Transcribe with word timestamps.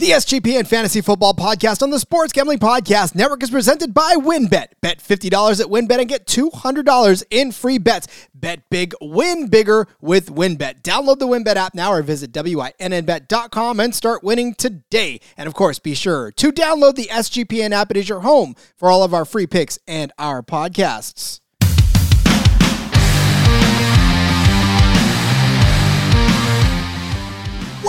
The 0.00 0.12
SGPN 0.12 0.66
Fantasy 0.66 1.02
Football 1.02 1.34
Podcast 1.34 1.82
on 1.82 1.90
the 1.90 1.98
Sports 1.98 2.32
Gambling 2.32 2.58
Podcast 2.58 3.14
Network 3.14 3.42
is 3.42 3.50
presented 3.50 3.92
by 3.92 4.14
WynnBET. 4.14 4.68
Bet 4.80 4.98
$50 4.98 5.60
at 5.60 5.66
WynnBET 5.66 5.98
and 5.98 6.08
get 6.08 6.26
$200 6.26 7.24
in 7.28 7.52
free 7.52 7.76
bets. 7.76 8.08
Bet 8.32 8.62
big, 8.70 8.94
win 9.02 9.48
bigger 9.48 9.86
with 10.00 10.30
WynnBET. 10.30 10.80
Download 10.80 11.18
the 11.18 11.26
WynnBET 11.28 11.56
app 11.56 11.74
now 11.74 11.92
or 11.92 12.00
visit 12.00 12.32
WYNNBet.com 12.32 13.78
and 13.78 13.94
start 13.94 14.24
winning 14.24 14.54
today. 14.54 15.20
And 15.36 15.46
of 15.46 15.52
course, 15.52 15.78
be 15.78 15.92
sure 15.92 16.30
to 16.30 16.50
download 16.50 16.94
the 16.94 17.08
SGPN 17.08 17.72
app. 17.72 17.90
It 17.90 17.98
is 17.98 18.08
your 18.08 18.20
home 18.20 18.56
for 18.78 18.90
all 18.90 19.02
of 19.02 19.12
our 19.12 19.26
free 19.26 19.46
picks 19.46 19.78
and 19.86 20.14
our 20.18 20.42
podcasts. 20.42 21.40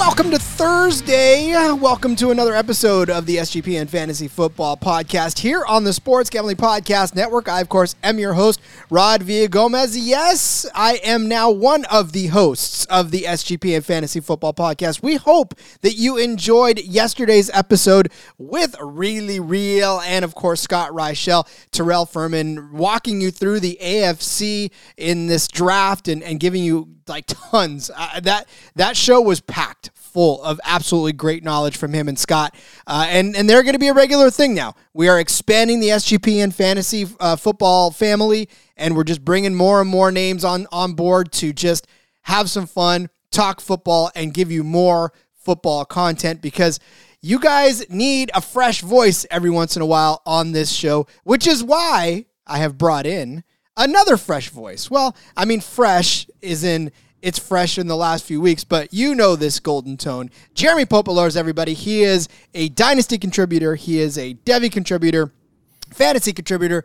Welcome 0.01 0.31
to 0.31 0.39
Thursday. 0.39 1.53
Welcome 1.73 2.15
to 2.15 2.31
another 2.31 2.55
episode 2.55 3.11
of 3.11 3.27
the 3.27 3.37
SGPN 3.37 3.87
Fantasy 3.87 4.27
Football 4.27 4.75
Podcast 4.75 5.37
here 5.37 5.63
on 5.63 5.83
the 5.83 5.93
Sports 5.93 6.31
Gambling 6.31 6.57
Podcast 6.57 7.13
Network. 7.13 7.47
I, 7.47 7.61
of 7.61 7.69
course, 7.69 7.95
am 8.03 8.17
your 8.17 8.33
host, 8.33 8.59
Rod 8.89 9.21
Villagomez. 9.21 9.95
Yes, 9.95 10.65
I 10.73 10.99
am 11.03 11.27
now 11.27 11.51
one 11.51 11.85
of 11.85 12.13
the 12.13 12.27
hosts 12.27 12.85
of 12.85 13.11
the 13.11 13.21
SGPN 13.21 13.83
Fantasy 13.83 14.19
Football 14.19 14.55
Podcast. 14.55 15.03
We 15.03 15.17
hope 15.17 15.53
that 15.81 15.93
you 15.93 16.17
enjoyed 16.17 16.79
yesterday's 16.79 17.51
episode 17.51 18.11
with 18.39 18.75
Really 18.81 19.39
Real 19.39 20.01
and, 20.01 20.25
of 20.25 20.33
course, 20.33 20.61
Scott 20.61 20.89
Reichel, 20.89 21.47
Terrell 21.69 22.07
Furman, 22.07 22.73
walking 22.73 23.21
you 23.21 23.29
through 23.29 23.59
the 23.59 23.77
AFC 23.79 24.71
in 24.97 25.27
this 25.27 25.47
draft 25.47 26.07
and, 26.07 26.23
and 26.23 26.39
giving 26.39 26.63
you 26.63 26.89
like 27.07 27.25
tons. 27.27 27.91
Uh, 27.95 28.19
that 28.21 28.47
that 28.75 28.97
show 28.97 29.21
was 29.21 29.41
packed 29.41 29.91
full 29.95 30.43
of 30.43 30.59
absolutely 30.65 31.13
great 31.13 31.43
knowledge 31.43 31.77
from 31.77 31.93
him 31.93 32.07
and 32.07 32.19
Scott, 32.19 32.55
uh, 32.87 33.05
and 33.09 33.35
and 33.35 33.49
they're 33.49 33.63
going 33.63 33.73
to 33.73 33.79
be 33.79 33.87
a 33.87 33.93
regular 33.93 34.29
thing 34.29 34.53
now. 34.53 34.75
We 34.93 35.07
are 35.07 35.19
expanding 35.19 35.79
the 35.79 35.89
SGPN 35.89 36.53
fantasy 36.53 37.07
uh, 37.19 37.35
football 37.35 37.91
family, 37.91 38.49
and 38.77 38.95
we're 38.95 39.03
just 39.03 39.23
bringing 39.23 39.55
more 39.55 39.81
and 39.81 39.89
more 39.89 40.11
names 40.11 40.43
on 40.43 40.67
on 40.71 40.93
board 40.93 41.31
to 41.33 41.53
just 41.53 41.87
have 42.23 42.49
some 42.49 42.67
fun, 42.67 43.09
talk 43.31 43.61
football, 43.61 44.11
and 44.15 44.33
give 44.33 44.51
you 44.51 44.63
more 44.63 45.13
football 45.33 45.85
content 45.85 46.41
because. 46.41 46.79
You 47.23 47.39
guys 47.39 47.87
need 47.87 48.31
a 48.33 48.41
fresh 48.41 48.81
voice 48.81 49.27
every 49.29 49.51
once 49.51 49.75
in 49.75 49.83
a 49.83 49.85
while 49.85 50.23
on 50.25 50.53
this 50.53 50.71
show, 50.71 51.05
which 51.23 51.45
is 51.45 51.63
why 51.63 52.25
I 52.47 52.57
have 52.57 52.79
brought 52.79 53.05
in 53.05 53.43
another 53.77 54.17
fresh 54.17 54.49
voice. 54.49 54.89
Well, 54.89 55.15
I 55.35 55.45
mean, 55.45 55.61
fresh 55.61 56.27
is 56.41 56.63
in 56.63 56.91
it's 57.21 57.37
fresh 57.37 57.77
in 57.77 57.85
the 57.87 57.95
last 57.95 58.25
few 58.25 58.41
weeks, 58.41 58.63
but 58.63 58.91
you 58.91 59.13
know 59.13 59.35
this 59.35 59.59
golden 59.59 59.95
tone. 59.95 60.31
Jeremy 60.55 60.85
Popielarz, 60.85 61.37
everybody. 61.37 61.75
He 61.75 62.01
is 62.01 62.27
a 62.55 62.69
dynasty 62.69 63.19
contributor. 63.19 63.75
He 63.75 63.99
is 63.99 64.17
a 64.17 64.33
Devy 64.33 64.71
contributor, 64.71 65.31
fantasy 65.93 66.33
contributor. 66.33 66.83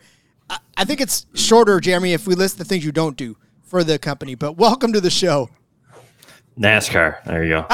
I, 0.51 0.59
I 0.77 0.84
think 0.84 1.01
it's 1.01 1.27
shorter, 1.33 1.81
Jeremy, 1.81 2.12
if 2.12 2.27
we 2.27 2.34
list 2.34 2.59
the 2.59 2.67
things 2.67 2.84
you 2.84 2.93
don't 2.93 3.17
do 3.17 3.39
for 3.62 3.83
the 3.83 3.98
company. 3.98 4.34
But 4.34 4.59
welcome 4.59 4.93
to 4.93 5.00
the 5.00 5.11
show. 5.11 5.48
NASCAR. 6.59 7.23
There 7.25 7.45
you 7.45 7.50
go. 7.50 7.67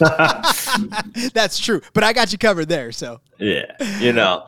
That's 1.34 1.58
true, 1.58 1.80
but 1.92 2.04
I 2.04 2.12
got 2.12 2.32
you 2.32 2.38
covered 2.38 2.68
there. 2.68 2.92
So 2.92 3.20
yeah, 3.38 3.64
you 3.98 4.12
know, 4.12 4.46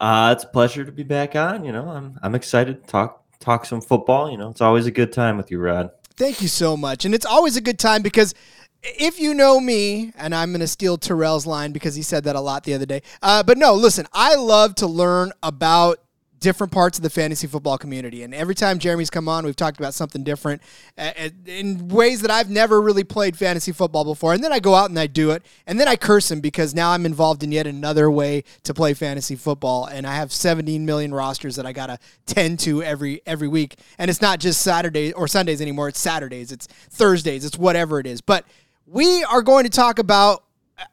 uh, 0.00 0.34
it's 0.34 0.44
a 0.44 0.48
pleasure 0.48 0.84
to 0.84 0.92
be 0.92 1.02
back 1.02 1.36
on. 1.36 1.64
You 1.64 1.72
know, 1.72 1.88
I'm 1.88 2.18
I'm 2.22 2.34
excited 2.34 2.82
to 2.82 2.88
talk 2.88 3.24
talk 3.48 3.64
some 3.64 3.80
football. 3.80 4.30
You 4.30 4.36
know, 4.36 4.50
it's 4.50 4.60
always 4.60 4.86
a 4.86 4.90
good 4.90 5.12
time 5.12 5.36
with 5.36 5.50
you, 5.50 5.58
Rod. 5.58 5.90
Thank 6.16 6.42
you 6.42 6.48
so 6.48 6.76
much. 6.76 7.04
And 7.04 7.14
it's 7.14 7.26
always 7.26 7.56
a 7.56 7.60
good 7.60 7.78
time 7.78 8.02
because 8.02 8.34
if 8.82 9.18
you 9.18 9.34
know 9.34 9.58
me, 9.58 10.12
and 10.16 10.34
I'm 10.34 10.50
going 10.50 10.60
to 10.60 10.66
steal 10.66 10.98
Terrell's 10.98 11.46
line 11.46 11.72
because 11.72 11.94
he 11.94 12.02
said 12.02 12.24
that 12.24 12.36
a 12.36 12.40
lot 12.40 12.64
the 12.64 12.74
other 12.74 12.86
day. 12.86 13.02
Uh, 13.22 13.42
but 13.42 13.56
no, 13.56 13.74
listen, 13.74 14.06
I 14.12 14.34
love 14.34 14.74
to 14.76 14.86
learn 14.86 15.32
about 15.42 15.98
different 16.40 16.72
parts 16.72 16.98
of 16.98 17.02
the 17.02 17.10
fantasy 17.10 17.46
football 17.46 17.78
community. 17.78 18.22
And 18.22 18.34
every 18.34 18.54
time 18.54 18.78
Jeremy's 18.78 19.10
come 19.10 19.28
on, 19.28 19.44
we've 19.44 19.56
talked 19.56 19.78
about 19.78 19.94
something 19.94 20.22
different 20.22 20.62
uh, 20.96 21.10
uh, 21.18 21.28
in 21.46 21.88
ways 21.88 22.22
that 22.22 22.30
I've 22.30 22.50
never 22.50 22.80
really 22.80 23.04
played 23.04 23.36
fantasy 23.36 23.72
football 23.72 24.04
before. 24.04 24.34
And 24.34 24.42
then 24.42 24.52
I 24.52 24.60
go 24.60 24.74
out 24.74 24.90
and 24.90 24.98
I 24.98 25.06
do 25.06 25.30
it. 25.30 25.44
And 25.66 25.78
then 25.78 25.88
I 25.88 25.96
curse 25.96 26.30
him 26.30 26.40
because 26.40 26.74
now 26.74 26.90
I'm 26.90 27.06
involved 27.06 27.42
in 27.42 27.52
yet 27.52 27.66
another 27.66 28.10
way 28.10 28.44
to 28.64 28.74
play 28.74 28.94
fantasy 28.94 29.36
football. 29.36 29.86
And 29.86 30.06
I 30.06 30.14
have 30.14 30.32
17 30.32 30.84
million 30.84 31.12
rosters 31.12 31.56
that 31.56 31.66
I 31.66 31.72
got 31.72 31.86
to 31.86 31.98
tend 32.26 32.60
to 32.60 32.82
every 32.82 33.20
every 33.26 33.48
week. 33.48 33.76
And 33.98 34.10
it's 34.10 34.22
not 34.22 34.40
just 34.40 34.62
Saturdays 34.62 35.12
or 35.14 35.28
Sundays 35.28 35.60
anymore. 35.60 35.88
It's 35.88 36.00
Saturdays, 36.00 36.52
it's 36.52 36.66
Thursdays, 36.66 37.44
it's 37.44 37.58
whatever 37.58 38.00
it 38.00 38.06
is. 38.06 38.20
But 38.20 38.44
we 38.86 39.24
are 39.24 39.42
going 39.42 39.64
to 39.64 39.70
talk 39.70 39.98
about 39.98 40.44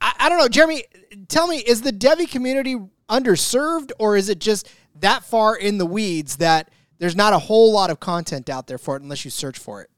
I, 0.01 0.13
I 0.19 0.29
don't 0.29 0.39
know, 0.39 0.47
Jeremy, 0.47 0.83
tell 1.27 1.47
me, 1.47 1.57
is 1.57 1.81
the 1.81 1.91
Devy 1.91 2.29
community 2.29 2.77
underserved 3.09 3.91
or 3.99 4.17
is 4.17 4.29
it 4.29 4.39
just 4.39 4.67
that 4.99 5.23
far 5.23 5.55
in 5.55 5.77
the 5.77 5.85
weeds 5.85 6.37
that 6.37 6.69
there's 6.97 7.15
not 7.15 7.33
a 7.33 7.39
whole 7.39 7.71
lot 7.71 7.89
of 7.89 7.99
content 7.99 8.49
out 8.49 8.67
there 8.67 8.77
for 8.77 8.95
it 8.95 9.01
unless 9.01 9.25
you 9.25 9.31
search 9.31 9.57
for 9.57 9.81
it. 9.81 9.89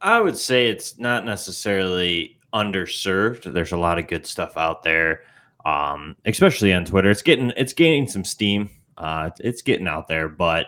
I 0.00 0.20
would 0.20 0.36
say 0.36 0.68
it's 0.68 0.98
not 0.98 1.24
necessarily 1.24 2.38
underserved. 2.54 3.52
There's 3.52 3.72
a 3.72 3.76
lot 3.76 3.98
of 3.98 4.06
good 4.06 4.26
stuff 4.26 4.56
out 4.56 4.82
there, 4.82 5.22
um, 5.64 6.16
especially 6.24 6.72
on 6.72 6.84
Twitter. 6.84 7.10
It's 7.10 7.22
getting 7.22 7.52
it's 7.56 7.72
gaining 7.72 8.08
some 8.08 8.24
steam. 8.24 8.70
Uh, 8.96 9.30
it's 9.40 9.62
getting 9.62 9.86
out 9.86 10.08
there, 10.08 10.28
but 10.28 10.66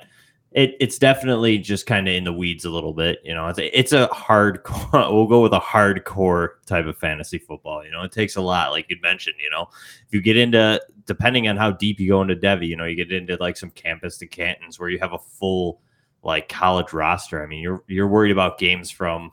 it, 0.53 0.77
it's 0.81 0.99
definitely 0.99 1.59
just 1.59 1.87
kind 1.87 2.09
of 2.09 2.15
in 2.15 2.25
the 2.25 2.33
weeds 2.33 2.65
a 2.65 2.71
little 2.71 2.95
bit. 2.95 3.21
You 3.23 3.35
know, 3.35 3.49
it's 3.49 3.59
a, 3.59 3.79
it's 3.79 3.93
a 3.93 4.09
hardcore. 4.09 5.13
We'll 5.13 5.27
go 5.27 5.43
with 5.43 5.53
a 5.53 5.61
hardcore 5.61 6.51
type 6.67 6.87
of 6.87 6.97
fantasy 6.97 7.39
football. 7.39 7.85
You 7.85 7.91
know, 7.91 8.03
it 8.03 8.13
takes 8.13 8.37
a 8.37 8.41
lot, 8.41 8.71
like 8.71 8.87
you 8.89 8.97
mentioned. 9.03 9.37
You 9.43 9.51
know, 9.51 9.69
if 10.07 10.15
you 10.15 10.23
get 10.23 10.37
into 10.37 10.81
depending 11.05 11.49
on 11.49 11.57
how 11.57 11.73
deep 11.73 12.01
you 12.01 12.09
go 12.09 12.23
into 12.23 12.37
Devy, 12.37 12.69
you 12.69 12.77
know, 12.77 12.85
you 12.85 12.97
get 12.97 13.13
into 13.13 13.37
like 13.41 13.57
some 13.57 13.71
campus 13.71 14.17
to 14.19 14.27
Cantons 14.27 14.79
where 14.79 14.89
you 14.89 14.99
have 14.99 15.13
a 15.13 15.19
full 15.19 15.81
like 16.23 16.49
college 16.49 16.93
roster. 16.93 17.43
I 17.43 17.47
mean, 17.47 17.61
you're 17.61 17.85
you're 17.87 18.09
worried 18.09 18.33
about 18.33 18.59
games 18.59 18.91
from 18.91 19.33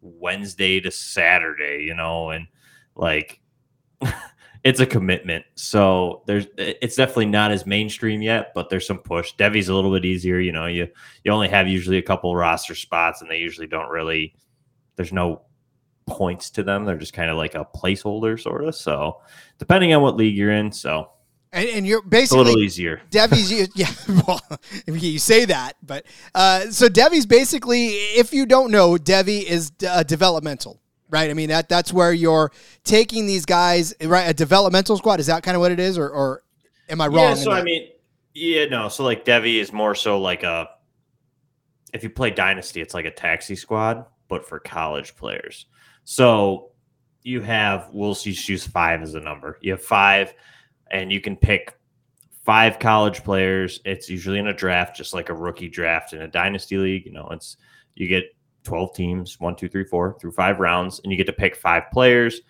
Wednesday 0.00 0.80
to 0.80 0.90
Saturday. 0.90 1.84
You 1.84 1.94
know, 1.94 2.30
and 2.30 2.48
like. 2.96 3.40
it's 4.64 4.80
a 4.80 4.86
commitment. 4.86 5.44
So 5.54 6.22
there's 6.26 6.46
it's 6.56 6.96
definitely 6.96 7.26
not 7.26 7.50
as 7.50 7.66
mainstream 7.66 8.22
yet, 8.22 8.52
but 8.54 8.70
there's 8.70 8.86
some 8.86 8.98
push. 8.98 9.34
Devy's 9.36 9.68
a 9.68 9.74
little 9.74 9.92
bit 9.92 10.04
easier. 10.04 10.38
You 10.38 10.52
know, 10.52 10.66
you 10.66 10.88
you 11.24 11.32
only 11.32 11.48
have 11.48 11.68
usually 11.68 11.98
a 11.98 12.02
couple 12.02 12.34
roster 12.34 12.74
spots, 12.74 13.22
and 13.22 13.30
they 13.30 13.38
usually 13.38 13.66
don't 13.66 13.88
really. 13.88 14.34
There's 14.96 15.12
no 15.12 15.42
points 16.06 16.50
to 16.50 16.62
them. 16.62 16.84
They're 16.84 16.96
just 16.96 17.12
kind 17.12 17.30
of 17.30 17.36
like 17.36 17.54
a 17.54 17.64
placeholder, 17.64 18.40
sort 18.40 18.64
of. 18.64 18.74
So 18.74 19.20
depending 19.58 19.94
on 19.94 20.02
what 20.02 20.16
league 20.16 20.36
you're 20.36 20.52
in, 20.52 20.72
so. 20.72 21.10
And, 21.50 21.68
and 21.68 21.86
you're 21.86 22.02
basically 22.02 22.40
a 22.40 22.44
little 22.44 22.60
easier. 22.60 23.00
Devy's, 23.10 23.74
yeah. 23.74 23.88
Well, 24.26 24.40
you 24.86 25.18
say 25.18 25.46
that, 25.46 25.76
but 25.82 26.04
uh, 26.34 26.70
so 26.70 26.88
Devy's 26.88 27.26
basically, 27.26 27.88
if 27.88 28.34
you 28.34 28.44
don't 28.44 28.70
know, 28.70 28.96
Devy 28.96 29.44
is 29.44 29.72
uh, 29.88 30.02
developmental 30.02 30.80
right? 31.10 31.30
I 31.30 31.34
mean 31.34 31.48
that 31.48 31.68
that's 31.68 31.92
where 31.92 32.12
you're 32.12 32.52
taking 32.84 33.26
these 33.26 33.44
guys, 33.46 33.94
right? 34.02 34.28
A 34.28 34.34
developmental 34.34 34.96
squad 34.96 35.20
is 35.20 35.26
that 35.26 35.42
kind 35.42 35.54
of 35.54 35.60
what 35.60 35.72
it 35.72 35.80
is, 35.80 35.98
or 35.98 36.08
or 36.08 36.42
am 36.88 37.00
I 37.00 37.06
wrong? 37.06 37.30
Yeah, 37.30 37.34
so 37.34 37.52
I 37.52 37.62
mean, 37.62 37.88
yeah, 38.34 38.66
no. 38.66 38.88
So 38.88 39.04
like 39.04 39.24
Devy 39.24 39.60
is 39.60 39.72
more 39.72 39.94
so 39.94 40.20
like 40.20 40.42
a 40.42 40.68
if 41.92 42.02
you 42.02 42.10
play 42.10 42.30
Dynasty, 42.30 42.80
it's 42.80 42.94
like 42.94 43.06
a 43.06 43.10
taxi 43.10 43.56
squad, 43.56 44.04
but 44.28 44.46
for 44.46 44.58
college 44.58 45.16
players. 45.16 45.66
So 46.04 46.72
you 47.22 47.40
have 47.42 47.88
we'll 47.92 48.14
just 48.14 48.48
use 48.48 48.66
five 48.66 49.02
as 49.02 49.14
a 49.14 49.20
number. 49.20 49.58
You 49.60 49.72
have 49.72 49.82
five, 49.82 50.34
and 50.90 51.12
you 51.12 51.20
can 51.20 51.36
pick 51.36 51.74
five 52.44 52.78
college 52.78 53.24
players. 53.24 53.80
It's 53.84 54.08
usually 54.08 54.38
in 54.38 54.46
a 54.46 54.54
draft, 54.54 54.96
just 54.96 55.12
like 55.12 55.28
a 55.28 55.34
rookie 55.34 55.68
draft 55.68 56.12
in 56.12 56.22
a 56.22 56.28
dynasty 56.28 56.78
league. 56.78 57.04
You 57.04 57.12
know, 57.12 57.28
it's 57.30 57.56
you 57.94 58.08
get 58.08 58.24
12 58.68 58.94
teams, 58.94 59.40
one, 59.40 59.56
two, 59.56 59.68
three, 59.68 59.84
four, 59.84 60.16
through 60.20 60.32
five 60.32 60.60
rounds, 60.60 61.00
and 61.02 61.10
you 61.10 61.16
get 61.16 61.26
to 61.26 61.32
pick 61.32 61.56
five 61.56 61.84
players 61.90 62.42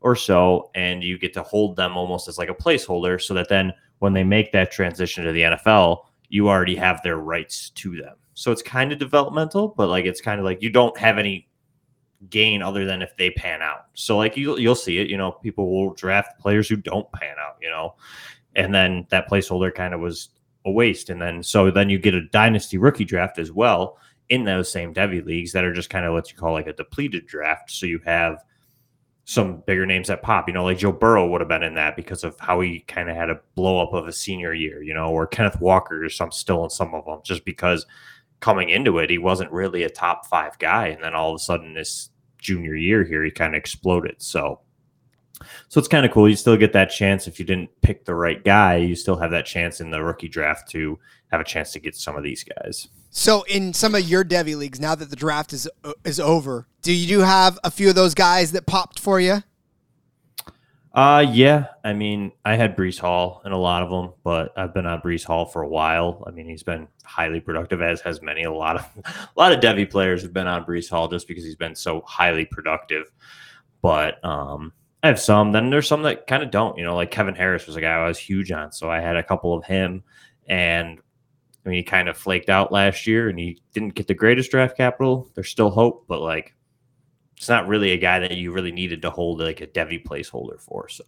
or 0.00 0.14
so, 0.14 0.70
and 0.76 1.02
you 1.02 1.18
get 1.18 1.34
to 1.34 1.42
hold 1.42 1.74
them 1.74 1.96
almost 1.96 2.28
as 2.28 2.38
like 2.38 2.48
a 2.48 2.54
placeholder 2.54 3.20
so 3.20 3.34
that 3.34 3.48
then 3.48 3.72
when 3.98 4.12
they 4.12 4.22
make 4.22 4.52
that 4.52 4.70
transition 4.70 5.24
to 5.24 5.32
the 5.32 5.42
NFL, 5.42 6.04
you 6.28 6.48
already 6.48 6.76
have 6.76 7.02
their 7.02 7.16
rights 7.16 7.70
to 7.70 7.96
them. 7.96 8.14
So 8.34 8.52
it's 8.52 8.62
kind 8.62 8.92
of 8.92 8.98
developmental, 9.00 9.68
but 9.68 9.88
like 9.88 10.04
it's 10.04 10.20
kind 10.20 10.38
of 10.38 10.44
like 10.44 10.62
you 10.62 10.70
don't 10.70 10.96
have 10.96 11.18
any 11.18 11.48
gain 12.30 12.62
other 12.62 12.84
than 12.84 13.02
if 13.02 13.16
they 13.16 13.30
pan 13.30 13.60
out. 13.60 13.86
So 13.94 14.16
like 14.16 14.36
you 14.36 14.56
you'll 14.58 14.74
see 14.76 14.98
it, 14.98 15.08
you 15.08 15.16
know, 15.16 15.32
people 15.32 15.70
will 15.70 15.94
draft 15.94 16.38
players 16.38 16.68
who 16.68 16.76
don't 16.76 17.10
pan 17.12 17.34
out, 17.44 17.56
you 17.60 17.68
know. 17.68 17.96
And 18.54 18.72
then 18.72 19.06
that 19.10 19.28
placeholder 19.28 19.74
kind 19.74 19.92
of 19.92 20.00
was 20.00 20.28
a 20.66 20.70
waste 20.70 21.10
and 21.10 21.20
then 21.20 21.42
so 21.42 21.70
then 21.70 21.90
you 21.90 21.98
get 21.98 22.14
a 22.14 22.26
dynasty 22.28 22.78
rookie 22.78 23.04
draft 23.04 23.38
as 23.38 23.52
well 23.52 23.98
in 24.28 24.44
those 24.44 24.72
same 24.72 24.94
Devy 24.94 25.24
leagues 25.24 25.52
that 25.52 25.64
are 25.64 25.72
just 25.72 25.90
kind 25.90 26.04
of 26.06 26.12
what 26.12 26.30
you 26.30 26.36
call 26.36 26.52
like 26.52 26.66
a 26.66 26.72
depleted 26.72 27.26
draft. 27.26 27.70
So 27.70 27.86
you 27.86 28.00
have 28.04 28.42
some 29.24 29.62
bigger 29.66 29.86
names 29.86 30.08
that 30.08 30.22
pop, 30.22 30.48
you 30.48 30.54
know, 30.54 30.64
like 30.64 30.78
Joe 30.78 30.92
Burrow 30.92 31.26
would 31.28 31.40
have 31.40 31.48
been 31.48 31.62
in 31.62 31.74
that 31.74 31.96
because 31.96 32.24
of 32.24 32.38
how 32.38 32.60
he 32.60 32.80
kind 32.80 33.08
of 33.08 33.16
had 33.16 33.30
a 33.30 33.40
blow 33.54 33.82
up 33.82 33.94
of 33.94 34.06
a 34.06 34.12
senior 34.12 34.52
year, 34.52 34.82
you 34.82 34.92
know, 34.92 35.10
or 35.10 35.26
Kenneth 35.26 35.60
Walker 35.60 36.04
or 36.04 36.08
some 36.10 36.30
still 36.30 36.62
in 36.64 36.70
some 36.70 36.94
of 36.94 37.06
them, 37.06 37.20
just 37.24 37.44
because 37.44 37.86
coming 38.40 38.68
into 38.68 38.98
it, 38.98 39.08
he 39.08 39.16
wasn't 39.16 39.50
really 39.50 39.82
a 39.82 39.88
top 39.88 40.26
five 40.26 40.58
guy. 40.58 40.88
And 40.88 41.02
then 41.02 41.14
all 41.14 41.30
of 41.30 41.36
a 41.36 41.38
sudden, 41.38 41.72
this 41.72 42.10
junior 42.38 42.74
year 42.74 43.02
here, 43.04 43.24
he 43.24 43.30
kind 43.30 43.54
of 43.54 43.58
exploded. 43.58 44.16
So 44.18 44.60
So 45.68 45.78
it's 45.78 45.88
kind 45.88 46.06
of 46.06 46.12
cool. 46.12 46.28
You 46.28 46.36
still 46.36 46.56
get 46.56 46.72
that 46.74 46.90
chance 46.90 47.26
if 47.26 47.38
you 47.38 47.44
didn't 47.44 47.70
pick 47.82 48.04
the 48.04 48.14
right 48.14 48.42
guy. 48.42 48.76
You 48.76 48.94
still 48.94 49.16
have 49.16 49.30
that 49.32 49.46
chance 49.46 49.80
in 49.80 49.90
the 49.90 50.02
rookie 50.02 50.28
draft 50.28 50.68
to 50.70 50.98
have 51.30 51.40
a 51.40 51.44
chance 51.44 51.72
to 51.72 51.80
get 51.80 51.96
some 51.96 52.16
of 52.16 52.22
these 52.22 52.44
guys. 52.44 52.88
So 53.16 53.44
in 53.44 53.72
some 53.72 53.94
of 53.94 54.02
your 54.08 54.24
Devy 54.24 54.56
leagues, 54.56 54.80
now 54.80 54.96
that 54.96 55.08
the 55.08 55.14
draft 55.14 55.52
is 55.52 55.68
uh, 55.84 55.92
is 56.04 56.18
over, 56.18 56.66
do 56.82 56.92
you 56.92 57.06
do 57.06 57.20
have 57.20 57.60
a 57.62 57.70
few 57.70 57.88
of 57.88 57.94
those 57.94 58.12
guys 58.12 58.50
that 58.52 58.66
popped 58.66 58.98
for 58.98 59.20
you? 59.20 59.44
Uh 60.92 61.24
yeah. 61.30 61.66
I 61.84 61.92
mean, 61.92 62.32
I 62.44 62.56
had 62.56 62.76
Breece 62.76 62.98
Hall 62.98 63.40
in 63.44 63.52
a 63.52 63.56
lot 63.56 63.84
of 63.84 63.90
them, 63.90 64.14
but 64.24 64.52
I've 64.56 64.74
been 64.74 64.84
on 64.84 65.00
Breece 65.00 65.22
Hall 65.22 65.46
for 65.46 65.62
a 65.62 65.68
while. 65.68 66.24
I 66.26 66.32
mean, 66.32 66.48
he's 66.48 66.64
been 66.64 66.88
highly 67.04 67.38
productive, 67.38 67.80
as 67.80 68.00
has 68.00 68.20
many. 68.20 68.42
A 68.42 68.52
lot 68.52 68.76
of 68.76 68.86
a 69.06 69.40
lot 69.40 69.52
of 69.52 69.60
Devy 69.60 69.88
players 69.88 70.22
have 70.22 70.32
been 70.32 70.48
on 70.48 70.64
Breece 70.64 70.90
Hall 70.90 71.06
just 71.06 71.28
because 71.28 71.44
he's 71.44 71.54
been 71.54 71.76
so 71.76 72.02
highly 72.04 72.46
productive. 72.46 73.12
But 73.80 74.22
um 74.24 74.72
I 75.04 75.06
have 75.06 75.20
some. 75.20 75.52
Then 75.52 75.70
there's 75.70 75.86
some 75.86 76.02
that 76.02 76.26
kind 76.26 76.42
of 76.42 76.50
don't. 76.50 76.76
You 76.76 76.84
know, 76.84 76.96
like 76.96 77.12
Kevin 77.12 77.36
Harris 77.36 77.68
was 77.68 77.76
a 77.76 77.80
guy 77.80 77.94
I 77.94 78.08
was 78.08 78.18
huge 78.18 78.50
on, 78.50 78.72
so 78.72 78.90
I 78.90 78.98
had 78.98 79.16
a 79.16 79.22
couple 79.22 79.54
of 79.54 79.64
him, 79.64 80.02
and 80.48 80.98
I 81.64 81.68
mean, 81.68 81.78
he 81.78 81.82
kind 81.82 82.08
of 82.08 82.16
flaked 82.16 82.50
out 82.50 82.72
last 82.72 83.06
year, 83.06 83.28
and 83.28 83.38
he 83.38 83.58
didn't 83.72 83.94
get 83.94 84.06
the 84.06 84.14
greatest 84.14 84.50
draft 84.50 84.76
capital. 84.76 85.30
There's 85.34 85.48
still 85.48 85.70
hope, 85.70 86.04
but 86.06 86.20
like, 86.20 86.54
it's 87.36 87.48
not 87.48 87.66
really 87.66 87.92
a 87.92 87.96
guy 87.98 88.18
that 88.20 88.32
you 88.32 88.52
really 88.52 88.72
needed 88.72 89.02
to 89.02 89.10
hold 89.10 89.40
like 89.40 89.60
a 89.60 89.66
Devy 89.66 90.04
placeholder 90.04 90.60
for. 90.60 90.88
So, 90.88 91.04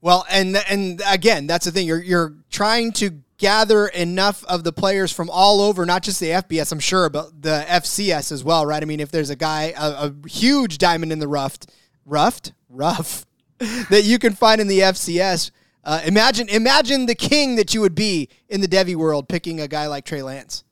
well, 0.00 0.26
and 0.30 0.56
and 0.68 1.00
again, 1.06 1.46
that's 1.46 1.64
the 1.64 1.70
thing. 1.70 1.86
You're 1.86 2.02
you're 2.02 2.34
trying 2.50 2.92
to 2.92 3.22
gather 3.38 3.88
enough 3.88 4.44
of 4.44 4.64
the 4.64 4.72
players 4.72 5.12
from 5.12 5.28
all 5.30 5.60
over, 5.60 5.84
not 5.84 6.02
just 6.02 6.20
the 6.20 6.28
FBS, 6.28 6.72
I'm 6.72 6.78
sure, 6.78 7.08
but 7.08 7.42
the 7.42 7.64
FCS 7.68 8.32
as 8.32 8.44
well, 8.44 8.64
right? 8.64 8.82
I 8.82 8.86
mean, 8.86 9.00
if 9.00 9.10
there's 9.10 9.30
a 9.30 9.36
guy, 9.36 9.74
a, 9.76 10.10
a 10.10 10.28
huge 10.28 10.78
diamond 10.78 11.12
in 11.12 11.18
the 11.18 11.28
rough, 11.28 11.58
roughed, 12.04 12.52
rough 12.68 13.26
that 13.58 14.02
you 14.04 14.18
can 14.18 14.32
find 14.34 14.60
in 14.60 14.68
the 14.68 14.80
FCS. 14.80 15.50
Uh, 15.84 16.00
imagine, 16.04 16.48
imagine 16.48 17.06
the 17.06 17.14
king 17.14 17.56
that 17.56 17.74
you 17.74 17.80
would 17.80 17.94
be 17.94 18.28
in 18.48 18.60
the 18.60 18.68
Devy 18.68 18.96
world, 18.96 19.28
picking 19.28 19.60
a 19.60 19.68
guy 19.68 19.86
like 19.86 20.04
Trey 20.04 20.22
Lance. 20.22 20.64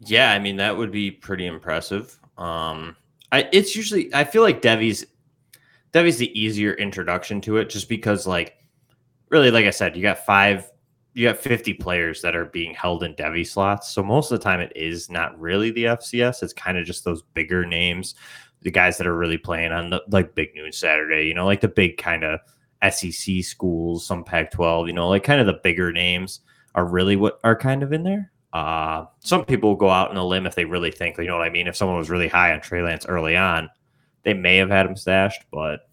Yeah, 0.00 0.32
I 0.32 0.38
mean 0.38 0.56
that 0.56 0.76
would 0.76 0.90
be 0.90 1.10
pretty 1.10 1.46
impressive. 1.46 2.18
Um, 2.38 2.96
I 3.32 3.48
it's 3.52 3.74
usually 3.76 4.14
I 4.14 4.24
feel 4.24 4.42
like 4.42 4.62
Devy's 4.62 5.04
Devy's 5.92 6.18
the 6.18 6.38
easier 6.38 6.74
introduction 6.74 7.40
to 7.42 7.56
it, 7.56 7.68
just 7.68 7.88
because 7.88 8.26
like 8.26 8.56
really, 9.28 9.50
like 9.50 9.66
I 9.66 9.70
said, 9.70 9.96
you 9.96 10.02
got 10.02 10.24
five, 10.24 10.70
you 11.14 11.26
got 11.26 11.38
fifty 11.38 11.74
players 11.74 12.22
that 12.22 12.36
are 12.36 12.46
being 12.46 12.74
held 12.74 13.02
in 13.02 13.14
Devy 13.14 13.46
slots. 13.46 13.90
So 13.90 14.02
most 14.02 14.30
of 14.30 14.38
the 14.38 14.44
time, 14.44 14.60
it 14.60 14.72
is 14.76 15.10
not 15.10 15.38
really 15.38 15.72
the 15.72 15.84
FCS. 15.84 16.42
It's 16.42 16.52
kind 16.52 16.78
of 16.78 16.86
just 16.86 17.04
those 17.04 17.22
bigger 17.34 17.66
names 17.66 18.14
the 18.62 18.70
guys 18.70 18.98
that 18.98 19.06
are 19.06 19.16
really 19.16 19.38
playing 19.38 19.72
on 19.72 19.90
the 19.90 20.02
like 20.10 20.34
Big 20.34 20.54
Noon 20.54 20.72
Saturday, 20.72 21.26
you 21.26 21.34
know, 21.34 21.46
like 21.46 21.60
the 21.60 21.68
big 21.68 21.96
kind 21.96 22.24
of 22.24 22.40
SEC 22.90 23.42
schools, 23.42 24.06
some 24.06 24.24
Pac 24.24 24.50
12, 24.50 24.88
you 24.88 24.92
know, 24.92 25.08
like 25.08 25.24
kind 25.24 25.40
of 25.40 25.46
the 25.46 25.60
bigger 25.62 25.92
names 25.92 26.40
are 26.74 26.86
really 26.86 27.16
what 27.16 27.40
are 27.44 27.56
kind 27.56 27.82
of 27.82 27.92
in 27.92 28.02
there. 28.02 28.30
Uh, 28.52 29.04
some 29.20 29.44
people 29.44 29.74
go 29.74 29.90
out 29.90 30.10
on 30.10 30.16
a 30.16 30.24
limb 30.24 30.46
if 30.46 30.54
they 30.54 30.64
really 30.64 30.90
think, 30.90 31.18
you 31.18 31.26
know 31.26 31.36
what 31.36 31.46
I 31.46 31.50
mean? 31.50 31.66
If 31.66 31.76
someone 31.76 31.98
was 31.98 32.10
really 32.10 32.28
high 32.28 32.52
on 32.52 32.60
Trey 32.60 32.82
Lance 32.82 33.06
early 33.06 33.36
on, 33.36 33.68
they 34.22 34.34
may 34.34 34.56
have 34.56 34.70
had 34.70 34.86
him 34.86 34.96
stashed, 34.96 35.44
but 35.50 35.88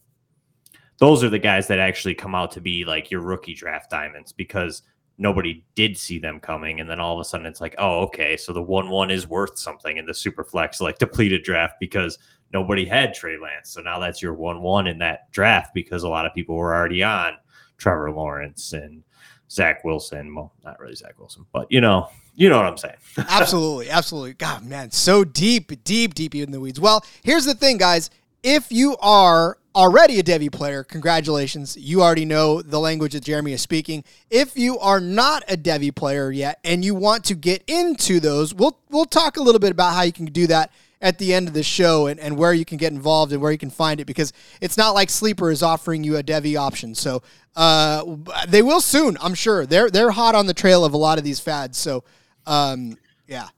those 0.98 1.24
are 1.24 1.30
the 1.30 1.40
guys 1.40 1.68
that 1.68 1.80
actually 1.80 2.16
come 2.16 2.36
out 2.36 2.52
to 2.52 2.62
be 2.62 2.86
like 2.86 3.12
your 3.12 3.22
rookie 3.22 3.54
draft 3.54 3.90
diamonds 3.90 4.32
because 4.32 4.84
nobody 5.18 5.66
did 5.76 5.98
see 5.98 6.20
them 6.20 6.40
coming. 6.40 6.80
And 6.80 6.90
then 6.90 7.00
all 7.00 7.14
of 7.14 7.20
a 7.20 7.26
sudden 7.26 7.46
it's 7.46 7.62
like, 7.62 7.76
oh, 7.78 8.02
okay, 8.04 8.38
so 8.38 8.54
the 8.54 8.62
1 8.62 8.90
1 8.90 9.12
is 9.12 9.28
worth 9.28 9.58
something 9.58 9.98
in 9.98 10.06
the 10.06 10.14
super 10.14 10.44
flex, 10.44 10.80
like 10.80 10.98
depleted 10.98 11.44
draft 11.44 11.76
because 11.80 12.18
nobody 12.54 12.86
had 12.86 13.14
Trey 13.14 13.38
Lance. 13.38 13.72
So 13.72 13.82
now 13.82 14.00
that's 14.00 14.22
your 14.22 14.34
1 14.34 14.62
1 14.62 14.88
in 14.88 15.00
that 15.00 15.32
draft 15.32 15.74
because 15.74 16.04
a 16.04 16.10
lot 16.10 16.26
of 16.26 16.34
people 16.34 16.56
were 16.56 16.74
already 16.74 17.04
on 17.04 17.34
Trevor 17.78 18.12
Lawrence 18.12 18.74
and 18.74 19.04
Zach 19.50 19.84
Wilson. 19.84 20.34
Well, 20.34 20.54
not 20.64 20.80
really 20.80 20.96
Zach 20.96 21.20
Wilson, 21.20 21.46
but 21.52 21.72
you 21.72 21.82
know, 21.82 22.10
you 22.36 22.50
know 22.50 22.58
what 22.58 22.66
I'm 22.66 22.78
saying. 22.78 22.96
absolutely. 23.30 23.90
Absolutely. 23.90 24.34
God, 24.34 24.66
man, 24.66 24.92
so 24.92 25.24
deep, 25.24 25.84
deep, 25.84 26.14
deep 26.14 26.36
in 26.36 26.52
the 26.52 26.60
weeds. 26.60 26.80
Well, 26.80 27.06
here's 27.24 27.46
the 27.46 27.56
thing, 27.56 27.78
guys. 27.78 28.10
If 28.44 28.72
you 28.72 28.96
are 28.98 29.58
already 29.76 30.20
a 30.20 30.24
Devy 30.24 30.52
player, 30.52 30.84
congratulations. 30.84 31.76
You 31.76 32.02
already 32.02 32.26
know 32.26 32.62
the 32.62 32.80
language 32.80 33.14
that 33.14 33.24
Jeremy 33.24 33.54
is 33.54 33.62
speaking. 33.62 34.04
If 34.30 34.58
you 34.58 34.78
are 34.80 35.00
not 35.00 35.44
a 35.50 35.58
Devy 35.58 35.94
player 35.94 36.32
yet 36.32 36.60
and 36.64 36.86
you 36.86 36.96
want 36.96 37.26
to 37.26 37.36
get 37.36 37.64
into 37.68 38.20
those, 38.20 38.54
we'll 38.54 38.80
we'll 38.90 39.06
talk 39.06 39.38
a 39.38 39.42
little 39.42 39.60
bit 39.60 39.72
about 39.72 39.94
how 39.94 40.04
you 40.04 40.14
can 40.14 40.26
do 40.26 40.48
that 40.48 40.72
at 41.06 41.20
the 41.20 41.36
end 41.36 41.48
of 41.48 41.54
the 41.54 41.62
show 41.62 42.08
and, 42.08 42.20
and 42.20 42.36
where 42.36 42.52
you 42.52 42.66
can 42.66 42.78
get 42.78 42.92
involved 42.92 43.32
and 43.32 43.40
where 43.40 43.52
you 43.52 43.60
can 43.60 43.70
find 43.70 44.00
it 44.00 44.06
because 44.06 44.34
it's 44.60 44.76
not 44.76 44.96
like 44.96 45.12
Sleeper 45.12 45.52
is 45.52 45.62
offering 45.62 46.04
you 46.04 46.18
a 46.18 46.24
Devy 46.24 46.60
option. 46.60 46.96
So 46.96 47.22
uh, 47.56 48.04
they 48.48 48.64
will 48.64 48.82
soon, 48.82 49.16
I'm 49.22 49.36
sure. 49.36 49.68
They're 49.68 49.92
they're 49.92 50.10
hot 50.10 50.34
on 50.34 50.48
the 50.48 50.54
trail 50.54 50.84
of 50.84 50.94
a 50.94 50.98
lot 50.98 51.20
of 51.20 51.24
these 51.24 51.40
fads. 51.40 51.78
So 51.78 52.04
um, 52.48 52.98
yeah. 53.28 53.50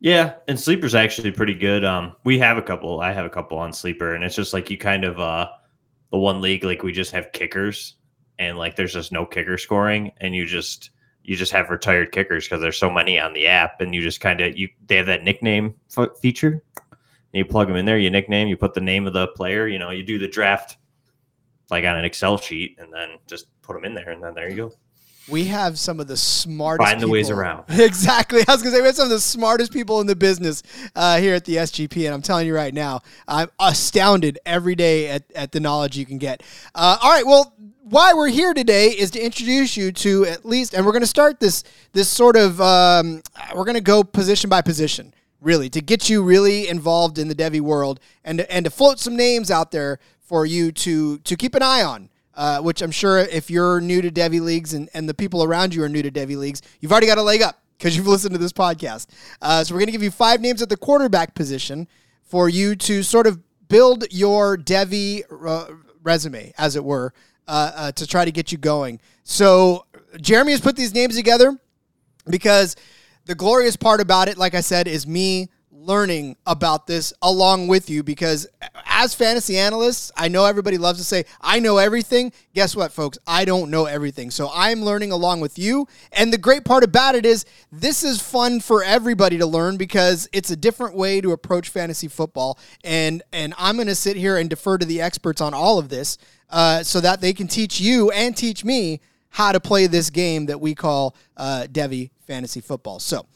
Yeah, 0.00 0.34
and 0.48 0.58
Sleeper's 0.58 0.94
actually 0.94 1.32
pretty 1.32 1.54
good. 1.54 1.84
Um, 1.84 2.16
we 2.24 2.38
have 2.38 2.56
a 2.56 2.62
couple. 2.62 3.00
I 3.00 3.12
have 3.12 3.26
a 3.26 3.30
couple 3.30 3.58
on 3.58 3.72
Sleeper, 3.72 4.14
and 4.14 4.24
it's 4.24 4.34
just 4.34 4.52
like 4.52 4.70
you 4.70 4.76
kind 4.78 5.04
of 5.04 5.18
uh, 5.20 5.48
the 6.10 6.18
one 6.18 6.40
league 6.40 6.64
like 6.64 6.82
we 6.82 6.92
just 6.92 7.12
have 7.12 7.32
kickers, 7.32 7.94
and 8.38 8.58
like 8.58 8.76
there's 8.76 8.92
just 8.92 9.12
no 9.12 9.24
kicker 9.24 9.56
scoring, 9.56 10.12
and 10.20 10.34
you 10.34 10.44
just 10.44 10.90
you 11.24 11.36
just 11.36 11.52
have 11.52 11.70
retired 11.70 12.12
kickers 12.12 12.44
because 12.44 12.60
there's 12.60 12.78
so 12.78 12.90
many 12.90 13.18
on 13.18 13.32
the 13.32 13.46
app, 13.46 13.80
and 13.80 13.94
you 13.94 14.02
just 14.02 14.20
kind 14.20 14.40
of 14.40 14.56
you 14.56 14.68
they 14.86 14.96
have 14.96 15.06
that 15.06 15.24
nickname 15.24 15.74
f- 15.96 16.16
feature. 16.20 16.62
You 17.32 17.44
plug 17.44 17.66
them 17.66 17.76
in 17.76 17.84
there, 17.84 17.98
you 17.98 18.10
nickname, 18.10 18.46
you 18.46 18.56
put 18.56 18.74
the 18.74 18.80
name 18.80 19.08
of 19.08 19.12
the 19.12 19.26
player. 19.28 19.66
You 19.66 19.78
know, 19.78 19.90
you 19.90 20.04
do 20.04 20.18
the 20.18 20.28
draft 20.28 20.76
like 21.70 21.84
on 21.84 21.96
an 21.96 22.04
Excel 22.04 22.36
sheet, 22.36 22.76
and 22.78 22.92
then 22.92 23.18
just 23.26 23.46
put 23.62 23.74
them 23.74 23.84
in 23.84 23.94
there, 23.94 24.10
and 24.10 24.22
then 24.22 24.34
there 24.34 24.48
you 24.48 24.56
go. 24.56 24.72
We 25.28 25.44
have 25.46 25.78
some 25.78 26.00
of 26.00 26.06
the 26.06 26.16
smartest. 26.16 26.86
Find 26.86 27.00
the 27.00 27.06
people. 27.06 27.12
ways 27.12 27.30
around. 27.30 27.64
Exactly. 27.70 28.42
I 28.46 28.52
was 28.52 28.62
gonna 28.62 28.74
say 28.74 28.80
we 28.80 28.86
have 28.86 28.96
some 28.96 29.04
of 29.06 29.10
the 29.10 29.20
smartest 29.20 29.72
people 29.72 30.00
in 30.00 30.06
the 30.06 30.16
business 30.16 30.62
uh, 30.94 31.18
here 31.18 31.34
at 31.34 31.44
the 31.44 31.56
SGP, 31.56 32.04
and 32.04 32.14
I'm 32.14 32.22
telling 32.22 32.46
you 32.46 32.54
right 32.54 32.74
now, 32.74 33.00
I'm 33.26 33.48
astounded 33.58 34.38
every 34.44 34.74
day 34.74 35.08
at, 35.08 35.22
at 35.34 35.52
the 35.52 35.60
knowledge 35.60 35.96
you 35.96 36.04
can 36.04 36.18
get. 36.18 36.42
Uh, 36.74 36.98
all 37.00 37.10
right. 37.10 37.26
Well, 37.26 37.54
why 37.84 38.14
we're 38.14 38.28
here 38.28 38.54
today 38.54 38.88
is 38.88 39.10
to 39.12 39.20
introduce 39.20 39.76
you 39.76 39.92
to 39.92 40.24
at 40.26 40.44
least, 40.44 40.74
and 40.74 40.84
we're 40.84 40.92
going 40.92 41.02
to 41.02 41.06
start 41.06 41.38
this 41.40 41.64
this 41.92 42.08
sort 42.08 42.36
of 42.36 42.60
um, 42.60 43.22
we're 43.54 43.64
going 43.64 43.74
to 43.74 43.80
go 43.80 44.02
position 44.02 44.50
by 44.50 44.62
position, 44.62 45.14
really, 45.40 45.68
to 45.70 45.80
get 45.80 46.08
you 46.08 46.22
really 46.22 46.68
involved 46.68 47.18
in 47.18 47.28
the 47.28 47.34
Devy 47.34 47.60
world 47.60 48.00
and 48.24 48.40
and 48.42 48.64
to 48.64 48.70
float 48.70 48.98
some 48.98 49.16
names 49.16 49.50
out 49.50 49.70
there 49.70 49.98
for 50.20 50.46
you 50.46 50.72
to 50.72 51.18
to 51.18 51.36
keep 51.36 51.54
an 51.54 51.62
eye 51.62 51.82
on. 51.82 52.08
Uh, 52.36 52.60
which 52.60 52.82
I'm 52.82 52.90
sure 52.90 53.18
if 53.18 53.48
you're 53.48 53.80
new 53.80 54.02
to 54.02 54.10
Devy 54.10 54.40
leagues 54.40 54.74
and, 54.74 54.88
and 54.92 55.08
the 55.08 55.14
people 55.14 55.44
around 55.44 55.72
you 55.72 55.84
are 55.84 55.88
new 55.88 56.02
to 56.02 56.10
Devy 56.10 56.36
leagues, 56.36 56.62
you've 56.80 56.90
already 56.90 57.06
got 57.06 57.18
a 57.18 57.22
leg 57.22 57.42
up 57.42 57.62
because 57.78 57.96
you've 57.96 58.06
listened 58.14 58.34
to 58.34 58.38
this 58.38 58.52
podcast. 58.52 59.06
Uh, 59.40 59.62
so 59.62 59.72
we're 59.72 59.78
going 59.78 59.86
to 59.86 59.92
give 59.92 60.02
you 60.02 60.10
five 60.10 60.40
names 60.40 60.60
at 60.60 60.68
the 60.68 60.76
quarterback 60.76 61.36
position 61.36 61.86
for 62.24 62.48
you 62.48 62.74
to 62.74 63.04
sort 63.04 63.28
of 63.28 63.38
build 63.68 64.04
your 64.10 64.56
Devy 64.56 65.22
uh, 65.46 65.66
resume, 66.02 66.52
as 66.58 66.74
it 66.74 66.84
were 66.84 67.12
uh, 67.48 67.92
to 67.92 68.06
try 68.06 68.24
to 68.24 68.32
get 68.32 68.52
you 68.52 68.58
going. 68.58 69.00
So 69.22 69.86
Jeremy 70.20 70.52
has 70.52 70.60
put 70.60 70.76
these 70.76 70.94
names 70.94 71.16
together 71.16 71.58
because 72.28 72.76
the 73.26 73.34
glorious 73.34 73.76
part 73.76 74.00
about 74.00 74.28
it, 74.28 74.36
like 74.36 74.54
I 74.54 74.60
said, 74.60 74.88
is 74.88 75.06
me 75.06 75.48
learning 75.84 76.36
about 76.46 76.86
this 76.86 77.12
along 77.22 77.68
with 77.68 77.90
you 77.90 78.02
because 78.02 78.46
as 78.86 79.14
fantasy 79.14 79.58
analysts, 79.58 80.10
I 80.16 80.28
know 80.28 80.44
everybody 80.44 80.78
loves 80.78 80.98
to 80.98 81.04
say, 81.04 81.24
I 81.40 81.60
know 81.60 81.78
everything. 81.78 82.32
Guess 82.54 82.76
what, 82.76 82.92
folks? 82.92 83.18
I 83.26 83.44
don't 83.44 83.70
know 83.70 83.86
everything. 83.86 84.30
So 84.30 84.50
I'm 84.54 84.82
learning 84.82 85.12
along 85.12 85.40
with 85.40 85.58
you. 85.58 85.86
And 86.12 86.32
the 86.32 86.38
great 86.38 86.64
part 86.64 86.84
about 86.84 87.14
it 87.14 87.26
is 87.26 87.44
this 87.72 88.02
is 88.02 88.20
fun 88.20 88.60
for 88.60 88.82
everybody 88.82 89.38
to 89.38 89.46
learn 89.46 89.76
because 89.76 90.28
it's 90.32 90.50
a 90.50 90.56
different 90.56 90.94
way 90.96 91.20
to 91.20 91.32
approach 91.32 91.68
fantasy 91.68 92.08
football. 92.08 92.58
And 92.82 93.22
and 93.32 93.54
I'm 93.58 93.76
going 93.76 93.88
to 93.88 93.94
sit 93.94 94.16
here 94.16 94.36
and 94.36 94.48
defer 94.48 94.78
to 94.78 94.86
the 94.86 95.00
experts 95.00 95.40
on 95.40 95.54
all 95.54 95.78
of 95.78 95.88
this 95.88 96.18
uh, 96.50 96.82
so 96.82 97.00
that 97.00 97.20
they 97.20 97.32
can 97.32 97.48
teach 97.48 97.80
you 97.80 98.10
and 98.10 98.36
teach 98.36 98.64
me 98.64 99.00
how 99.34 99.50
to 99.50 99.58
play 99.58 99.88
this 99.88 100.10
game 100.10 100.46
that 100.46 100.60
we 100.60 100.76
call 100.76 101.16
uh, 101.36 101.66
Devy 101.70 102.10
Fantasy 102.26 102.60
Football. 102.60 103.00
So, 103.00 103.26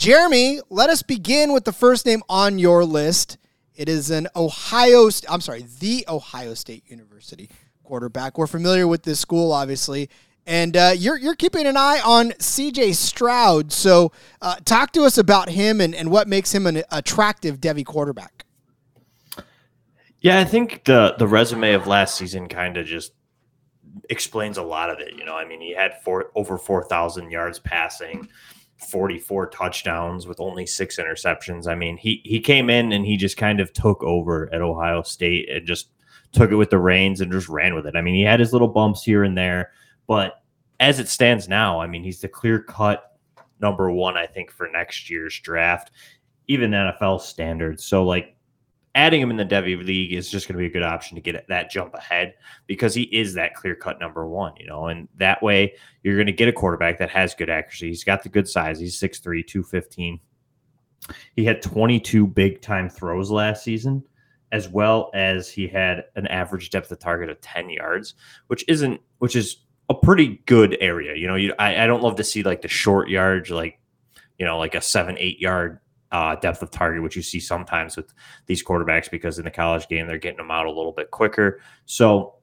Jeremy, 0.00 0.60
let 0.70 0.88
us 0.88 1.02
begin 1.02 1.52
with 1.52 1.66
the 1.66 1.74
first 1.74 2.06
name 2.06 2.22
on 2.26 2.58
your 2.58 2.86
list. 2.86 3.36
It 3.74 3.86
is 3.86 4.10
an 4.10 4.28
Ohio, 4.34 5.10
I'm 5.28 5.42
sorry, 5.42 5.66
the 5.78 6.06
Ohio 6.08 6.54
State 6.54 6.84
University 6.86 7.50
quarterback. 7.84 8.38
We're 8.38 8.46
familiar 8.46 8.88
with 8.88 9.02
this 9.02 9.20
school, 9.20 9.52
obviously. 9.52 10.08
And 10.46 10.74
uh, 10.74 10.92
you're, 10.96 11.18
you're 11.18 11.34
keeping 11.34 11.66
an 11.66 11.76
eye 11.76 12.00
on 12.02 12.30
CJ 12.30 12.94
Stroud. 12.94 13.72
So, 13.72 14.10
uh, 14.40 14.56
talk 14.64 14.92
to 14.92 15.02
us 15.02 15.18
about 15.18 15.50
him 15.50 15.82
and, 15.82 15.94
and 15.94 16.10
what 16.10 16.26
makes 16.26 16.54
him 16.54 16.66
an 16.66 16.82
attractive 16.90 17.60
Devy 17.60 17.84
quarterback. 17.84 18.46
Yeah, 20.20 20.40
I 20.40 20.44
think 20.44 20.84
the 20.84 21.14
the 21.18 21.26
resume 21.26 21.74
of 21.74 21.86
last 21.86 22.16
season 22.16 22.48
kind 22.48 22.78
of 22.78 22.86
just 22.86 23.12
explains 24.08 24.56
a 24.56 24.62
lot 24.62 24.88
of 24.88 24.98
it. 24.98 25.14
You 25.14 25.26
know, 25.26 25.34
I 25.34 25.44
mean, 25.44 25.60
he 25.60 25.74
had 25.74 26.02
four 26.02 26.30
over 26.34 26.56
four 26.56 26.84
thousand 26.84 27.30
yards 27.30 27.58
passing, 27.58 28.28
forty 28.88 29.18
four 29.18 29.48
touchdowns 29.48 30.26
with 30.26 30.40
only 30.40 30.66
six 30.66 30.98
interceptions. 30.98 31.66
I 31.66 31.74
mean, 31.74 31.96
he 31.96 32.20
he 32.24 32.40
came 32.40 32.70
in 32.70 32.92
and 32.92 33.04
he 33.04 33.16
just 33.16 33.36
kind 33.36 33.60
of 33.60 33.72
took 33.72 34.02
over 34.02 34.52
at 34.52 34.62
Ohio 34.62 35.02
State 35.02 35.48
and 35.50 35.66
just 35.66 35.90
took 36.32 36.50
it 36.50 36.56
with 36.56 36.70
the 36.70 36.78
reins 36.78 37.20
and 37.20 37.32
just 37.32 37.48
ran 37.48 37.74
with 37.74 37.86
it. 37.86 37.96
I 37.96 38.00
mean, 38.00 38.14
he 38.14 38.22
had 38.22 38.40
his 38.40 38.52
little 38.52 38.68
bumps 38.68 39.02
here 39.02 39.24
and 39.24 39.36
there, 39.36 39.72
but 40.06 40.42
as 40.78 40.98
it 40.98 41.08
stands 41.08 41.48
now, 41.48 41.80
I 41.80 41.86
mean, 41.86 42.02
he's 42.02 42.20
the 42.20 42.28
clear 42.28 42.60
cut 42.60 43.16
number 43.60 43.90
one, 43.90 44.16
I 44.16 44.26
think, 44.26 44.50
for 44.50 44.68
next 44.68 45.10
year's 45.10 45.38
draft, 45.38 45.90
even 46.48 46.70
NFL 46.70 47.20
standards. 47.20 47.84
So, 47.84 48.04
like, 48.04 48.34
adding 48.94 49.20
him 49.20 49.30
in 49.30 49.36
the 49.36 49.44
Devy 49.44 49.84
League 49.84 50.12
is 50.12 50.28
just 50.28 50.48
going 50.48 50.54
to 50.54 50.58
be 50.58 50.66
a 50.66 50.70
good 50.70 50.82
option 50.82 51.14
to 51.14 51.20
get 51.20 51.46
that 51.48 51.70
jump 51.70 51.94
ahead 51.94 52.34
because 52.66 52.94
he 52.94 53.02
is 53.02 53.34
that 53.34 53.54
clear 53.54 53.74
cut 53.74 54.00
number 54.00 54.26
one, 54.26 54.52
you 54.58 54.66
know, 54.66 54.86
and 54.86 55.08
that 55.16 55.42
way 55.42 55.74
you're 56.02 56.16
going 56.16 56.26
to 56.26 56.32
get 56.32 56.48
a 56.48 56.52
quarterback 56.52 56.98
that 56.98 57.10
has 57.10 57.34
good 57.34 57.50
accuracy. 57.50 57.88
He's 57.88 58.04
got 58.04 58.22
the 58.22 58.28
good 58.28 58.48
size. 58.48 58.80
He's 58.80 58.98
6'3, 58.98 59.46
215. 59.46 60.20
He 61.36 61.44
had 61.44 61.62
22 61.62 62.26
big 62.26 62.60
time 62.60 62.88
throws 62.88 63.30
last 63.30 63.62
season, 63.62 64.02
as 64.52 64.68
well 64.68 65.10
as 65.14 65.48
he 65.48 65.68
had 65.68 66.04
an 66.16 66.26
average 66.26 66.70
depth 66.70 66.90
of 66.90 66.98
target 66.98 67.30
of 67.30 67.40
10 67.40 67.70
yards, 67.70 68.14
which 68.48 68.64
isn't, 68.68 69.00
which 69.18 69.36
is 69.36 69.58
a 69.88 69.94
pretty 69.94 70.42
good 70.46 70.76
area. 70.80 71.14
You 71.14 71.28
know, 71.28 71.36
you, 71.36 71.54
I, 71.58 71.84
I 71.84 71.86
don't 71.86 72.02
love 72.02 72.16
to 72.16 72.24
see 72.24 72.42
like 72.42 72.62
the 72.62 72.68
short 72.68 73.08
yards, 73.08 73.50
like, 73.50 73.78
you 74.38 74.46
know, 74.46 74.58
like 74.58 74.74
a 74.74 74.80
seven, 74.80 75.16
eight 75.18 75.38
yard 75.38 75.80
uh, 76.12 76.34
depth 76.36 76.62
of 76.62 76.70
target, 76.70 77.02
which 77.02 77.16
you 77.16 77.22
see 77.22 77.40
sometimes 77.40 77.96
with 77.96 78.12
these 78.46 78.64
quarterbacks 78.64 79.10
because 79.10 79.38
in 79.38 79.44
the 79.44 79.50
college 79.50 79.88
game 79.88 80.06
they're 80.06 80.18
getting 80.18 80.38
them 80.38 80.50
out 80.50 80.66
a 80.66 80.72
little 80.72 80.92
bit 80.92 81.10
quicker. 81.10 81.60
So 81.86 82.34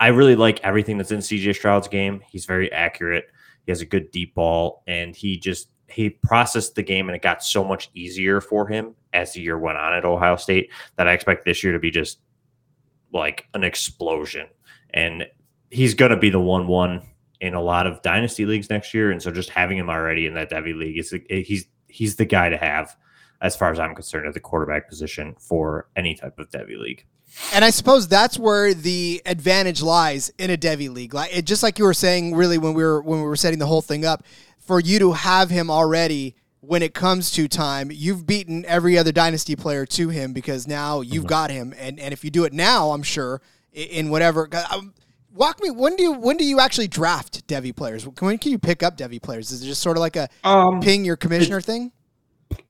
I 0.00 0.08
really 0.08 0.36
like 0.36 0.60
everything 0.60 0.98
that's 0.98 1.10
in 1.10 1.20
CJ 1.20 1.54
Stroud's 1.54 1.88
game. 1.88 2.20
He's 2.28 2.46
very 2.46 2.70
accurate. 2.72 3.26
He 3.64 3.72
has 3.72 3.80
a 3.80 3.86
good 3.86 4.10
deep 4.10 4.34
ball, 4.34 4.82
and 4.86 5.14
he 5.14 5.38
just 5.38 5.68
he 5.88 6.10
processed 6.10 6.74
the 6.74 6.82
game, 6.82 7.08
and 7.08 7.16
it 7.16 7.22
got 7.22 7.42
so 7.42 7.64
much 7.64 7.90
easier 7.94 8.40
for 8.40 8.66
him 8.66 8.94
as 9.12 9.32
the 9.32 9.40
year 9.40 9.58
went 9.58 9.78
on 9.78 9.94
at 9.94 10.04
Ohio 10.04 10.36
State 10.36 10.70
that 10.96 11.08
I 11.08 11.12
expect 11.12 11.44
this 11.44 11.62
year 11.62 11.72
to 11.72 11.78
be 11.78 11.90
just 11.90 12.20
like 13.12 13.46
an 13.54 13.64
explosion. 13.64 14.48
And 14.92 15.26
he's 15.70 15.94
going 15.94 16.10
to 16.10 16.16
be 16.16 16.30
the 16.30 16.40
one 16.40 16.66
one 16.66 17.02
in 17.40 17.54
a 17.54 17.62
lot 17.62 17.86
of 17.86 18.02
dynasty 18.02 18.44
leagues 18.44 18.70
next 18.70 18.92
year, 18.92 19.10
and 19.10 19.22
so 19.22 19.30
just 19.30 19.50
having 19.50 19.78
him 19.78 19.88
already 19.88 20.26
in 20.26 20.34
that 20.34 20.50
Devy 20.50 20.76
league 20.76 20.98
is 20.98 21.14
he's 21.28 21.66
he's 21.94 22.16
the 22.16 22.24
guy 22.24 22.48
to 22.48 22.56
have 22.56 22.96
as 23.40 23.54
far 23.54 23.70
as 23.70 23.78
I'm 23.78 23.94
concerned 23.94 24.26
at 24.26 24.34
the 24.34 24.40
quarterback 24.40 24.88
position 24.88 25.36
for 25.38 25.88
any 25.94 26.14
type 26.14 26.38
of 26.38 26.50
Devy 26.50 26.78
league. 26.78 27.04
And 27.52 27.64
I 27.64 27.70
suppose 27.70 28.08
that's 28.08 28.38
where 28.38 28.74
the 28.74 29.22
advantage 29.26 29.82
lies 29.82 30.32
in 30.38 30.50
a 30.50 30.56
Devy 30.56 30.88
league. 30.88 31.14
Like 31.14 31.36
it, 31.36 31.44
just 31.44 31.62
like 31.62 31.78
you 31.78 31.84
were 31.84 31.94
saying, 31.94 32.34
really 32.34 32.58
when 32.58 32.74
we 32.74 32.82
were 32.82 33.00
when 33.00 33.20
we 33.20 33.26
were 33.26 33.36
setting 33.36 33.58
the 33.58 33.66
whole 33.66 33.82
thing 33.82 34.04
up, 34.04 34.24
for 34.58 34.80
you 34.80 34.98
to 34.98 35.12
have 35.12 35.50
him 35.50 35.70
already 35.70 36.36
when 36.60 36.82
it 36.82 36.94
comes 36.94 37.30
to 37.32 37.46
time, 37.46 37.90
you've 37.92 38.26
beaten 38.26 38.64
every 38.66 38.96
other 38.96 39.12
dynasty 39.12 39.54
player 39.54 39.84
to 39.84 40.08
him 40.08 40.32
because 40.32 40.66
now 40.66 41.00
you've 41.00 41.24
mm-hmm. 41.24 41.28
got 41.28 41.50
him. 41.50 41.74
And 41.78 42.00
and 42.00 42.12
if 42.12 42.24
you 42.24 42.30
do 42.30 42.44
it 42.44 42.52
now, 42.52 42.90
I'm 42.90 43.02
sure 43.02 43.40
in 43.72 44.10
whatever. 44.10 44.48
Um, 44.72 44.94
walk 45.34 45.62
me. 45.62 45.70
When 45.70 45.96
do 45.96 46.02
you 46.02 46.12
when 46.12 46.36
do 46.36 46.44
you 46.44 46.60
actually 46.60 46.88
draft 46.88 47.46
Devy 47.46 47.74
players? 47.74 48.06
When 48.06 48.38
can 48.38 48.52
you 48.52 48.58
pick 48.58 48.82
up 48.82 48.96
Devy 48.96 49.20
players? 49.20 49.50
Is 49.50 49.62
it 49.62 49.66
just 49.66 49.82
sort 49.82 49.96
of 49.96 50.00
like 50.00 50.16
a 50.16 50.28
um, 50.44 50.80
ping 50.80 51.04
your 51.04 51.16
commissioner 51.16 51.60
thing? 51.60 51.92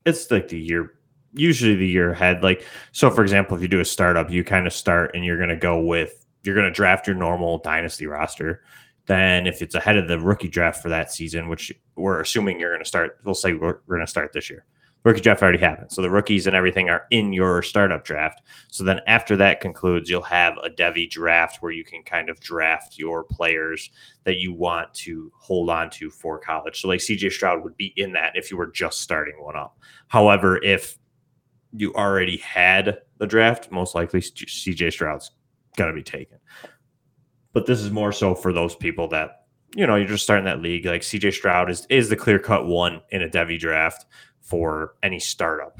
It's 0.05 0.29
like 0.31 0.49
the 0.49 0.59
year 0.59 0.95
usually 1.35 1.75
the 1.75 1.87
year 1.87 2.11
ahead. 2.11 2.43
Like, 2.43 2.65
so 2.91 3.09
for 3.11 3.21
example, 3.21 3.55
if 3.55 3.61
you 3.61 3.67
do 3.67 3.79
a 3.79 3.85
startup, 3.85 4.31
you 4.31 4.43
kind 4.43 4.65
of 4.65 4.73
start 4.73 5.11
and 5.13 5.23
you're 5.23 5.37
going 5.37 5.49
to 5.49 5.55
go 5.55 5.79
with, 5.79 6.25
you're 6.43 6.55
going 6.55 6.67
to 6.67 6.71
draft 6.71 7.07
your 7.07 7.15
normal 7.15 7.59
dynasty 7.59 8.07
roster. 8.07 8.63
Then, 9.07 9.45
if 9.45 9.61
it's 9.61 9.75
ahead 9.75 9.97
of 9.97 10.07
the 10.07 10.19
rookie 10.19 10.47
draft 10.47 10.81
for 10.81 10.89
that 10.89 11.11
season, 11.11 11.47
which 11.47 11.71
we're 11.95 12.21
assuming 12.21 12.59
you're 12.59 12.71
going 12.71 12.81
to 12.81 12.87
start, 12.87 13.19
we'll 13.23 13.35
say 13.35 13.53
we're, 13.53 13.79
we're 13.85 13.97
going 13.97 14.05
to 14.05 14.09
start 14.09 14.33
this 14.33 14.49
year. 14.49 14.65
Rookie 15.05 15.21
draft 15.21 15.43
already 15.43 15.59
happened. 15.59 15.91
So 15.91 16.01
the 16.01 16.09
rookies 16.09 16.47
and 16.47 16.55
everything 16.55 16.89
are 16.89 17.05
in 17.11 17.31
your 17.31 17.61
startup 17.61 18.03
draft. 18.03 18.41
So 18.69 18.83
then 18.83 19.01
after 19.05 19.37
that 19.37 19.61
concludes, 19.61 20.09
you'll 20.09 20.23
have 20.23 20.57
a 20.63 20.69
Devy 20.69 21.07
draft 21.07 21.61
where 21.61 21.71
you 21.71 21.83
can 21.85 22.01
kind 22.01 22.27
of 22.27 22.39
draft 22.39 22.97
your 22.97 23.23
players 23.23 23.91
that 24.23 24.37
you 24.37 24.51
want 24.51 24.91
to 24.95 25.31
hold 25.39 25.69
on 25.69 25.91
to 25.91 26.09
for 26.09 26.39
college. 26.39 26.81
So 26.81 26.87
like 26.87 27.01
CJ 27.01 27.31
Stroud 27.31 27.63
would 27.63 27.77
be 27.77 27.93
in 27.95 28.13
that 28.13 28.35
if 28.35 28.49
you 28.49 28.57
were 28.57 28.71
just 28.71 28.99
starting 28.99 29.35
one 29.39 29.55
up. 29.55 29.77
However, 30.07 30.57
if 30.63 30.97
you 31.71 31.93
already 31.93 32.37
had 32.37 32.97
the 33.19 33.27
draft, 33.27 33.71
most 33.71 33.93
likely 33.93 34.21
CJ 34.21 34.91
Stroud's 34.91 35.29
going 35.77 35.91
to 35.91 35.95
be 35.95 36.03
taken. 36.03 36.39
But 37.53 37.67
this 37.67 37.79
is 37.79 37.91
more 37.91 38.11
so 38.11 38.33
for 38.33 38.51
those 38.51 38.75
people 38.75 39.07
that, 39.09 39.43
you 39.75 39.85
know, 39.85 39.97
you're 39.97 40.07
just 40.07 40.23
starting 40.23 40.45
that 40.45 40.63
league. 40.63 40.87
Like 40.87 41.01
CJ 41.01 41.33
Stroud 41.33 41.69
is, 41.69 41.85
is 41.91 42.09
the 42.09 42.15
clear 42.15 42.39
cut 42.39 42.65
one 42.65 43.01
in 43.11 43.21
a 43.21 43.29
Devy 43.29 43.59
draft 43.59 44.05
for 44.45 44.95
any 45.03 45.19
startup. 45.19 45.77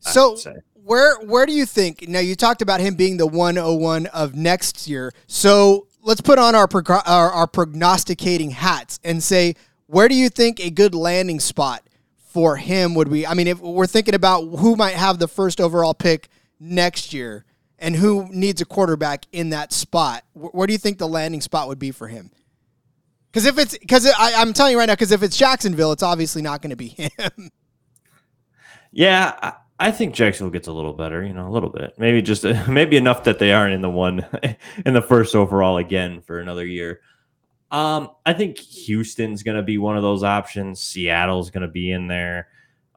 So, 0.00 0.36
where 0.74 1.18
where 1.20 1.46
do 1.46 1.52
you 1.52 1.66
think? 1.66 2.08
Now, 2.08 2.20
you 2.20 2.34
talked 2.34 2.62
about 2.62 2.80
him 2.80 2.94
being 2.94 3.16
the 3.16 3.26
101 3.26 4.06
of 4.06 4.34
next 4.34 4.88
year. 4.88 5.12
So, 5.26 5.86
let's 6.02 6.20
put 6.20 6.38
on 6.38 6.54
our, 6.54 6.68
our, 7.06 7.30
our 7.30 7.46
prognosticating 7.46 8.50
hats 8.50 9.00
and 9.04 9.22
say, 9.22 9.54
where 9.86 10.08
do 10.08 10.14
you 10.14 10.28
think 10.28 10.60
a 10.60 10.70
good 10.70 10.94
landing 10.94 11.40
spot 11.40 11.82
for 12.16 12.56
him 12.56 12.94
would 12.94 13.10
be? 13.10 13.26
I 13.26 13.34
mean, 13.34 13.46
if 13.46 13.60
we're 13.60 13.86
thinking 13.86 14.14
about 14.14 14.42
who 14.42 14.76
might 14.76 14.94
have 14.94 15.18
the 15.18 15.28
first 15.28 15.60
overall 15.60 15.94
pick 15.94 16.28
next 16.58 17.12
year 17.12 17.44
and 17.78 17.96
who 17.96 18.28
needs 18.30 18.60
a 18.60 18.64
quarterback 18.64 19.26
in 19.32 19.50
that 19.50 19.72
spot, 19.72 20.24
where 20.34 20.66
do 20.66 20.72
you 20.72 20.78
think 20.78 20.98
the 20.98 21.08
landing 21.08 21.40
spot 21.40 21.68
would 21.68 21.78
be 21.78 21.90
for 21.90 22.08
him? 22.08 22.30
Because 23.30 23.46
if 23.46 23.58
it's 23.58 23.78
because 23.78 24.06
I'm 24.18 24.52
telling 24.52 24.72
you 24.72 24.78
right 24.78 24.86
now, 24.86 24.92
because 24.92 25.10
if 25.10 25.22
it's 25.22 25.36
Jacksonville, 25.36 25.92
it's 25.92 26.02
obviously 26.02 26.42
not 26.42 26.60
going 26.60 26.70
to 26.70 26.76
be 26.76 26.88
him. 27.18 27.50
Yeah, 28.92 29.34
I, 29.42 29.52
I 29.78 29.90
think 29.90 30.14
Jacksonville 30.14 30.52
gets 30.52 30.68
a 30.68 30.72
little 30.72 30.92
better. 30.92 31.24
You 31.24 31.32
know, 31.32 31.48
a 31.48 31.50
little 31.50 31.70
bit, 31.70 31.94
maybe 31.98 32.22
just 32.22 32.44
maybe 32.68 32.96
enough 32.96 33.24
that 33.24 33.38
they 33.38 33.52
aren't 33.52 33.74
in 33.74 33.80
the 33.80 33.90
one 33.90 34.24
in 34.86 34.94
the 34.94 35.02
first 35.02 35.34
overall 35.34 35.78
again 35.78 36.20
for 36.20 36.38
another 36.38 36.66
year. 36.66 37.00
Um, 37.70 38.10
I 38.26 38.34
think 38.34 38.58
Houston's 38.58 39.42
going 39.42 39.56
to 39.56 39.62
be 39.62 39.78
one 39.78 39.96
of 39.96 40.02
those 40.02 40.22
options. 40.22 40.78
Seattle's 40.78 41.50
going 41.50 41.62
to 41.62 41.72
be 41.72 41.90
in 41.90 42.06
there. 42.06 42.48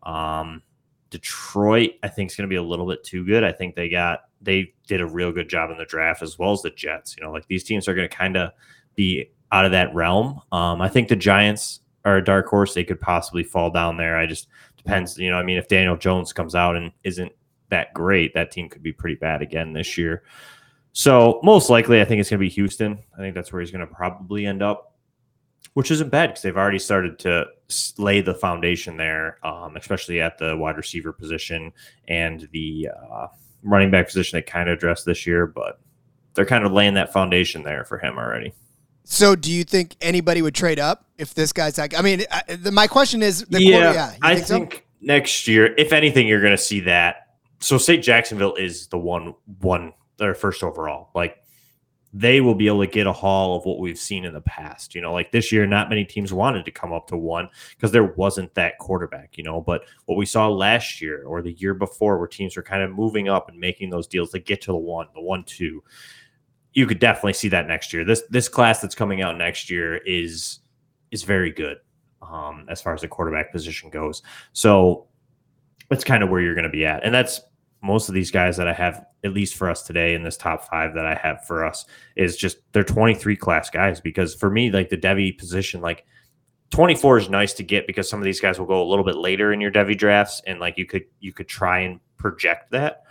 Um, 0.03 0.61
Detroit, 1.09 1.91
I 2.03 2.09
think, 2.09 2.29
is 2.29 2.35
going 2.35 2.47
to 2.47 2.53
be 2.53 2.57
a 2.57 2.63
little 2.63 2.85
bit 2.85 3.03
too 3.03 3.25
good. 3.25 3.43
I 3.43 3.53
think 3.53 3.75
they 3.75 3.87
got 3.87 4.25
they 4.41 4.73
did 4.85 5.01
a 5.01 5.07
real 5.07 5.31
good 5.31 5.49
job 5.49 5.71
in 5.71 5.77
the 5.77 5.85
draft 5.85 6.21
as 6.21 6.37
well 6.37 6.51
as 6.51 6.61
the 6.61 6.69
Jets. 6.71 7.15
You 7.17 7.23
know, 7.23 7.31
like 7.31 7.47
these 7.47 7.63
teams 7.63 7.87
are 7.87 7.95
going 7.95 8.07
to 8.07 8.15
kind 8.15 8.35
of 8.35 8.51
be 8.95 9.31
out 9.51 9.65
of 9.65 9.71
that 9.71 9.95
realm. 9.95 10.41
Um, 10.51 10.81
I 10.81 10.89
think 10.89 11.07
the 11.07 11.15
Giants 11.15 11.79
are 12.03 12.17
a 12.17 12.23
dark 12.23 12.47
horse. 12.47 12.73
They 12.73 12.83
could 12.83 12.99
possibly 12.99 13.43
fall 13.43 13.71
down 13.71 13.97
there. 13.97 14.17
I 14.17 14.25
just 14.25 14.47
depends. 14.85 15.17
You 15.17 15.31
know, 15.31 15.37
I 15.37 15.43
mean, 15.43 15.57
if 15.57 15.67
Daniel 15.67 15.97
Jones 15.97 16.33
comes 16.33 16.55
out 16.55 16.75
and 16.75 16.91
isn't 17.03 17.31
that 17.69 17.93
great, 17.93 18.33
that 18.33 18.51
team 18.51 18.69
could 18.69 18.83
be 18.83 18.93
pretty 18.93 19.15
bad 19.15 19.41
again 19.41 19.73
this 19.73 19.97
year. 19.97 20.23
So 20.93 21.39
most 21.43 21.69
likely, 21.69 21.99
I 21.99 22.05
think 22.05 22.21
it's 22.21 22.29
going 22.29 22.39
to 22.39 22.45
be 22.45 22.49
Houston. 22.49 22.99
I 23.13 23.17
think 23.17 23.35
that's 23.35 23.51
where 23.51 23.61
he's 23.61 23.71
going 23.71 23.85
to 23.85 23.93
probably 23.93 24.45
end 24.45 24.61
up, 24.61 24.93
which 25.73 25.91
isn't 25.91 26.09
bad 26.09 26.27
because 26.27 26.43
they've 26.43 26.55
already 26.55 26.79
started 26.79 27.19
to 27.19 27.45
lay 27.97 28.21
the 28.21 28.33
foundation 28.33 28.95
there, 28.95 29.45
um, 29.45 29.75
especially 29.75 30.21
at 30.21 30.37
the 30.37 30.55
wide 30.55 30.77
receiver 30.77 31.11
position 31.11 31.73
and 32.07 32.47
the 32.53 32.89
uh, 33.11 33.27
running 33.63 33.91
back 33.91 34.07
position. 34.07 34.37
They 34.37 34.43
kind 34.43 34.69
of 34.69 34.77
addressed 34.77 35.05
this 35.05 35.27
year, 35.27 35.47
but 35.47 35.81
they're 36.33 36.45
kind 36.45 36.65
of 36.65 36.71
laying 36.71 36.93
that 36.93 37.11
foundation 37.11 37.63
there 37.63 37.83
for 37.83 37.97
him 37.97 38.17
already. 38.17 38.53
So, 39.07 39.35
do 39.35 39.51
you 39.51 39.63
think 39.63 39.95
anybody 40.01 40.41
would 40.41 40.55
trade 40.55 40.79
up 40.79 41.05
if 41.17 41.33
this 41.33 41.53
guy's 41.53 41.77
like? 41.77 41.97
I 41.97 42.01
mean, 42.01 42.23
I, 42.31 42.55
the, 42.55 42.71
my 42.71 42.87
question 42.87 43.21
is, 43.21 43.45
the 43.45 43.61
yeah, 43.61 43.93
yeah 43.93 44.15
I 44.21 44.35
think, 44.35 44.47
think 44.47 44.73
so? 44.73 44.79
next 45.01 45.47
year, 45.47 45.73
if 45.77 45.93
anything, 45.93 46.27
you're 46.27 46.41
going 46.41 46.55
to 46.55 46.61
see 46.61 46.81
that. 46.81 47.37
So, 47.59 47.77
say 47.77 47.97
Jacksonville 47.97 48.55
is 48.55 48.87
the 48.87 48.97
one 48.97 49.35
one 49.61 49.93
their 50.17 50.33
first 50.33 50.63
overall. 50.63 51.09
Like 51.13 51.37
they 52.17 52.39
will 52.39 52.55
be 52.55 52.67
able 52.67 52.79
to 52.79 52.89
get 52.89 53.07
a 53.07 53.11
haul 53.11 53.57
of 53.57 53.65
what 53.65 53.77
we've 53.77 53.99
seen 53.99 54.23
in 54.23 54.33
the 54.33 54.41
past. 54.41 54.95
You 54.95 55.01
know, 55.01 55.11
like 55.11 55.31
this 55.31 55.51
year, 55.51 55.67
not 55.67 55.89
many 55.89 56.05
teams 56.05 56.31
wanted 56.31 56.63
to 56.63 56.71
come 56.71 56.93
up 56.93 57.07
to 57.07 57.17
one 57.17 57.49
because 57.71 57.91
there 57.91 58.05
wasn't 58.05 58.55
that 58.55 58.77
quarterback, 58.79 59.37
you 59.37 59.43
know. 59.43 59.59
But 59.59 59.83
what 60.05 60.15
we 60.15 60.25
saw 60.25 60.47
last 60.47 61.01
year 61.01 61.25
or 61.25 61.41
the 61.41 61.51
year 61.51 61.73
before, 61.73 62.17
where 62.17 62.27
teams 62.27 62.55
were 62.55 62.63
kind 62.63 62.81
of 62.81 62.91
moving 62.91 63.27
up 63.27 63.49
and 63.49 63.59
making 63.59 63.89
those 63.89 64.07
deals 64.07 64.31
to 64.31 64.39
get 64.39 64.61
to 64.61 64.71
the 64.71 64.77
one, 64.77 65.07
the 65.13 65.21
one, 65.21 65.43
two, 65.43 65.83
you 66.75 66.85
could 66.85 66.99
definitely 66.99 67.33
see 67.33 67.47
that 67.47 67.67
next 67.67 67.91
year. 67.93 68.03
This 68.03 68.21
this 68.29 68.47
class 68.47 68.81
that's 68.81 68.93
coming 68.93 69.21
out 69.21 69.37
next 69.37 69.69
year 69.69 69.97
is 69.97 70.59
is 71.09 71.23
very 71.23 71.51
good 71.51 71.77
um, 72.21 72.65
as 72.69 72.81
far 72.81 72.93
as 72.93 73.01
the 73.01 73.07
quarterback 73.07 73.51
position 73.51 73.89
goes. 73.89 74.21
So 74.53 75.07
that's 75.89 76.03
kind 76.03 76.21
of 76.21 76.29
where 76.29 76.41
you're 76.41 76.53
going 76.53 76.63
to 76.63 76.69
be 76.69 76.85
at, 76.85 77.03
and 77.03 77.13
that's 77.13 77.41
most 77.81 78.09
of 78.09 78.15
these 78.15 78.31
guys 78.31 78.57
that 78.57 78.67
I 78.67 78.73
have, 78.73 79.05
at 79.23 79.33
least 79.33 79.55
for 79.55 79.69
us 79.69 79.83
today 79.83 80.15
in 80.15 80.23
this 80.23 80.37
top 80.37 80.67
five 80.67 80.95
that 80.95 81.05
I 81.05 81.13
have 81.15 81.45
for 81.45 81.63
us, 81.63 81.85
is 82.15 82.35
just 82.35 82.57
they're 82.73 82.83
23 82.83 83.35
class 83.35 83.69
guys. 83.69 84.01
Because 84.01 84.35
for 84.35 84.49
me, 84.49 84.71
like 84.71 84.89
the 84.89 84.97
Devy 84.97 85.37
position, 85.37 85.81
like 85.81 86.05
24 86.71 87.19
is 87.19 87.29
nice 87.29 87.53
to 87.53 87.63
get 87.63 87.87
because 87.87 88.09
some 88.09 88.19
of 88.19 88.25
these 88.25 88.41
guys 88.41 88.59
will 88.59 88.65
go 88.65 88.81
a 88.81 88.89
little 88.89 89.05
bit 89.05 89.15
later 89.15 89.53
in 89.53 89.61
your 89.61 89.71
Devy 89.71 89.97
drafts, 89.97 90.41
and 90.45 90.59
like 90.59 90.77
you 90.77 90.85
could 90.85 91.05
you 91.21 91.31
could 91.31 91.47
try 91.47 91.79
and 91.79 92.01
project 92.17 92.71
that, 92.71 93.03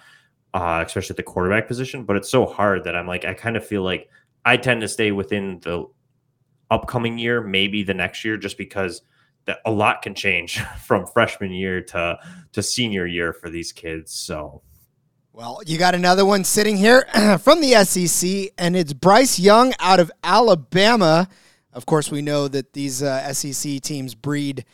uh, 0.55 0.83
especially 0.87 1.13
at 1.15 1.17
the 1.17 1.23
quarterback 1.23 1.67
position. 1.67 2.05
But 2.05 2.17
it's 2.17 2.31
so 2.31 2.47
hard 2.47 2.85
that 2.85 2.97
I'm 2.97 3.07
like 3.07 3.25
I 3.25 3.35
kind 3.35 3.57
of 3.57 3.67
feel 3.67 3.83
like 3.83 4.09
I 4.45 4.57
tend 4.57 4.81
to 4.81 4.89
stay 4.89 5.11
within 5.11 5.59
the 5.63 5.87
upcoming 6.71 7.19
year, 7.19 7.43
maybe 7.43 7.83
the 7.83 7.95
next 7.95 8.25
year, 8.25 8.37
just 8.37 8.57
because 8.57 9.03
that 9.47 9.59
a 9.67 9.71
lot 9.71 10.01
can 10.01 10.15
change 10.15 10.61
from 10.87 11.07
freshman 11.07 11.51
year 11.53 11.83
to 11.83 12.19
to 12.53 12.63
senior 12.63 13.07
year 13.07 13.33
for 13.33 13.51
these 13.51 13.73
kids. 13.73 14.13
So 14.13 14.63
Well, 15.33 15.61
you 15.67 15.77
got 15.77 15.95
another 15.95 16.25
one 16.25 16.45
sitting 16.45 16.77
here 16.77 17.03
from 17.41 17.61
the 17.61 17.85
SEC, 17.85 18.53
and 18.57 18.77
it's 18.77 18.93
Bryce 18.93 19.39
Young 19.39 19.75
out 19.81 19.99
of 19.99 20.13
Alabama. 20.23 21.29
Of 21.73 21.87
course, 21.87 22.09
we 22.13 22.23
know 22.23 22.47
that 22.47 22.73
these 22.73 23.03
uh, 23.03 23.33
SEC 23.33 23.81
teams 23.81 24.15
breed 24.15 24.65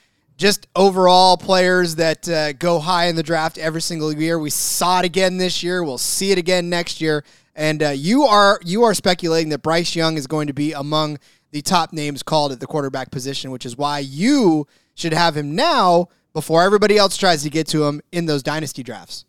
just 0.40 0.66
overall 0.75 1.37
players 1.37 1.97
that 1.97 2.28
uh, 2.28 2.54
go 2.54 2.80
high 2.80 3.06
in 3.06 3.14
the 3.14 3.23
draft 3.23 3.59
every 3.59 3.82
single 3.82 4.11
year. 4.12 4.38
We 4.38 4.50
saw 4.50 5.00
it 5.00 5.04
again 5.04 5.37
this 5.37 5.62
year. 5.62 5.85
We'll 5.85 5.99
see 5.99 6.32
it 6.32 6.38
again 6.38 6.70
next 6.70 7.00
year. 7.00 7.25
And 7.54 7.82
uh, 7.82 7.90
you 7.90 8.23
are 8.23 8.59
you 8.64 8.82
are 8.85 8.94
speculating 8.94 9.50
that 9.50 9.59
Bryce 9.62 9.94
Young 9.94 10.16
is 10.16 10.26
going 10.26 10.47
to 10.47 10.54
be 10.54 10.73
among 10.73 11.18
the 11.50 11.61
top 11.61 11.92
names 11.92 12.23
called 12.23 12.52
at 12.52 12.61
the 12.61 12.66
quarterback 12.66 13.11
position, 13.11 13.50
which 13.50 13.66
is 13.66 13.76
why 13.76 13.99
you 13.99 14.66
should 14.94 15.12
have 15.12 15.37
him 15.37 15.54
now 15.54 16.09
before 16.32 16.62
everybody 16.62 16.97
else 16.97 17.16
tries 17.16 17.42
to 17.42 17.50
get 17.50 17.66
to 17.68 17.85
him 17.85 18.00
in 18.11 18.25
those 18.25 18.42
dynasty 18.42 18.82
drafts. 18.82 19.26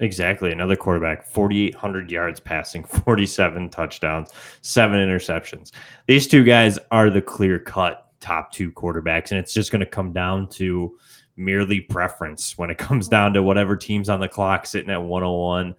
Exactly. 0.00 0.50
Another 0.50 0.76
quarterback, 0.76 1.26
4,800 1.26 2.10
yards 2.10 2.40
passing, 2.40 2.84
47 2.84 3.68
touchdowns, 3.68 4.30
seven 4.62 4.98
interceptions. 4.98 5.72
These 6.06 6.26
two 6.26 6.42
guys 6.42 6.78
are 6.90 7.10
the 7.10 7.22
clear 7.22 7.58
cut 7.58 8.03
top 8.24 8.50
two 8.52 8.72
quarterbacks. 8.72 9.30
And 9.30 9.38
it's 9.38 9.52
just 9.52 9.70
going 9.70 9.80
to 9.80 9.86
come 9.86 10.12
down 10.12 10.48
to 10.48 10.98
merely 11.36 11.80
preference 11.80 12.56
when 12.56 12.70
it 12.70 12.78
comes 12.78 13.08
down 13.08 13.34
to 13.34 13.42
whatever 13.42 13.76
team's 13.76 14.08
on 14.08 14.20
the 14.20 14.28
clock 14.28 14.66
sitting 14.66 14.90
at 14.90 15.02
101 15.02 15.74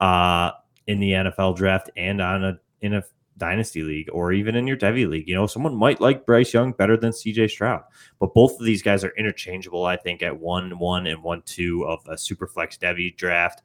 uh, 0.00 0.52
in 0.86 1.00
the 1.00 1.10
NFL 1.10 1.56
draft 1.56 1.90
and 1.96 2.22
on 2.22 2.44
a 2.44 2.58
in 2.80 2.94
a 2.94 3.02
dynasty 3.36 3.82
league 3.82 4.08
or 4.12 4.32
even 4.32 4.54
in 4.54 4.66
your 4.66 4.76
Devy 4.76 5.08
league. 5.08 5.28
You 5.28 5.34
know, 5.34 5.46
someone 5.46 5.76
might 5.76 6.00
like 6.00 6.26
Bryce 6.26 6.52
Young 6.54 6.72
better 6.72 6.96
than 6.96 7.12
CJ 7.12 7.50
Stroud, 7.50 7.82
but 8.20 8.34
both 8.34 8.58
of 8.58 8.64
these 8.64 8.82
guys 8.82 9.04
are 9.04 9.14
interchangeable. 9.16 9.84
I 9.84 9.96
think 9.96 10.22
at 10.22 10.38
one 10.38 10.78
one 10.78 11.06
and 11.06 11.22
one 11.22 11.42
two 11.42 11.84
of 11.84 12.00
a 12.08 12.16
super 12.16 12.46
flex 12.46 12.76
Devy 12.78 13.16
draft, 13.16 13.62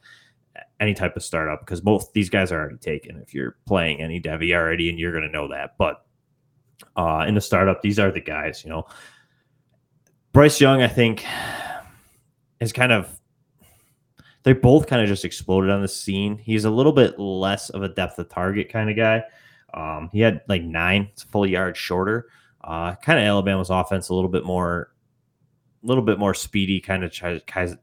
any 0.80 0.94
type 0.94 1.16
of 1.16 1.24
startup 1.24 1.60
because 1.60 1.82
both 1.82 2.12
these 2.14 2.30
guys 2.30 2.52
are 2.52 2.60
already 2.60 2.78
taken. 2.78 3.18
If 3.18 3.34
you're 3.34 3.58
playing 3.68 4.02
any 4.02 4.20
Devy 4.20 4.54
already, 4.56 4.90
and 4.90 4.98
you're 4.98 5.12
going 5.12 5.24
to 5.24 5.30
know 5.30 5.48
that, 5.50 5.78
but 5.78 6.06
uh, 6.96 7.26
in 7.28 7.36
the 7.36 7.42
startup, 7.42 7.82
these 7.82 8.00
are 8.00 8.12
the 8.12 8.22
guys. 8.22 8.64
You 8.64 8.70
know, 8.70 8.88
Bryce 10.32 10.60
Young, 10.60 10.82
I 10.82 10.88
think, 10.88 11.26
is 12.60 12.74
kind 12.74 12.92
of 12.92 13.20
they 14.44 14.54
both 14.54 14.88
kind 14.88 15.02
of 15.02 15.08
just 15.08 15.26
exploded 15.26 15.70
on 15.70 15.82
the 15.82 15.88
scene. 15.88 16.38
He's 16.38 16.66
a 16.66 16.70
little 16.70 16.92
bit 16.92 17.18
less 17.18 17.70
of 17.70 17.82
a 17.82 17.90
depth 17.90 18.20
of 18.20 18.30
target 18.30 18.70
kind 18.70 18.90
of 18.90 18.96
guy. 18.96 19.24
Um, 19.74 20.10
he 20.12 20.20
had 20.20 20.42
like 20.48 20.62
nine 20.62 21.10
full 21.32 21.48
yards 21.48 21.80
shorter. 21.80 22.28
Uh, 22.62 22.96
kind 22.96 23.20
of 23.20 23.26
Alabama's 23.26 23.70
offense 23.70 24.10
a 24.10 24.14
little 24.14 24.30
bit 24.30 24.46
more, 24.46 24.94
a 25.84 25.88
little 25.88 26.04
bit 26.04 26.20
more 26.20 26.34
speedy. 26.34 26.80
Kind 26.80 27.04
of 27.04 27.12
tries, 27.12 27.76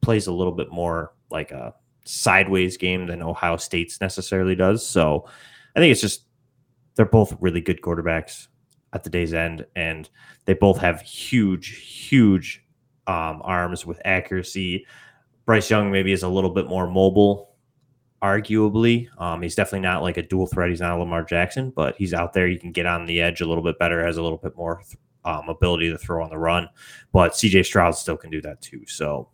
plays 0.00 0.26
a 0.26 0.32
little 0.32 0.52
bit 0.52 0.70
more 0.70 1.12
like 1.30 1.52
a 1.52 1.74
sideways 2.04 2.76
game 2.76 3.06
than 3.06 3.22
Ohio 3.22 3.56
State's 3.56 4.00
necessarily 4.00 4.54
does. 4.54 4.86
So 4.86 5.28
I 5.74 5.80
think 5.80 5.92
it's 5.92 6.00
just 6.00 6.25
they're 6.96 7.06
both 7.06 7.36
really 7.40 7.60
good 7.60 7.80
quarterbacks 7.80 8.48
at 8.92 9.04
the 9.04 9.10
day's 9.10 9.34
end, 9.34 9.66
and 9.76 10.08
they 10.46 10.54
both 10.54 10.78
have 10.78 11.00
huge, 11.02 11.76
huge 11.78 12.64
um, 13.06 13.40
arms 13.44 13.86
with 13.86 14.00
accuracy. 14.04 14.86
Bryce 15.44 15.70
Young 15.70 15.92
maybe 15.92 16.12
is 16.12 16.22
a 16.22 16.28
little 16.28 16.50
bit 16.50 16.66
more 16.66 16.88
mobile 16.88 17.54
arguably. 18.22 19.08
Um, 19.20 19.42
he's 19.42 19.54
definitely 19.54 19.80
not 19.80 20.02
like 20.02 20.16
a 20.16 20.22
dual 20.22 20.46
threat. 20.46 20.70
He's 20.70 20.80
not 20.80 20.96
a 20.96 20.98
Lamar 20.98 21.22
Jackson, 21.22 21.70
but 21.70 21.94
he's 21.96 22.14
out 22.14 22.32
there. 22.32 22.48
You 22.48 22.58
can 22.58 22.72
get 22.72 22.86
on 22.86 23.06
the 23.06 23.20
edge 23.20 23.40
a 23.40 23.46
little 23.46 23.62
bit 23.62 23.78
better, 23.78 24.04
has 24.04 24.16
a 24.16 24.22
little 24.22 24.38
bit 24.38 24.56
more 24.56 24.82
um, 25.24 25.48
ability 25.48 25.90
to 25.90 25.98
throw 25.98 26.24
on 26.24 26.30
the 26.30 26.38
run. 26.38 26.68
But 27.12 27.32
CJ 27.32 27.66
Stroud 27.66 27.94
still 27.94 28.16
can 28.16 28.30
do 28.30 28.40
that 28.42 28.60
too. 28.62 28.82
So 28.86 29.28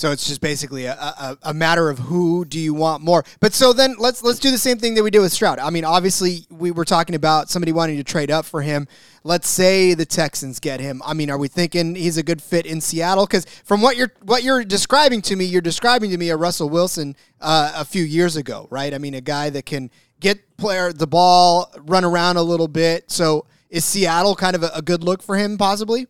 so 0.00 0.12
it's 0.12 0.26
just 0.26 0.40
basically 0.40 0.86
a, 0.86 0.94
a, 0.94 1.38
a, 1.42 1.54
matter 1.54 1.90
of 1.90 1.98
who 1.98 2.46
do 2.46 2.58
you 2.58 2.72
want 2.72 3.02
more. 3.02 3.22
But 3.38 3.52
so 3.52 3.74
then 3.74 3.96
let's 3.98 4.22
let's 4.22 4.38
do 4.38 4.50
the 4.50 4.56
same 4.56 4.78
thing 4.78 4.94
that 4.94 5.02
we 5.02 5.10
did 5.10 5.18
with 5.18 5.30
Stroud. 5.30 5.58
I 5.58 5.68
mean, 5.68 5.84
obviously 5.84 6.46
we 6.48 6.70
were 6.70 6.86
talking 6.86 7.14
about 7.14 7.50
somebody 7.50 7.70
wanting 7.70 7.98
to 7.98 8.04
trade 8.04 8.30
up 8.30 8.46
for 8.46 8.62
him. 8.62 8.88
Let's 9.24 9.46
say 9.46 9.92
the 9.92 10.06
Texans 10.06 10.58
get 10.58 10.80
him. 10.80 11.02
I 11.04 11.12
mean, 11.12 11.28
are 11.28 11.36
we 11.36 11.48
thinking 11.48 11.96
he's 11.96 12.16
a 12.16 12.22
good 12.22 12.40
fit 12.40 12.64
in 12.64 12.80
Seattle? 12.80 13.26
Because 13.26 13.44
from 13.44 13.82
what 13.82 13.98
you're 13.98 14.10
what 14.22 14.42
you're 14.42 14.64
describing 14.64 15.20
to 15.20 15.36
me, 15.36 15.44
you're 15.44 15.60
describing 15.60 16.08
to 16.12 16.16
me 16.16 16.30
a 16.30 16.36
Russell 16.36 16.70
Wilson 16.70 17.14
uh, 17.38 17.72
a 17.76 17.84
few 17.84 18.02
years 18.02 18.36
ago, 18.36 18.68
right? 18.70 18.94
I 18.94 18.98
mean, 18.98 19.12
a 19.12 19.20
guy 19.20 19.50
that 19.50 19.66
can 19.66 19.90
get 20.18 20.56
player 20.56 20.94
the 20.94 21.06
ball, 21.06 21.70
run 21.78 22.06
around 22.06 22.38
a 22.38 22.42
little 22.42 22.68
bit. 22.68 23.10
So 23.10 23.44
is 23.68 23.84
Seattle 23.84 24.34
kind 24.34 24.56
of 24.56 24.62
a, 24.62 24.70
a 24.76 24.80
good 24.80 25.04
look 25.04 25.22
for 25.22 25.36
him, 25.36 25.58
possibly? 25.58 26.06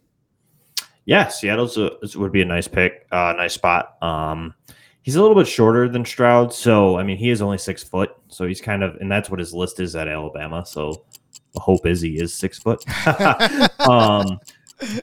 Yeah, 1.11 1.27
Seattle's 1.27 1.77
a, 1.77 1.91
would 2.15 2.31
be 2.31 2.41
a 2.41 2.45
nice 2.45 2.69
pick, 2.69 3.05
uh, 3.11 3.35
nice 3.37 3.55
spot. 3.55 4.01
Um, 4.01 4.55
he's 5.03 5.17
a 5.17 5.21
little 5.21 5.35
bit 5.35 5.49
shorter 5.49 5.89
than 5.89 6.05
Stroud, 6.05 6.55
so 6.55 6.99
I 6.99 7.03
mean 7.03 7.17
he 7.17 7.31
is 7.31 7.43
only 7.43 7.59
six 7.59 7.83
foot, 7.83 8.11
so 8.29 8.47
he's 8.47 8.61
kind 8.61 8.85
of, 8.85 8.95
and 9.01 9.11
that's 9.11 9.29
what 9.29 9.41
his 9.41 9.53
list 9.53 9.81
is 9.81 9.97
at 9.97 10.07
Alabama. 10.07 10.65
So 10.65 11.05
the 11.53 11.59
hope 11.59 11.85
is 11.85 12.01
he 12.01 12.21
is 12.21 12.33
six 12.33 12.61
foot. 12.61 12.85
um, 13.89 14.39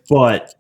but 0.10 0.56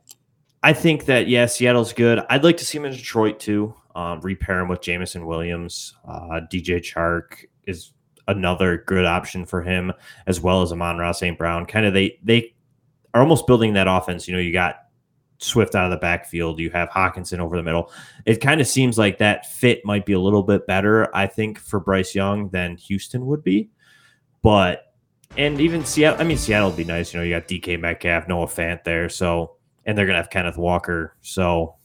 I 0.63 0.73
think 0.73 1.05
that 1.05 1.29
yeah, 1.29 1.45
Seattle's 1.45 1.93
good. 1.93 2.19
I'd 2.29 2.43
like 2.43 2.57
to 2.57 2.65
see 2.65 2.77
him 2.77 2.83
in 2.83 2.91
Detroit 2.91 3.39
too. 3.39 3.73
Um, 3.95 4.19
repair 4.19 4.60
him 4.60 4.67
with 4.67 4.81
Jameson 4.81 5.25
Williams. 5.25 5.95
Uh, 6.05 6.41
DJ 6.51 6.81
Chark 6.81 7.45
is 7.65 7.93
another 8.27 8.83
good 8.86 9.05
option 9.05 9.45
for 9.45 9.62
him, 9.62 9.93
as 10.25 10.41
well 10.41 10.62
as 10.62 10.73
Amon-Ra 10.73 11.13
St. 11.13 11.38
Brown. 11.38 11.65
Kind 11.65 11.86
of 11.86 11.93
they 11.93 12.19
they 12.21 12.53
are 13.13 13.21
almost 13.21 13.47
building 13.47 13.75
that 13.75 13.88
offense. 13.88 14.27
You 14.27 14.33
know, 14.33 14.41
you 14.41 14.51
got 14.51 14.87
Swift 15.39 15.76
out 15.76 15.86
of 15.86 15.91
the 15.91 15.97
backfield. 15.97 16.60
You 16.60 16.69
have 16.71 16.89
Hockenson 16.89 17.39
over 17.39 17.56
the 17.56 17.63
middle. 17.63 17.91
It 18.26 18.41
kind 18.41 18.62
of 18.62 18.67
seems 18.67 18.97
like 18.97 19.17
that 19.19 19.45
fit 19.45 19.86
might 19.86 20.06
be 20.06 20.13
a 20.13 20.19
little 20.19 20.43
bit 20.43 20.67
better, 20.67 21.15
I 21.15 21.28
think, 21.28 21.60
for 21.60 21.80
Bryce 21.80 22.15
Young 22.15 22.50
than 22.50 22.78
Houston 22.78 23.26
would 23.28 23.43
be. 23.43 23.69
But 24.41 24.93
and 25.36 25.60
even 25.60 25.86
Seattle, 25.86 26.21
I 26.21 26.23
mean, 26.23 26.38
Seattle 26.38 26.69
would 26.69 26.78
be 26.78 26.84
nice. 26.84 27.13
You 27.13 27.19
know, 27.19 27.23
you 27.26 27.36
got 27.36 27.47
DK 27.47 27.80
Metcalf, 27.80 28.28
Noah 28.28 28.47
Fant 28.47 28.84
there, 28.84 29.10
so 29.10 29.58
and 29.86 29.97
they're 29.97 30.06
gonna 30.06 30.17
have 30.17 30.30
Kenneth 30.30 30.58
Walker. 30.58 31.15
So 31.21 31.76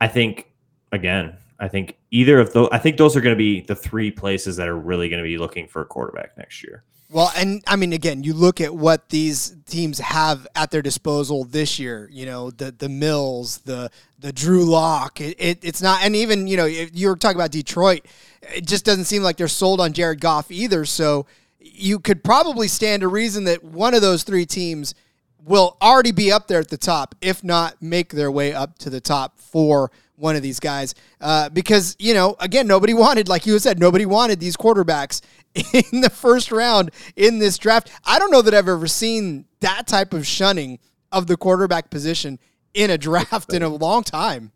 I 0.00 0.08
think 0.08 0.52
again, 0.92 1.36
I 1.58 1.68
think 1.68 1.96
either 2.10 2.38
of 2.38 2.52
those. 2.52 2.68
I 2.72 2.78
think 2.78 2.96
those 2.96 3.16
are 3.16 3.20
going 3.20 3.34
to 3.34 3.38
be 3.38 3.60
the 3.60 3.74
three 3.74 4.10
places 4.10 4.56
that 4.56 4.68
are 4.68 4.78
really 4.78 5.08
going 5.08 5.22
to 5.22 5.28
be 5.28 5.38
looking 5.38 5.68
for 5.68 5.82
a 5.82 5.86
quarterback 5.86 6.36
next 6.36 6.62
year. 6.62 6.84
Well, 7.14 7.30
and 7.36 7.62
I 7.68 7.76
mean, 7.76 7.92
again, 7.92 8.24
you 8.24 8.34
look 8.34 8.60
at 8.60 8.74
what 8.74 9.08
these 9.10 9.54
teams 9.66 10.00
have 10.00 10.48
at 10.56 10.72
their 10.72 10.82
disposal 10.82 11.44
this 11.44 11.78
year. 11.78 12.08
You 12.12 12.26
know, 12.26 12.50
the 12.50 12.72
the 12.72 12.88
Mills, 12.88 13.58
the 13.58 13.88
the 14.18 14.32
Drew 14.32 14.64
Lock. 14.64 15.20
It, 15.20 15.36
it, 15.38 15.58
it's 15.62 15.80
not, 15.80 16.02
and 16.02 16.16
even 16.16 16.48
you 16.48 16.56
know, 16.56 16.64
you 16.64 17.06
were 17.06 17.14
talking 17.14 17.36
about 17.36 17.52
Detroit. 17.52 18.04
It 18.42 18.66
just 18.66 18.84
doesn't 18.84 19.04
seem 19.04 19.22
like 19.22 19.36
they're 19.36 19.46
sold 19.46 19.80
on 19.80 19.92
Jared 19.92 20.20
Goff 20.20 20.50
either. 20.50 20.84
So 20.84 21.26
you 21.60 22.00
could 22.00 22.24
probably 22.24 22.66
stand 22.66 23.04
a 23.04 23.08
reason 23.08 23.44
that 23.44 23.62
one 23.62 23.94
of 23.94 24.02
those 24.02 24.24
three 24.24 24.44
teams 24.44 24.96
will 25.38 25.76
already 25.80 26.10
be 26.10 26.32
up 26.32 26.48
there 26.48 26.58
at 26.58 26.68
the 26.68 26.76
top, 26.76 27.14
if 27.20 27.44
not 27.44 27.80
make 27.80 28.08
their 28.08 28.32
way 28.32 28.52
up 28.52 28.76
to 28.78 28.90
the 28.90 29.00
top 29.00 29.38
for 29.38 29.92
one 30.16 30.34
of 30.36 30.42
these 30.42 30.58
guys. 30.60 30.94
Uh, 31.20 31.48
because, 31.48 31.96
you 31.98 32.14
know, 32.14 32.36
again, 32.40 32.66
nobody 32.66 32.94
wanted, 32.94 33.28
like 33.28 33.46
you 33.46 33.58
said, 33.58 33.78
nobody 33.78 34.06
wanted 34.06 34.40
these 34.40 34.56
quarterbacks 34.56 35.20
in 35.72 36.00
the 36.00 36.10
first 36.10 36.50
round 36.50 36.90
in 37.16 37.38
this 37.38 37.58
draft. 37.58 37.90
I 38.04 38.18
don't 38.18 38.30
know 38.30 38.42
that 38.42 38.54
I've 38.54 38.68
ever 38.68 38.86
seen 38.86 39.46
that 39.60 39.86
type 39.86 40.12
of 40.12 40.26
shunning 40.26 40.78
of 41.12 41.26
the 41.26 41.36
quarterback 41.36 41.90
position 41.90 42.38
in 42.74 42.90
a 42.90 42.98
draft 42.98 43.52
in 43.52 43.62
a 43.62 43.68
long 43.68 44.02
time. 44.02 44.52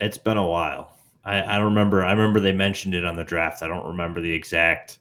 It's 0.00 0.18
been 0.18 0.36
a 0.36 0.46
while. 0.46 0.96
I, 1.24 1.40
I 1.40 1.56
remember. 1.58 2.04
I 2.04 2.12
remember 2.12 2.38
they 2.38 2.52
mentioned 2.52 2.94
it 2.94 3.04
on 3.04 3.16
the 3.16 3.24
draft. 3.24 3.62
I 3.62 3.66
don't 3.66 3.86
remember 3.86 4.20
the 4.20 4.32
exact 4.32 4.98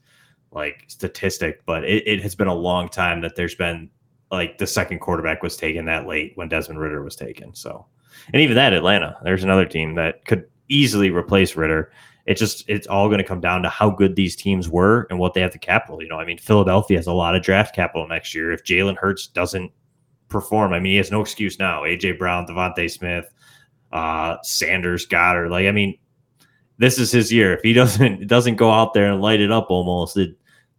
like 0.52 0.86
statistic, 0.88 1.64
but 1.66 1.84
it, 1.84 2.08
it 2.08 2.22
has 2.24 2.34
been 2.34 2.48
a 2.48 2.56
long 2.56 2.90
time 2.90 3.22
that 3.22 3.36
there's 3.36 3.56
been 3.56 3.90
like 4.32 4.58
the 4.58 4.66
second 4.66 5.00
quarterback 5.00 5.44
was 5.44 5.56
taken 5.56 5.86
that 5.86 6.08
late 6.08 6.32
when 6.36 6.50
Desmond 6.50 6.80
Ridder 6.80 7.04
was 7.04 7.16
taken. 7.16 7.54
So, 7.54 7.86
and 8.34 8.42
even 8.42 8.56
that 8.56 8.74
Atlanta, 8.74 9.18
there's 9.24 9.44
another 9.44 9.66
team 9.66 9.96
that 9.96 10.26
could 10.26 10.46
easily 10.70 11.12
replace 11.12 11.56
Ridder. 11.56 11.92
It 12.26 12.36
just 12.36 12.68
it's 12.68 12.88
all 12.88 13.08
going 13.08 13.20
to 13.20 13.24
come 13.24 13.42
down 13.42 13.62
to 13.64 13.70
how 13.70 13.90
good 13.90 14.16
these 14.16 14.36
teams 14.36 14.68
were 14.68 15.06
and 15.10 15.20
what 15.20 15.34
they 15.34 15.42
have 15.42 15.52
the 15.52 15.60
capital. 15.60 16.02
You 16.02 16.10
know, 16.10 16.20
I 16.20 16.26
mean, 16.26 16.40
Philadelphia 16.40 16.98
has 16.98 17.08
a 17.08 17.14
lot 17.14 17.36
of 17.36 17.44
draft 17.44 17.76
capital 17.76 18.08
next 18.08 18.34
year. 18.34 18.52
If 18.52 18.64
Jalen 18.64 18.98
Hurts 18.98 19.28
doesn't 19.28 19.72
perform, 20.28 20.74
I 20.74 20.80
mean, 20.80 20.94
he 20.94 20.98
has 20.98 21.12
no 21.12 21.22
excuse 21.22 21.60
now. 21.60 21.84
AJ 21.84 22.18
Brown, 22.18 22.48
DeVonta 22.48 22.90
Smith, 22.90 23.32
uh, 23.92 24.38
Sanders, 24.42 25.06
Goedert, 25.06 25.52
like 25.52 25.68
I 25.68 25.72
mean, 25.72 25.98
this 26.78 26.98
is 26.98 27.12
his 27.12 27.32
year. 27.32 27.54
If 27.54 27.62
he 27.62 27.74
doesn't 27.82 28.28
doesn't 28.28 28.56
go 28.56 28.72
out 28.72 28.94
there 28.94 29.12
and 29.12 29.22
light 29.22 29.40
it 29.40 29.52
up, 29.52 29.68
almost 29.70 30.18
it 30.18 30.36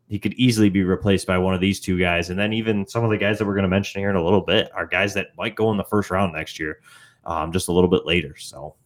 he 0.08 0.18
could 0.18 0.34
easily 0.34 0.68
be 0.68 0.84
replaced 0.84 1.26
by 1.26 1.38
one 1.38 1.54
of 1.54 1.60
these 1.60 1.80
two 1.80 1.98
guys. 1.98 2.30
And 2.30 2.38
then 2.38 2.52
even 2.52 2.86
some 2.86 3.04
of 3.04 3.10
the 3.10 3.18
guys 3.18 3.38
that 3.38 3.46
we're 3.46 3.54
going 3.54 3.64
to 3.64 3.68
mention 3.68 4.00
here 4.00 4.10
in 4.10 4.16
a 4.16 4.22
little 4.22 4.40
bit 4.40 4.70
are 4.72 4.86
guys 4.86 5.14
that 5.14 5.28
might 5.36 5.56
go 5.56 5.70
in 5.72 5.76
the 5.76 5.84
first 5.84 6.10
round 6.10 6.32
next 6.32 6.60
year, 6.60 6.80
um, 7.24 7.52
just 7.52 7.68
a 7.68 7.72
little 7.72 7.90
bit 7.90 8.06
later. 8.06 8.36
So 8.36 8.76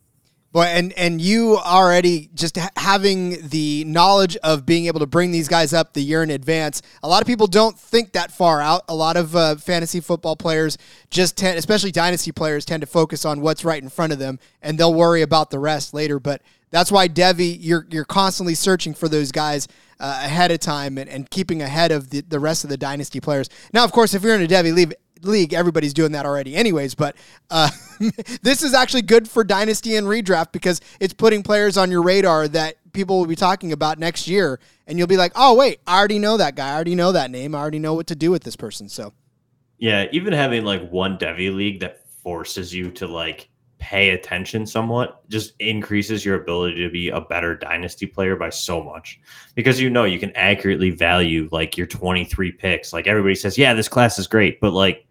Boy, 0.53 0.65
and 0.65 0.93
and 0.95 1.21
you 1.21 1.59
already 1.59 2.29
just 2.35 2.57
ha- 2.57 2.71
having 2.77 3.49
the 3.51 3.85
knowledge 3.85 4.37
of 4.39 4.67
being 4.67 4.87
able 4.87 4.99
to 4.99 5.07
bring 5.07 5.31
these 5.31 5.47
guys 5.47 5.73
up 5.73 5.93
the 5.93 6.01
year 6.01 6.25
in 6.25 6.31
advance. 6.31 6.83
A 7.05 7.09
lot 7.09 7.23
of 7.23 7.29
people 7.29 7.47
don't 7.47 7.79
think 7.79 8.13
that 8.13 8.33
far 8.33 8.61
out. 8.61 8.83
A 8.89 8.95
lot 8.95 9.17
of 9.17 9.37
uh, 9.37 9.55
fantasy 9.55 10.01
football 10.01 10.35
players 10.35 10.77
just 11.09 11.37
tend, 11.37 11.57
especially 11.57 11.93
dynasty 11.93 12.33
players, 12.33 12.65
tend 12.65 12.81
to 12.81 12.89
focus 12.89 13.25
on 13.25 13.43
what's 13.43 13.65
right 13.65 13.81
in 13.81 13.89
front 13.89 14.13
of 14.13 14.19
them, 14.19 14.41
and 14.61 14.77
they'll 14.77 14.93
worry 14.93 15.23
about 15.23 15.51
the 15.51 15.59
rest 15.61 15.95
later. 15.95 16.19
But 16.19 16.43
that's 16.73 16.91
why 16.91 17.07
Devy, 17.07 17.57
you're 17.61 17.87
you're 17.89 18.05
constantly 18.05 18.57
searching 18.57 18.93
for 18.93 19.09
those 19.09 19.31
guys 19.31 19.69
uh, 20.01 20.21
ahead 20.25 20.51
of 20.51 20.59
time 20.59 20.99
and, 20.99 21.09
and 21.09 21.31
keeping 21.31 21.63
ahead 21.63 21.93
of 21.93 22.11
the, 22.11 22.23
the 22.23 22.41
rest 22.41 22.65
of 22.65 22.71
the 22.71 22.77
dynasty 22.77 23.21
players. 23.21 23.49
Now, 23.73 23.85
of 23.85 23.93
course, 23.93 24.15
if 24.15 24.25
you're 24.25 24.35
in 24.35 24.43
a 24.43 24.49
Devy 24.49 24.75
league, 24.75 24.95
league, 25.23 25.55
everybody's 25.55 25.95
doing 25.95 26.13
that 26.13 26.27
already, 26.27 26.55
anyways. 26.57 26.95
But 26.95 27.17
uh, 27.51 27.71
this 28.43 28.63
is 28.63 28.75
actually 28.75 29.03
good 29.03 29.29
for 29.29 29.45
dynasty 29.45 29.97
and 29.97 30.07
redraft 30.07 30.53
because 30.53 30.81
it's 31.01 31.15
putting 31.15 31.43
players 31.43 31.77
on 31.77 31.91
your 31.91 32.03
radar 32.03 32.49
that 32.49 32.77
people 32.93 33.19
will 33.19 33.27
be 33.27 33.37
talking 33.37 33.73
about 33.73 33.99
next 33.99 34.29
year, 34.29 34.61
and 34.87 34.99
you'll 34.99 35.07
be 35.07 35.17
like, 35.17 35.33
"Oh, 35.35 35.55
wait, 35.55 35.81
I 35.87 35.99
already 35.99 36.19
know 36.19 36.37
that 36.37 36.57
guy. 36.57 36.71
I 36.71 36.75
already 36.75 36.95
know 36.95 37.13
that 37.13 37.31
name. 37.31 37.55
I 37.55 37.59
already 37.59 37.79
know 37.79 37.95
what 37.95 38.07
to 38.09 38.15
do 38.15 38.31
with 38.31 38.45
this 38.45 38.57
person." 38.57 38.89
So, 38.89 39.13
yeah, 39.79 40.07
even 40.13 40.33
having 40.33 40.65
like 40.65 40.89
one 40.91 41.19
Devy 41.19 41.55
league 41.55 41.81
that 41.81 42.07
forces 42.23 42.75
you 42.75 42.91
to 42.93 43.07
like 43.07 43.51
pay 43.81 44.11
attention 44.11 44.67
somewhat 44.67 45.29
just 45.31 45.55
increases 45.59 46.25
your 46.25 46.41
ability 46.41 46.77
to 46.77 46.91
be 46.91 47.09
a 47.09 47.21
better 47.21 47.57
dynasty 47.57 48.07
player 48.07 48.37
by 48.37 48.51
so 48.51 48.83
much 48.83 49.19
because 49.55 49.81
you 49.81 49.89
know 49.89 50.05
you 50.05 50.19
can 50.19 50.31
accurately 50.37 50.91
value 50.91 51.49
like 51.51 51.79
your 51.79 51.87
23 51.87 52.53
picks 52.53 52.93
like 52.93 53.07
everybody 53.07 53.35
says 53.35 53.57
yeah 53.57 53.73
this 53.73 53.89
class 53.89 54.19
is 54.19 54.27
great 54.27 54.61
but 54.61 54.75
like 54.75 55.07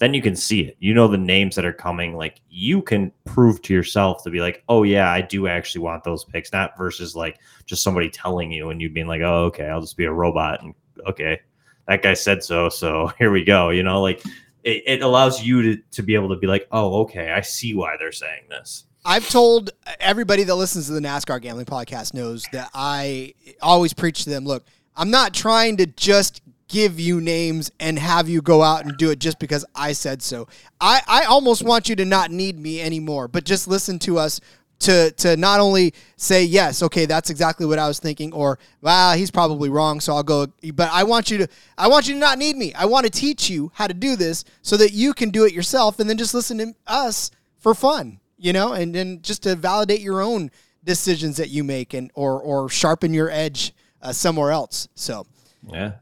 then 0.00 0.14
you 0.14 0.22
can 0.22 0.34
see 0.34 0.62
it. 0.62 0.76
You 0.80 0.94
know 0.94 1.06
the 1.06 1.18
names 1.18 1.54
that 1.54 1.66
are 1.66 1.74
coming. 1.74 2.16
Like 2.16 2.40
you 2.48 2.80
can 2.80 3.12
prove 3.26 3.60
to 3.62 3.74
yourself 3.74 4.24
to 4.24 4.30
be 4.30 4.40
like, 4.40 4.64
oh 4.68 4.82
yeah, 4.82 5.12
I 5.12 5.20
do 5.20 5.46
actually 5.46 5.82
want 5.82 6.04
those 6.04 6.24
picks, 6.24 6.52
not 6.52 6.76
versus 6.76 7.14
like 7.14 7.38
just 7.66 7.82
somebody 7.82 8.08
telling 8.08 8.50
you 8.50 8.70
and 8.70 8.80
you 8.80 8.88
being 8.88 9.06
like, 9.06 9.20
oh 9.20 9.44
okay, 9.44 9.68
I'll 9.68 9.82
just 9.82 9.98
be 9.98 10.06
a 10.06 10.12
robot 10.12 10.62
and 10.62 10.74
okay, 11.06 11.40
that 11.86 12.02
guy 12.02 12.14
said 12.14 12.42
so, 12.42 12.70
so 12.70 13.12
here 13.18 13.30
we 13.30 13.44
go. 13.44 13.68
You 13.68 13.82
know, 13.82 14.00
like 14.00 14.24
it, 14.64 14.82
it 14.86 15.02
allows 15.02 15.42
you 15.42 15.62
to 15.62 15.82
to 15.92 16.02
be 16.02 16.14
able 16.14 16.30
to 16.30 16.36
be 16.36 16.46
like, 16.46 16.66
oh 16.72 17.02
okay, 17.02 17.30
I 17.30 17.42
see 17.42 17.74
why 17.74 17.96
they're 17.98 18.10
saying 18.10 18.44
this. 18.48 18.86
I've 19.04 19.28
told 19.28 19.70
everybody 19.98 20.44
that 20.44 20.54
listens 20.54 20.86
to 20.86 20.92
the 20.92 21.00
NASCAR 21.00 21.40
gambling 21.42 21.66
podcast 21.66 22.14
knows 22.14 22.46
that 22.52 22.70
I 22.74 23.34
always 23.62 23.94
preach 23.94 24.24
to 24.24 24.30
them, 24.30 24.44
look, 24.44 24.64
I'm 24.96 25.10
not 25.10 25.32
trying 25.32 25.78
to 25.78 25.86
just 25.86 26.42
give 26.70 27.00
you 27.00 27.20
names 27.20 27.70
and 27.80 27.98
have 27.98 28.28
you 28.28 28.40
go 28.40 28.62
out 28.62 28.84
and 28.84 28.96
do 28.96 29.10
it 29.10 29.18
just 29.18 29.38
because 29.38 29.64
I 29.74 29.92
said 29.92 30.22
so. 30.22 30.46
I, 30.80 31.02
I 31.06 31.24
almost 31.24 31.64
want 31.64 31.88
you 31.88 31.96
to 31.96 32.04
not 32.04 32.30
need 32.30 32.58
me 32.58 32.80
anymore, 32.80 33.26
but 33.26 33.44
just 33.44 33.66
listen 33.66 33.98
to 34.00 34.18
us 34.18 34.40
to 34.78 35.10
to 35.10 35.36
not 35.36 35.60
only 35.60 35.92
say 36.16 36.42
yes, 36.42 36.82
okay, 36.82 37.04
that's 37.04 37.28
exactly 37.28 37.66
what 37.66 37.78
I 37.78 37.86
was 37.86 37.98
thinking, 37.98 38.32
or 38.32 38.58
wow, 38.80 39.12
he's 39.12 39.30
probably 39.30 39.68
wrong, 39.68 40.00
so 40.00 40.14
I'll 40.14 40.22
go. 40.22 40.46
But 40.72 40.90
I 40.90 41.04
want 41.04 41.30
you 41.30 41.38
to 41.38 41.48
I 41.76 41.88
want 41.88 42.08
you 42.08 42.14
to 42.14 42.20
not 42.20 42.38
need 42.38 42.56
me. 42.56 42.72
I 42.72 42.86
want 42.86 43.04
to 43.04 43.10
teach 43.10 43.50
you 43.50 43.70
how 43.74 43.86
to 43.88 43.92
do 43.92 44.16
this 44.16 44.44
so 44.62 44.78
that 44.78 44.92
you 44.92 45.12
can 45.12 45.30
do 45.30 45.44
it 45.44 45.52
yourself, 45.52 46.00
and 46.00 46.08
then 46.08 46.16
just 46.16 46.32
listen 46.32 46.58
to 46.58 46.74
us 46.86 47.30
for 47.58 47.74
fun, 47.74 48.20
you 48.38 48.54
know, 48.54 48.72
and 48.72 48.94
then 48.94 49.20
just 49.20 49.42
to 49.42 49.54
validate 49.54 50.00
your 50.00 50.22
own 50.22 50.50
decisions 50.82 51.36
that 51.36 51.50
you 51.50 51.62
make 51.62 51.92
and 51.92 52.10
or 52.14 52.40
or 52.40 52.70
sharpen 52.70 53.12
your 53.12 53.28
edge 53.28 53.74
uh, 54.00 54.12
somewhere 54.12 54.50
else. 54.50 54.88
So 54.94 55.26
yeah, 55.70 55.92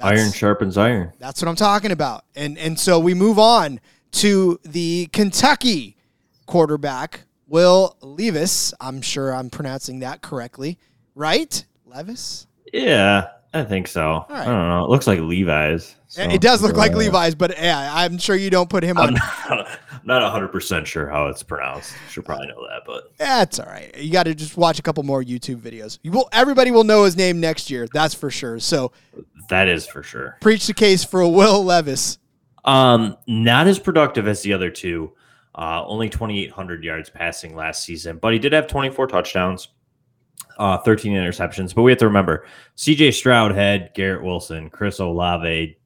iron 0.00 0.32
sharpens 0.32 0.76
iron. 0.76 1.12
That's 1.18 1.42
what 1.42 1.48
I'm 1.48 1.56
talking 1.56 1.92
about. 1.92 2.24
And 2.34 2.58
and 2.58 2.78
so 2.78 2.98
we 2.98 3.14
move 3.14 3.38
on 3.38 3.80
to 4.12 4.58
the 4.64 5.08
Kentucky 5.12 5.96
quarterback, 6.46 7.22
Will 7.46 7.96
Levis. 8.00 8.74
I'm 8.80 9.02
sure 9.02 9.34
I'm 9.34 9.50
pronouncing 9.50 10.00
that 10.00 10.22
correctly. 10.22 10.78
Right? 11.14 11.64
Levis? 11.84 12.46
Yeah, 12.72 13.28
I 13.52 13.64
think 13.64 13.88
so. 13.88 14.26
Right. 14.28 14.42
I 14.42 14.44
don't 14.44 14.68
know. 14.68 14.84
It 14.84 14.90
looks 14.90 15.06
like 15.06 15.20
Levi's. 15.20 15.96
So 16.08 16.22
it 16.22 16.40
does 16.40 16.62
look 16.62 16.76
like 16.76 16.94
Levi's, 16.94 17.34
but 17.34 17.58
yeah, 17.58 17.90
I'm 17.92 18.16
sure 18.16 18.34
you 18.34 18.48
don't 18.48 18.70
put 18.70 18.82
him 18.82 18.96
I'm 18.96 19.08
on. 19.08 19.14
Not, 19.14 19.78
not 20.04 20.52
100% 20.52 20.86
sure 20.86 21.06
how 21.06 21.26
it's 21.26 21.42
pronounced. 21.42 21.92
Should 22.10 22.24
probably 22.24 22.46
know 22.46 22.66
that, 22.68 22.82
but 22.86 23.14
that's 23.18 23.58
all 23.58 23.66
right. 23.66 23.94
You 23.96 24.10
got 24.10 24.22
to 24.22 24.34
just 24.34 24.56
watch 24.56 24.78
a 24.78 24.82
couple 24.82 25.02
more 25.02 25.22
YouTube 25.22 25.60
videos. 25.60 25.98
You 26.02 26.12
will 26.12 26.28
everybody 26.32 26.70
will 26.70 26.84
know 26.84 27.04
his 27.04 27.16
name 27.16 27.40
next 27.40 27.70
year. 27.70 27.86
That's 27.92 28.14
for 28.14 28.30
sure. 28.30 28.58
So 28.58 28.92
that 29.48 29.68
is 29.68 29.86
for 29.86 30.02
sure. 30.02 30.36
Preach 30.40 30.66
the 30.66 30.74
case 30.74 31.04
for 31.04 31.26
Will 31.26 31.64
Levis. 31.64 32.18
Um, 32.64 33.16
not 33.26 33.66
as 33.66 33.78
productive 33.78 34.28
as 34.28 34.42
the 34.42 34.52
other 34.52 34.70
two. 34.70 35.12
Uh, 35.54 35.84
only 35.86 36.08
2,800 36.08 36.84
yards 36.84 37.10
passing 37.10 37.56
last 37.56 37.82
season, 37.82 38.18
but 38.18 38.32
he 38.32 38.38
did 38.38 38.52
have 38.52 38.68
24 38.68 39.08
touchdowns, 39.08 39.68
uh, 40.58 40.78
13 40.78 41.14
interceptions. 41.14 41.74
But 41.74 41.82
we 41.82 41.90
have 41.90 41.98
to 41.98 42.06
remember 42.06 42.46
CJ 42.76 43.12
Stroud 43.12 43.52
had 43.52 43.92
Garrett 43.94 44.22
Wilson, 44.22 44.70
Chris 44.70 45.00
Olave, 45.00 45.76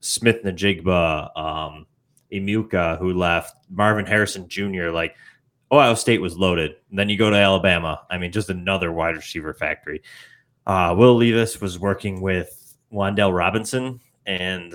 Smith-Njigba, 0.00 1.38
um, 1.38 1.86
Emuka, 2.32 2.98
who 2.98 3.12
left, 3.14 3.56
Marvin 3.70 4.06
Harrison 4.06 4.48
Jr. 4.48 4.88
Like 4.88 5.14
Ohio 5.70 5.94
State 5.94 6.20
was 6.20 6.36
loaded. 6.36 6.76
And 6.90 6.98
then 6.98 7.08
you 7.08 7.16
go 7.16 7.30
to 7.30 7.36
Alabama. 7.36 8.02
I 8.10 8.18
mean, 8.18 8.32
just 8.32 8.50
another 8.50 8.90
wide 8.92 9.16
receiver 9.16 9.54
factory. 9.54 10.02
Uh, 10.66 10.94
Will 10.96 11.16
Levis 11.16 11.60
was 11.60 11.78
working 11.78 12.20
with 12.20 12.55
Wan'Dale 12.92 13.36
Robinson, 13.36 14.00
and 14.26 14.74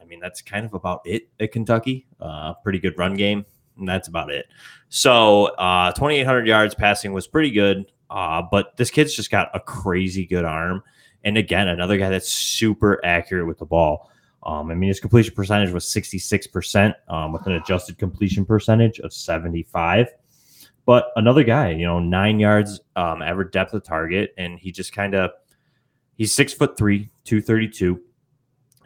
I 0.00 0.04
mean 0.04 0.20
that's 0.20 0.42
kind 0.42 0.66
of 0.66 0.74
about 0.74 1.02
it 1.04 1.28
at 1.40 1.52
Kentucky. 1.52 2.06
Uh, 2.20 2.54
pretty 2.54 2.78
good 2.78 2.98
run 2.98 3.14
game, 3.14 3.44
and 3.78 3.88
that's 3.88 4.08
about 4.08 4.30
it. 4.30 4.46
So 4.88 5.46
uh, 5.56 5.92
2,800 5.92 6.46
yards 6.46 6.74
passing 6.74 7.12
was 7.12 7.26
pretty 7.26 7.50
good, 7.50 7.90
uh, 8.10 8.42
but 8.50 8.76
this 8.76 8.90
kid's 8.90 9.14
just 9.14 9.30
got 9.30 9.50
a 9.54 9.60
crazy 9.60 10.26
good 10.26 10.44
arm, 10.44 10.82
and 11.24 11.36
again 11.36 11.68
another 11.68 11.96
guy 11.96 12.10
that's 12.10 12.28
super 12.30 13.04
accurate 13.04 13.46
with 13.46 13.58
the 13.58 13.66
ball. 13.66 14.10
Um, 14.46 14.70
I 14.70 14.74
mean, 14.74 14.88
his 14.88 15.00
completion 15.00 15.34
percentage 15.34 15.72
was 15.72 15.84
66% 15.86 16.94
um, 17.08 17.32
with 17.32 17.44
an 17.46 17.52
adjusted 17.54 17.98
completion 17.98 18.46
percentage 18.46 19.00
of 19.00 19.12
75. 19.12 20.06
But 20.86 21.10
another 21.16 21.42
guy, 21.42 21.70
you 21.70 21.84
know, 21.84 21.98
nine 21.98 22.38
yards 22.38 22.80
um, 22.94 23.20
average 23.20 23.50
depth 23.50 23.74
of 23.74 23.82
target, 23.82 24.32
and 24.38 24.56
he 24.56 24.70
just 24.70 24.92
kind 24.92 25.16
of 25.16 25.32
He's 26.16 26.32
six 26.32 26.52
foot 26.52 26.76
three, 26.76 27.10
232. 27.24 28.00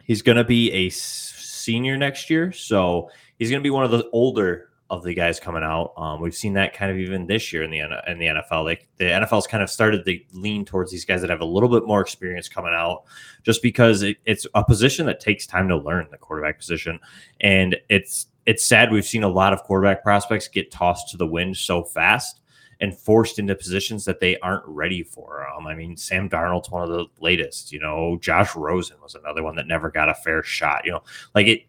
He's 0.03 0.21
going 0.21 0.37
to 0.37 0.43
be 0.43 0.71
a 0.71 0.89
senior 0.89 1.97
next 1.97 2.29
year. 2.29 2.51
So 2.51 3.09
he's 3.37 3.49
going 3.49 3.61
to 3.61 3.63
be 3.63 3.69
one 3.69 3.85
of 3.85 3.91
the 3.91 4.09
older 4.11 4.69
of 4.91 5.03
the 5.03 5.13
guys 5.13 5.39
coming 5.39 5.63
out. 5.63 5.93
Um, 5.95 6.19
we've 6.19 6.35
seen 6.35 6.53
that 6.53 6.73
kind 6.73 6.91
of 6.91 6.97
even 6.97 7.25
this 7.25 7.53
year 7.53 7.63
in 7.63 7.71
the 7.71 7.79
in 8.11 8.19
the 8.19 8.25
NFL. 8.25 8.65
Like 8.65 8.89
the 8.97 9.05
NFL's 9.05 9.47
kind 9.47 9.63
of 9.63 9.69
started 9.69 10.03
to 10.05 10.19
lean 10.33 10.65
towards 10.65 10.91
these 10.91 11.05
guys 11.05 11.21
that 11.21 11.29
have 11.29 11.39
a 11.39 11.45
little 11.45 11.69
bit 11.69 11.87
more 11.87 12.01
experience 12.01 12.49
coming 12.49 12.73
out, 12.75 13.03
just 13.43 13.61
because 13.61 14.01
it, 14.01 14.17
it's 14.25 14.45
a 14.53 14.65
position 14.65 15.05
that 15.05 15.21
takes 15.21 15.47
time 15.47 15.69
to 15.69 15.77
learn 15.77 16.07
the 16.11 16.17
quarterback 16.17 16.59
position, 16.59 16.99
and 17.39 17.77
it's 17.87 18.27
it's 18.45 18.65
sad 18.65 18.91
we've 18.91 19.05
seen 19.05 19.23
a 19.23 19.29
lot 19.29 19.53
of 19.53 19.63
quarterback 19.63 20.03
prospects 20.03 20.49
get 20.49 20.71
tossed 20.71 21.09
to 21.09 21.17
the 21.17 21.27
wind 21.27 21.55
so 21.55 21.83
fast 21.83 22.40
and 22.81 22.97
forced 22.97 23.37
into 23.37 23.55
positions 23.55 24.03
that 24.05 24.19
they 24.19 24.37
aren't 24.39 24.65
ready 24.65 25.03
for. 25.03 25.47
Um, 25.47 25.67
I 25.67 25.75
mean, 25.75 25.95
Sam 25.95 26.27
Darnold's 26.27 26.71
one 26.71 26.83
of 26.83 26.89
the 26.89 27.05
latest. 27.19 27.71
You 27.71 27.79
know, 27.79 28.17
Josh 28.19 28.55
Rosen 28.55 28.97
was 29.01 29.13
another 29.15 29.43
one 29.43 29.55
that 29.55 29.67
never 29.67 29.91
got 29.91 30.09
a 30.09 30.15
fair 30.15 30.43
shot. 30.43 30.83
You 30.83 30.93
know, 30.93 31.03
like 31.33 31.47
it. 31.47 31.61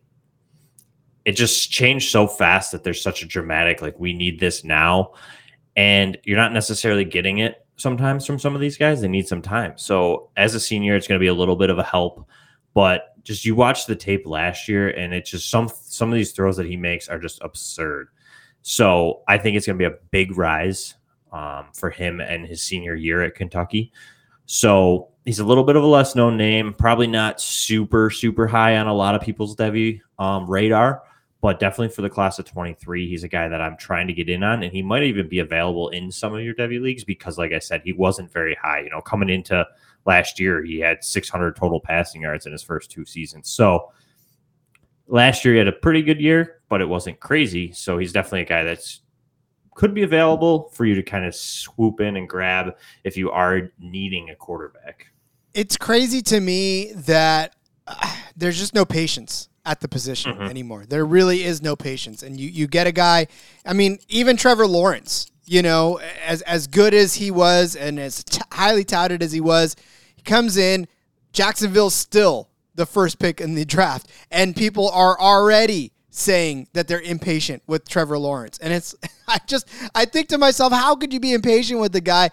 It 1.24 1.36
just 1.36 1.70
changed 1.70 2.10
so 2.10 2.26
fast 2.26 2.72
that 2.72 2.82
there's 2.82 3.00
such 3.00 3.22
a 3.22 3.26
dramatic 3.26 3.80
like 3.80 3.96
we 3.96 4.12
need 4.12 4.40
this 4.40 4.64
now, 4.64 5.12
and 5.76 6.18
you're 6.24 6.36
not 6.36 6.52
necessarily 6.52 7.04
getting 7.04 7.38
it 7.38 7.64
sometimes 7.76 8.26
from 8.26 8.40
some 8.40 8.56
of 8.56 8.60
these 8.60 8.76
guys. 8.76 9.00
They 9.00 9.06
need 9.06 9.28
some 9.28 9.40
time. 9.40 9.74
So 9.76 10.30
as 10.36 10.56
a 10.56 10.60
senior, 10.60 10.96
it's 10.96 11.06
going 11.06 11.20
to 11.20 11.22
be 11.22 11.28
a 11.28 11.34
little 11.34 11.54
bit 11.54 11.70
of 11.70 11.78
a 11.78 11.84
help, 11.84 12.26
but 12.74 13.14
just 13.22 13.44
you 13.44 13.54
watch 13.54 13.86
the 13.86 13.94
tape 13.94 14.26
last 14.26 14.66
year, 14.66 14.88
and 14.88 15.14
it's 15.14 15.30
just 15.30 15.48
some 15.48 15.70
some 15.84 16.08
of 16.08 16.16
these 16.16 16.32
throws 16.32 16.56
that 16.56 16.66
he 16.66 16.76
makes 16.76 17.08
are 17.08 17.20
just 17.20 17.40
absurd. 17.40 18.08
So 18.62 19.22
I 19.28 19.38
think 19.38 19.56
it's 19.56 19.66
going 19.66 19.78
to 19.78 19.88
be 19.88 19.94
a 19.94 19.98
big 20.10 20.36
rise 20.36 20.94
um, 21.32 21.66
for 21.74 21.90
him 21.90 22.20
and 22.20 22.46
his 22.46 22.62
senior 22.62 22.94
year 22.94 23.22
at 23.22 23.34
Kentucky. 23.34 23.92
So 24.46 25.08
he's 25.24 25.38
a 25.38 25.44
little 25.44 25.64
bit 25.64 25.76
of 25.76 25.82
a 25.82 25.86
less 25.86 26.14
known 26.14 26.36
name, 26.36 26.74
probably 26.74 27.06
not 27.06 27.40
super, 27.40 28.10
super 28.10 28.46
high 28.46 28.76
on 28.76 28.86
a 28.86 28.94
lot 28.94 29.14
of 29.14 29.22
people's 29.22 29.56
Devy 29.56 30.00
um, 30.18 30.48
radar, 30.48 31.02
but 31.40 31.58
definitely 31.58 31.88
for 31.88 32.02
the 32.02 32.10
class 32.10 32.38
of 32.38 32.44
23, 32.44 33.08
he's 33.08 33.24
a 33.24 33.28
guy 33.28 33.48
that 33.48 33.60
I'm 33.60 33.76
trying 33.76 34.06
to 34.08 34.12
get 34.12 34.28
in 34.28 34.42
on. 34.42 34.62
And 34.62 34.72
he 34.72 34.82
might 34.82 35.04
even 35.04 35.28
be 35.28 35.38
available 35.38 35.88
in 35.90 36.10
some 36.10 36.34
of 36.34 36.42
your 36.42 36.54
Devy 36.54 36.80
leagues 36.80 37.04
because, 37.04 37.38
like 37.38 37.52
I 37.52 37.58
said, 37.58 37.82
he 37.84 37.92
wasn't 37.92 38.32
very 38.32 38.56
high. 38.60 38.80
You 38.80 38.90
know, 38.90 39.00
coming 39.00 39.28
into 39.28 39.66
last 40.04 40.38
year, 40.38 40.62
he 40.62 40.78
had 40.78 41.02
600 41.02 41.56
total 41.56 41.80
passing 41.80 42.22
yards 42.22 42.46
in 42.46 42.52
his 42.52 42.62
first 42.62 42.90
two 42.90 43.04
seasons. 43.04 43.48
So 43.48 43.90
last 45.06 45.44
year, 45.44 45.54
he 45.54 45.58
had 45.58 45.68
a 45.68 45.72
pretty 45.72 46.02
good 46.02 46.20
year, 46.20 46.60
but 46.68 46.80
it 46.80 46.88
wasn't 46.88 47.20
crazy. 47.20 47.72
So 47.72 47.98
he's 47.98 48.12
definitely 48.12 48.42
a 48.42 48.46
guy 48.46 48.64
that's 48.64 49.01
could 49.74 49.94
be 49.94 50.02
available 50.02 50.68
for 50.72 50.84
you 50.84 50.94
to 50.94 51.02
kind 51.02 51.24
of 51.24 51.34
swoop 51.34 52.00
in 52.00 52.16
and 52.16 52.28
grab 52.28 52.76
if 53.04 53.16
you 53.16 53.30
are 53.30 53.72
needing 53.78 54.30
a 54.30 54.34
quarterback. 54.34 55.06
It's 55.54 55.76
crazy 55.76 56.22
to 56.22 56.40
me 56.40 56.92
that 56.92 57.56
uh, 57.86 58.16
there's 58.36 58.58
just 58.58 58.74
no 58.74 58.84
patience 58.84 59.48
at 59.64 59.80
the 59.80 59.88
position 59.88 60.32
mm-hmm. 60.32 60.42
anymore. 60.42 60.84
There 60.86 61.04
really 61.04 61.44
is 61.44 61.62
no 61.62 61.76
patience. 61.76 62.22
And 62.22 62.38
you 62.38 62.48
you 62.48 62.66
get 62.66 62.86
a 62.86 62.92
guy, 62.92 63.28
I 63.64 63.72
mean, 63.72 63.98
even 64.08 64.36
Trevor 64.36 64.66
Lawrence, 64.66 65.30
You 65.44 65.62
know, 65.62 66.00
as 66.24 66.42
as 66.42 66.66
good 66.66 66.94
as 66.94 67.14
he 67.14 67.30
was 67.30 67.76
and 67.76 67.98
as 67.98 68.24
t- 68.24 68.40
highly 68.52 68.84
touted 68.84 69.22
as 69.22 69.32
he 69.32 69.40
was, 69.40 69.76
he 70.16 70.22
comes 70.22 70.56
in. 70.56 70.86
Jacksonville's 71.32 71.94
still 71.94 72.48
the 72.74 72.86
first 72.86 73.18
pick 73.18 73.40
in 73.40 73.54
the 73.54 73.64
draft, 73.64 74.08
and 74.30 74.54
people 74.54 74.88
are 74.90 75.18
already 75.18 75.91
saying 76.14 76.68
that 76.74 76.86
they're 76.86 77.00
impatient 77.00 77.62
with 77.66 77.88
Trevor 77.88 78.18
Lawrence. 78.18 78.58
And 78.58 78.70
it's 78.72 78.94
I 79.28 79.38
just 79.46 79.66
I 79.94 80.04
think 80.04 80.28
to 80.28 80.38
myself, 80.38 80.72
how 80.72 80.94
could 80.94 81.12
you 81.12 81.18
be 81.18 81.32
impatient 81.32 81.80
with 81.80 81.92
the 81.92 82.00
guy? 82.00 82.30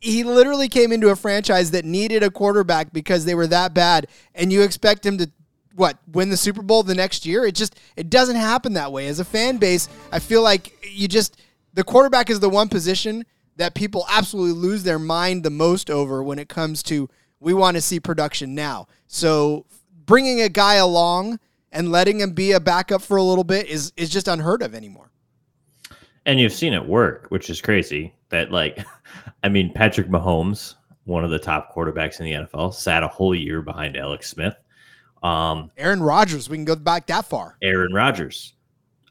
He 0.00 0.22
literally 0.22 0.68
came 0.68 0.92
into 0.92 1.08
a 1.08 1.16
franchise 1.16 1.70
that 1.72 1.84
needed 1.84 2.22
a 2.22 2.30
quarterback 2.30 2.92
because 2.92 3.24
they 3.24 3.34
were 3.34 3.46
that 3.48 3.74
bad, 3.74 4.06
and 4.34 4.52
you 4.52 4.62
expect 4.62 5.04
him 5.04 5.18
to 5.18 5.30
what 5.74 5.96
win 6.12 6.28
the 6.28 6.36
Super 6.36 6.60
Bowl 6.62 6.82
the 6.82 6.94
next 6.94 7.24
year? 7.24 7.46
It 7.46 7.54
just 7.54 7.74
it 7.96 8.10
doesn't 8.10 8.36
happen 8.36 8.74
that 8.74 8.92
way. 8.92 9.08
As 9.08 9.18
a 9.18 9.24
fan 9.24 9.56
base, 9.56 9.88
I 10.12 10.18
feel 10.18 10.42
like 10.42 10.76
you 10.92 11.08
just 11.08 11.40
the 11.72 11.84
quarterback 11.84 12.28
is 12.28 12.40
the 12.40 12.50
one 12.50 12.68
position 12.68 13.24
that 13.56 13.74
people 13.74 14.04
absolutely 14.10 14.60
lose 14.60 14.82
their 14.82 14.98
mind 14.98 15.42
the 15.42 15.50
most 15.50 15.90
over 15.90 16.22
when 16.22 16.38
it 16.38 16.48
comes 16.50 16.82
to 16.82 17.08
we 17.40 17.54
want 17.54 17.76
to 17.76 17.80
see 17.80 17.98
production 17.98 18.54
now. 18.54 18.86
So 19.06 19.64
bringing 20.04 20.42
a 20.42 20.50
guy 20.50 20.74
along 20.74 21.40
and 21.72 21.90
letting 21.90 22.20
him 22.20 22.32
be 22.32 22.52
a 22.52 22.60
backup 22.60 23.02
for 23.02 23.16
a 23.16 23.22
little 23.22 23.44
bit 23.44 23.66
is 23.66 23.92
is 23.96 24.10
just 24.10 24.28
unheard 24.28 24.62
of 24.62 24.74
anymore. 24.74 25.10
And 26.24 26.38
you've 26.38 26.52
seen 26.52 26.72
it 26.72 26.86
work, 26.86 27.26
which 27.30 27.50
is 27.50 27.60
crazy. 27.60 28.14
That 28.28 28.52
like, 28.52 28.78
I 29.42 29.48
mean, 29.48 29.72
Patrick 29.72 30.08
Mahomes, 30.08 30.74
one 31.04 31.24
of 31.24 31.30
the 31.30 31.38
top 31.38 31.74
quarterbacks 31.74 32.20
in 32.20 32.26
the 32.26 32.32
NFL, 32.32 32.74
sat 32.74 33.02
a 33.02 33.08
whole 33.08 33.34
year 33.34 33.62
behind 33.62 33.96
Alex 33.96 34.30
Smith. 34.30 34.54
Um, 35.22 35.70
Aaron 35.76 36.02
Rodgers, 36.02 36.48
we 36.48 36.56
can 36.56 36.64
go 36.64 36.76
back 36.76 37.06
that 37.06 37.26
far. 37.26 37.56
Aaron 37.62 37.92
Rodgers, 37.92 38.54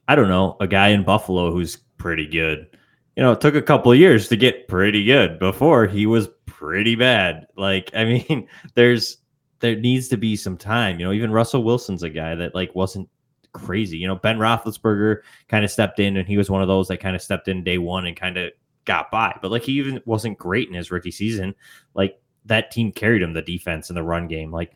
I 0.08 0.16
don't 0.16 0.28
know, 0.30 0.58
a 0.60 0.68
guy 0.68 0.90
in 0.90 1.04
Buffalo 1.04 1.52
who's 1.52 1.78
pretty 1.98 2.28
good. 2.28 2.68
You 3.16 3.24
know, 3.24 3.34
it 3.34 3.42
took 3.42 3.56
a 3.56 3.62
couple 3.62 3.92
of 3.92 3.98
years 3.98 4.28
to 4.30 4.38
get 4.38 4.68
pretty 4.68 5.04
good 5.04 5.40
before 5.40 5.86
he 5.88 6.06
was 6.06 6.30
pretty 6.46 6.96
bad. 6.96 7.48
Like, 7.58 7.92
I 7.94 8.06
mean, 8.06 8.48
there's 8.76 9.18
there 9.62 9.76
needs 9.76 10.08
to 10.10 10.18
be 10.18 10.36
some 10.36 10.58
time. 10.58 11.00
You 11.00 11.06
know, 11.06 11.14
even 11.14 11.32
Russell 11.32 11.64
Wilson's 11.64 12.04
a 12.04 12.10
guy 12.10 12.36
that 12.36 12.54
like 12.54 12.76
wasn't 12.76 13.10
crazy. 13.54 13.98
You 13.98 14.08
know, 14.08 14.16
Ben 14.16 14.38
Roethlisberger 14.38 15.18
kind 15.48 15.64
of 15.64 15.72
stepped 15.72 16.00
in, 16.00 16.18
and 16.18 16.28
he 16.28 16.38
was 16.38 16.50
one 16.50 16.62
of 16.62 16.68
those 16.68 16.88
that 16.90 16.98
kind 16.98 17.16
of 17.16 17.22
stepped 17.22 17.48
in 17.48 17.64
day 17.64 17.78
one 17.78 18.06
and 18.06 18.16
kind 18.16 18.38
of 18.38 18.52
got 18.86 19.12
by. 19.12 19.38
But 19.42 19.52
like 19.52 19.64
he 19.64 19.74
even 19.74 20.02
wasn't 20.06 20.38
great 20.38 20.68
in 20.68 20.74
his 20.74 20.92
rookie 20.92 21.12
season. 21.12 21.56
Like 21.94 22.20
that 22.46 22.72
team 22.72 22.92
carried 22.92 23.22
him, 23.22 23.34
the 23.34 23.42
defense 23.42 23.90
and 23.90 23.98
the 23.98 24.04
run 24.04 24.28
game. 24.28 24.52
Like 24.52 24.76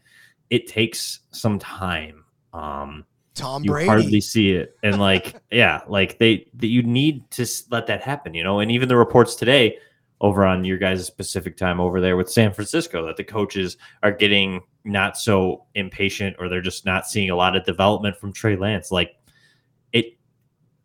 it 0.50 0.68
takes 0.68 1.20
some 1.32 1.60
time. 1.60 2.26
Um, 2.54 3.06
Tom 3.34 3.64
you 3.64 3.72
Brady. 3.72 3.88
hardly 3.88 4.22
see 4.22 4.52
it, 4.52 4.78
and 4.84 5.00
like 5.00 5.36
yeah, 5.52 5.82
like 5.88 6.20
they 6.20 6.48
that 6.56 6.68
you 6.68 6.84
need 6.84 7.30
to 7.32 7.46
let 7.70 7.88
that 7.88 8.02
happen. 8.02 8.34
You 8.34 8.44
know, 8.44 8.60
and 8.60 8.72
even 8.72 8.88
the 8.88 8.96
reports 8.96 9.36
today 9.36 9.78
over 10.22 10.46
on 10.46 10.64
your 10.64 10.78
guys' 10.78 11.06
specific 11.06 11.58
time 11.58 11.80
over 11.80 12.00
there 12.00 12.16
with 12.16 12.32
San 12.32 12.54
Francisco 12.54 13.06
that 13.06 13.18
the 13.18 13.24
coaches 13.24 13.76
are 14.02 14.14
getting 14.14 14.62
not 14.86 15.18
so 15.18 15.66
impatient 15.74 16.36
or 16.40 16.48
they're 16.48 16.62
just 16.62 16.86
not 16.86 17.08
seeing 17.08 17.32
a 17.32 17.36
lot 17.36 17.56
of 17.56 17.66
development 17.66 18.16
from 18.18 18.32
Trey 18.32 18.56
Lance. 18.56 18.92
Like 18.92 19.18
it 19.92 20.18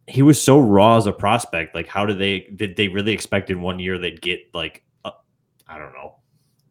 he 0.08 0.22
was 0.22 0.42
so 0.42 0.58
raw 0.58 0.96
as 0.96 1.06
a 1.06 1.12
prospect. 1.12 1.74
Like 1.74 1.86
how 1.86 2.06
did 2.06 2.18
they 2.18 2.48
did 2.56 2.76
they 2.76 2.88
really 2.88 3.12
expect 3.12 3.50
in 3.50 3.60
one 3.60 3.78
year 3.78 3.98
they'd 3.98 4.20
get 4.20 4.40
like 4.54 4.82
I 5.04 5.78
don't 5.78 5.92
know 5.92 6.16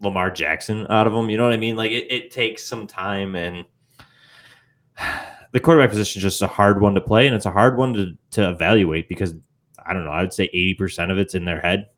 Lamar 0.01 0.31
Jackson 0.31 0.87
out 0.89 1.07
of 1.07 1.13
him? 1.13 1.29
You 1.29 1.37
know 1.37 1.45
what 1.45 1.53
I 1.53 1.57
mean? 1.57 1.75
Like 1.75 1.91
it, 1.91 2.11
it 2.11 2.31
takes 2.31 2.65
some 2.65 2.87
time 2.87 3.35
and 3.35 3.65
the 5.51 5.59
quarterback 5.59 5.91
position 5.91 6.19
is 6.19 6.23
just 6.23 6.41
a 6.41 6.47
hard 6.47 6.81
one 6.81 6.95
to 6.95 7.01
play 7.01 7.27
and 7.27 7.35
it's 7.35 7.45
a 7.45 7.51
hard 7.51 7.77
one 7.77 7.93
to, 7.93 8.17
to 8.31 8.49
evaluate 8.49 9.07
because 9.07 9.35
I 9.85 9.93
don't 9.93 10.03
know, 10.03 10.11
I 10.11 10.21
would 10.21 10.33
say 10.33 10.49
80% 10.53 11.11
of 11.11 11.17
it's 11.17 11.35
in 11.35 11.45
their 11.45 11.61
head 11.61 11.89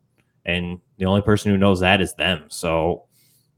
and 0.45 0.79
the 0.97 1.05
only 1.05 1.21
person 1.21 1.51
who 1.51 1.57
knows 1.57 1.79
that 1.79 2.01
is 2.01 2.13
them. 2.15 2.45
So 2.49 3.05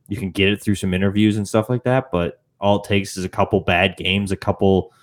you 0.07 0.17
can 0.17 0.31
get 0.31 0.49
it 0.49 0.61
through 0.61 0.75
some 0.75 0.93
interviews 0.93 1.37
and 1.37 1.47
stuff 1.47 1.69
like 1.69 1.83
that, 1.83 2.11
but 2.11 2.41
all 2.59 2.81
it 2.81 2.87
takes 2.87 3.17
is 3.17 3.25
a 3.25 3.29
couple 3.29 3.59
bad 3.61 3.97
games, 3.97 4.31
a 4.31 4.37
couple 4.37 4.93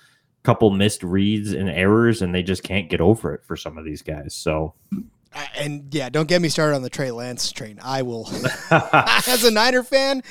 couple 0.43 0.71
missed 0.71 1.03
reads 1.03 1.53
and 1.53 1.69
errors, 1.69 2.21
and 2.21 2.33
they 2.33 2.41
just 2.41 2.63
can't 2.63 2.89
get 2.89 2.99
over 2.99 3.33
it 3.33 3.45
for 3.45 3.55
some 3.55 3.77
of 3.77 3.85
these 3.85 4.01
guys. 4.01 4.33
So 4.33 4.73
and 5.55 5.93
yeah, 5.93 6.09
don't 6.09 6.27
get 6.27 6.41
me 6.41 6.49
started 6.49 6.75
on 6.75 6.81
the 6.81 6.89
Trey 6.89 7.11
Lance 7.11 7.51
train. 7.51 7.79
I 7.81 8.01
will, 8.01 8.29
as 8.71 9.43
a 9.43 9.51
Niner 9.51 9.83
fan, 9.83 10.23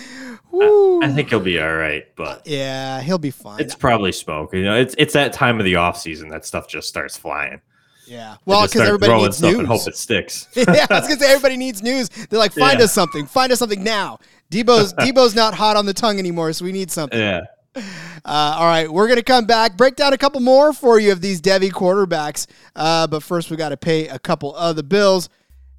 I, 0.52 1.00
I, 1.02 1.08
think 1.12 1.30
he'll 1.30 1.40
be 1.40 1.58
all 1.58 1.74
right. 1.74 2.04
But 2.16 2.46
yeah, 2.46 3.00
he'll 3.00 3.18
be 3.18 3.30
fine. 3.30 3.60
It's 3.60 3.74
probably 3.74 4.12
smoke. 4.12 4.52
You 4.52 4.64
know, 4.64 4.76
it's 4.76 4.94
it's 4.98 5.14
that 5.14 5.32
time 5.32 5.58
of 5.58 5.64
the 5.64 5.76
off 5.76 5.96
season 5.96 6.28
that 6.30 6.44
stuff 6.44 6.68
just 6.68 6.88
starts 6.88 7.16
flying. 7.16 7.60
Yeah. 8.06 8.36
Well, 8.44 8.66
because 8.66 8.82
everybody 8.82 9.14
needs 9.14 9.40
news. 9.40 9.58
and 9.58 9.68
hope 9.68 9.86
it 9.86 9.96
sticks. 9.96 10.48
yeah, 10.54 10.86
I 10.90 10.98
was 10.98 11.08
gonna 11.08 11.20
say 11.20 11.30
everybody 11.30 11.56
needs 11.56 11.80
news. 11.82 12.08
They're 12.08 12.40
like, 12.40 12.52
find 12.52 12.78
yeah. 12.78 12.86
us 12.86 12.92
something. 12.92 13.24
Find 13.26 13.52
us 13.52 13.60
something 13.60 13.84
now. 13.84 14.18
Deebo's 14.50 14.92
Deebo's 14.98 15.34
not 15.34 15.54
hot 15.54 15.76
on 15.76 15.86
the 15.86 15.94
tongue 15.94 16.18
anymore, 16.18 16.52
so 16.52 16.64
we 16.64 16.72
need 16.72 16.90
something. 16.90 17.18
Yeah. 17.18 17.42
Uh, 17.76 17.82
all 18.24 18.66
right, 18.66 18.90
we're 18.90 19.08
gonna 19.08 19.22
come 19.22 19.46
back, 19.46 19.76
break 19.76 19.96
down 19.96 20.12
a 20.12 20.18
couple 20.18 20.40
more 20.40 20.72
for 20.72 20.98
you 20.98 21.12
of 21.12 21.20
these 21.20 21.40
Devy 21.40 21.70
quarterbacks. 21.70 22.46
Uh, 22.74 23.06
but 23.06 23.22
first, 23.22 23.50
we 23.50 23.56
got 23.56 23.70
to 23.70 23.76
pay 23.76 24.08
a 24.08 24.18
couple 24.18 24.54
of 24.56 24.76
the 24.76 24.82
bills 24.82 25.28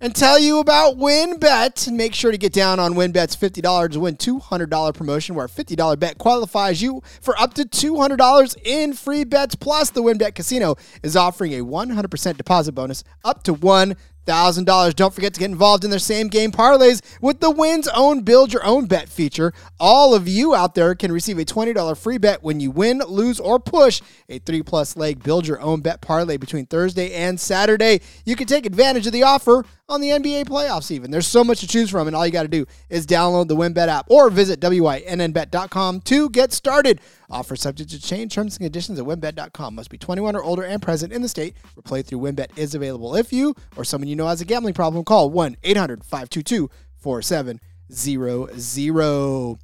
and 0.01 0.15
tell 0.15 0.39
you 0.39 0.59
about 0.59 0.97
WynnBET. 0.97 1.91
Make 1.91 2.15
sure 2.15 2.31
to 2.31 2.37
get 2.37 2.51
down 2.51 2.79
on 2.79 2.95
WynnBET's 2.95 3.35
$50 3.35 3.91
to 3.91 3.99
win 3.99 4.17
$200 4.17 4.93
promotion 4.95 5.35
where 5.35 5.45
a 5.45 5.49
$50 5.49 5.99
bet 5.99 6.17
qualifies 6.17 6.81
you 6.81 7.01
for 7.21 7.39
up 7.39 7.53
to 7.53 7.63
$200 7.63 8.57
in 8.65 8.93
free 8.93 9.23
bets. 9.23 9.53
Plus, 9.53 9.91
the 9.91 10.01
WynnBET 10.01 10.33
Casino 10.33 10.75
is 11.03 11.15
offering 11.15 11.53
a 11.53 11.63
100% 11.63 12.37
deposit 12.37 12.71
bonus 12.71 13.03
up 13.23 13.43
to 13.43 13.53
one 13.53 13.95
$1,000. 14.25 14.95
Don't 14.95 15.13
forget 15.13 15.33
to 15.33 15.39
get 15.39 15.51
involved 15.51 15.83
in 15.83 15.89
their 15.89 15.99
same 15.99 16.27
game 16.27 16.51
parlays 16.51 17.01
with 17.21 17.39
the 17.39 17.51
Wins 17.51 17.87
own 17.89 18.21
build 18.21 18.53
your 18.53 18.65
own 18.65 18.85
bet 18.85 19.09
feature. 19.09 19.53
All 19.79 20.13
of 20.13 20.27
you 20.27 20.55
out 20.55 20.75
there 20.75 20.95
can 20.95 21.11
receive 21.11 21.39
a 21.39 21.45
$20 21.45 21.97
free 21.97 22.17
bet 22.17 22.43
when 22.43 22.59
you 22.59 22.71
win, 22.71 22.99
lose, 22.99 23.39
or 23.39 23.59
push 23.59 24.01
a 24.29 24.39
three 24.39 24.63
plus 24.63 24.95
leg 24.95 25.23
build 25.23 25.47
your 25.47 25.61
own 25.61 25.81
bet 25.81 26.01
parlay 26.01 26.37
between 26.37 26.65
Thursday 26.65 27.13
and 27.13 27.39
Saturday. 27.39 28.01
You 28.25 28.35
can 28.35 28.47
take 28.47 28.65
advantage 28.65 29.07
of 29.07 29.13
the 29.13 29.23
offer 29.23 29.65
on 29.91 30.01
the 30.01 30.09
NBA 30.09 30.45
playoffs, 30.45 30.89
even. 30.89 31.11
There's 31.11 31.27
so 31.27 31.43
much 31.43 31.59
to 31.59 31.67
choose 31.67 31.89
from, 31.89 32.07
and 32.07 32.15
all 32.15 32.25
you 32.25 32.31
got 32.31 32.43
to 32.43 32.47
do 32.47 32.65
is 32.89 33.05
download 33.05 33.49
the 33.49 33.55
WynnBET 33.55 33.87
app 33.87 34.05
or 34.09 34.29
visit 34.29 34.59
WYNNBet.com 34.61 36.01
to 36.01 36.29
get 36.29 36.53
started. 36.53 37.01
Offer 37.31 37.55
subject 37.55 37.89
to 37.91 38.01
change. 38.01 38.33
Terms 38.33 38.57
and 38.57 38.65
conditions 38.65 38.99
at 38.99 39.05
wynnbet.com. 39.05 39.75
Must 39.75 39.89
be 39.89 39.97
21 39.97 40.35
or 40.35 40.43
older 40.43 40.63
and 40.63 40.81
present 40.81 41.13
in 41.13 41.21
the 41.21 41.29
state 41.29 41.55
where 41.73 41.83
play 41.83 42.01
through 42.01 42.19
WynnBET 42.19 42.57
is 42.57 42.75
available. 42.75 43.15
If 43.15 43.31
you 43.31 43.55
or 43.77 43.83
someone 43.83 44.07
you 44.07 44.15
know 44.15 44.27
has 44.27 44.41
a 44.41 44.45
gambling 44.45 44.73
problem, 44.73 45.03
call 45.05 45.29
1 45.29 45.57
800 45.63 46.03
522 46.03 46.69
4700. 46.97 49.57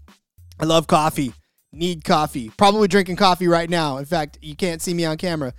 I 0.60 0.65
love 0.65 0.88
coffee. 0.88 1.34
Need 1.71 2.03
coffee. 2.03 2.49
Probably 2.58 2.88
drinking 2.88 3.17
coffee 3.17 3.47
right 3.47 3.69
now. 3.69 3.97
In 3.97 4.06
fact, 4.06 4.39
you 4.41 4.56
can't 4.56 4.82
see 4.82 4.93
me 4.93 5.06
on 5.06 5.17
camera. 5.17 5.53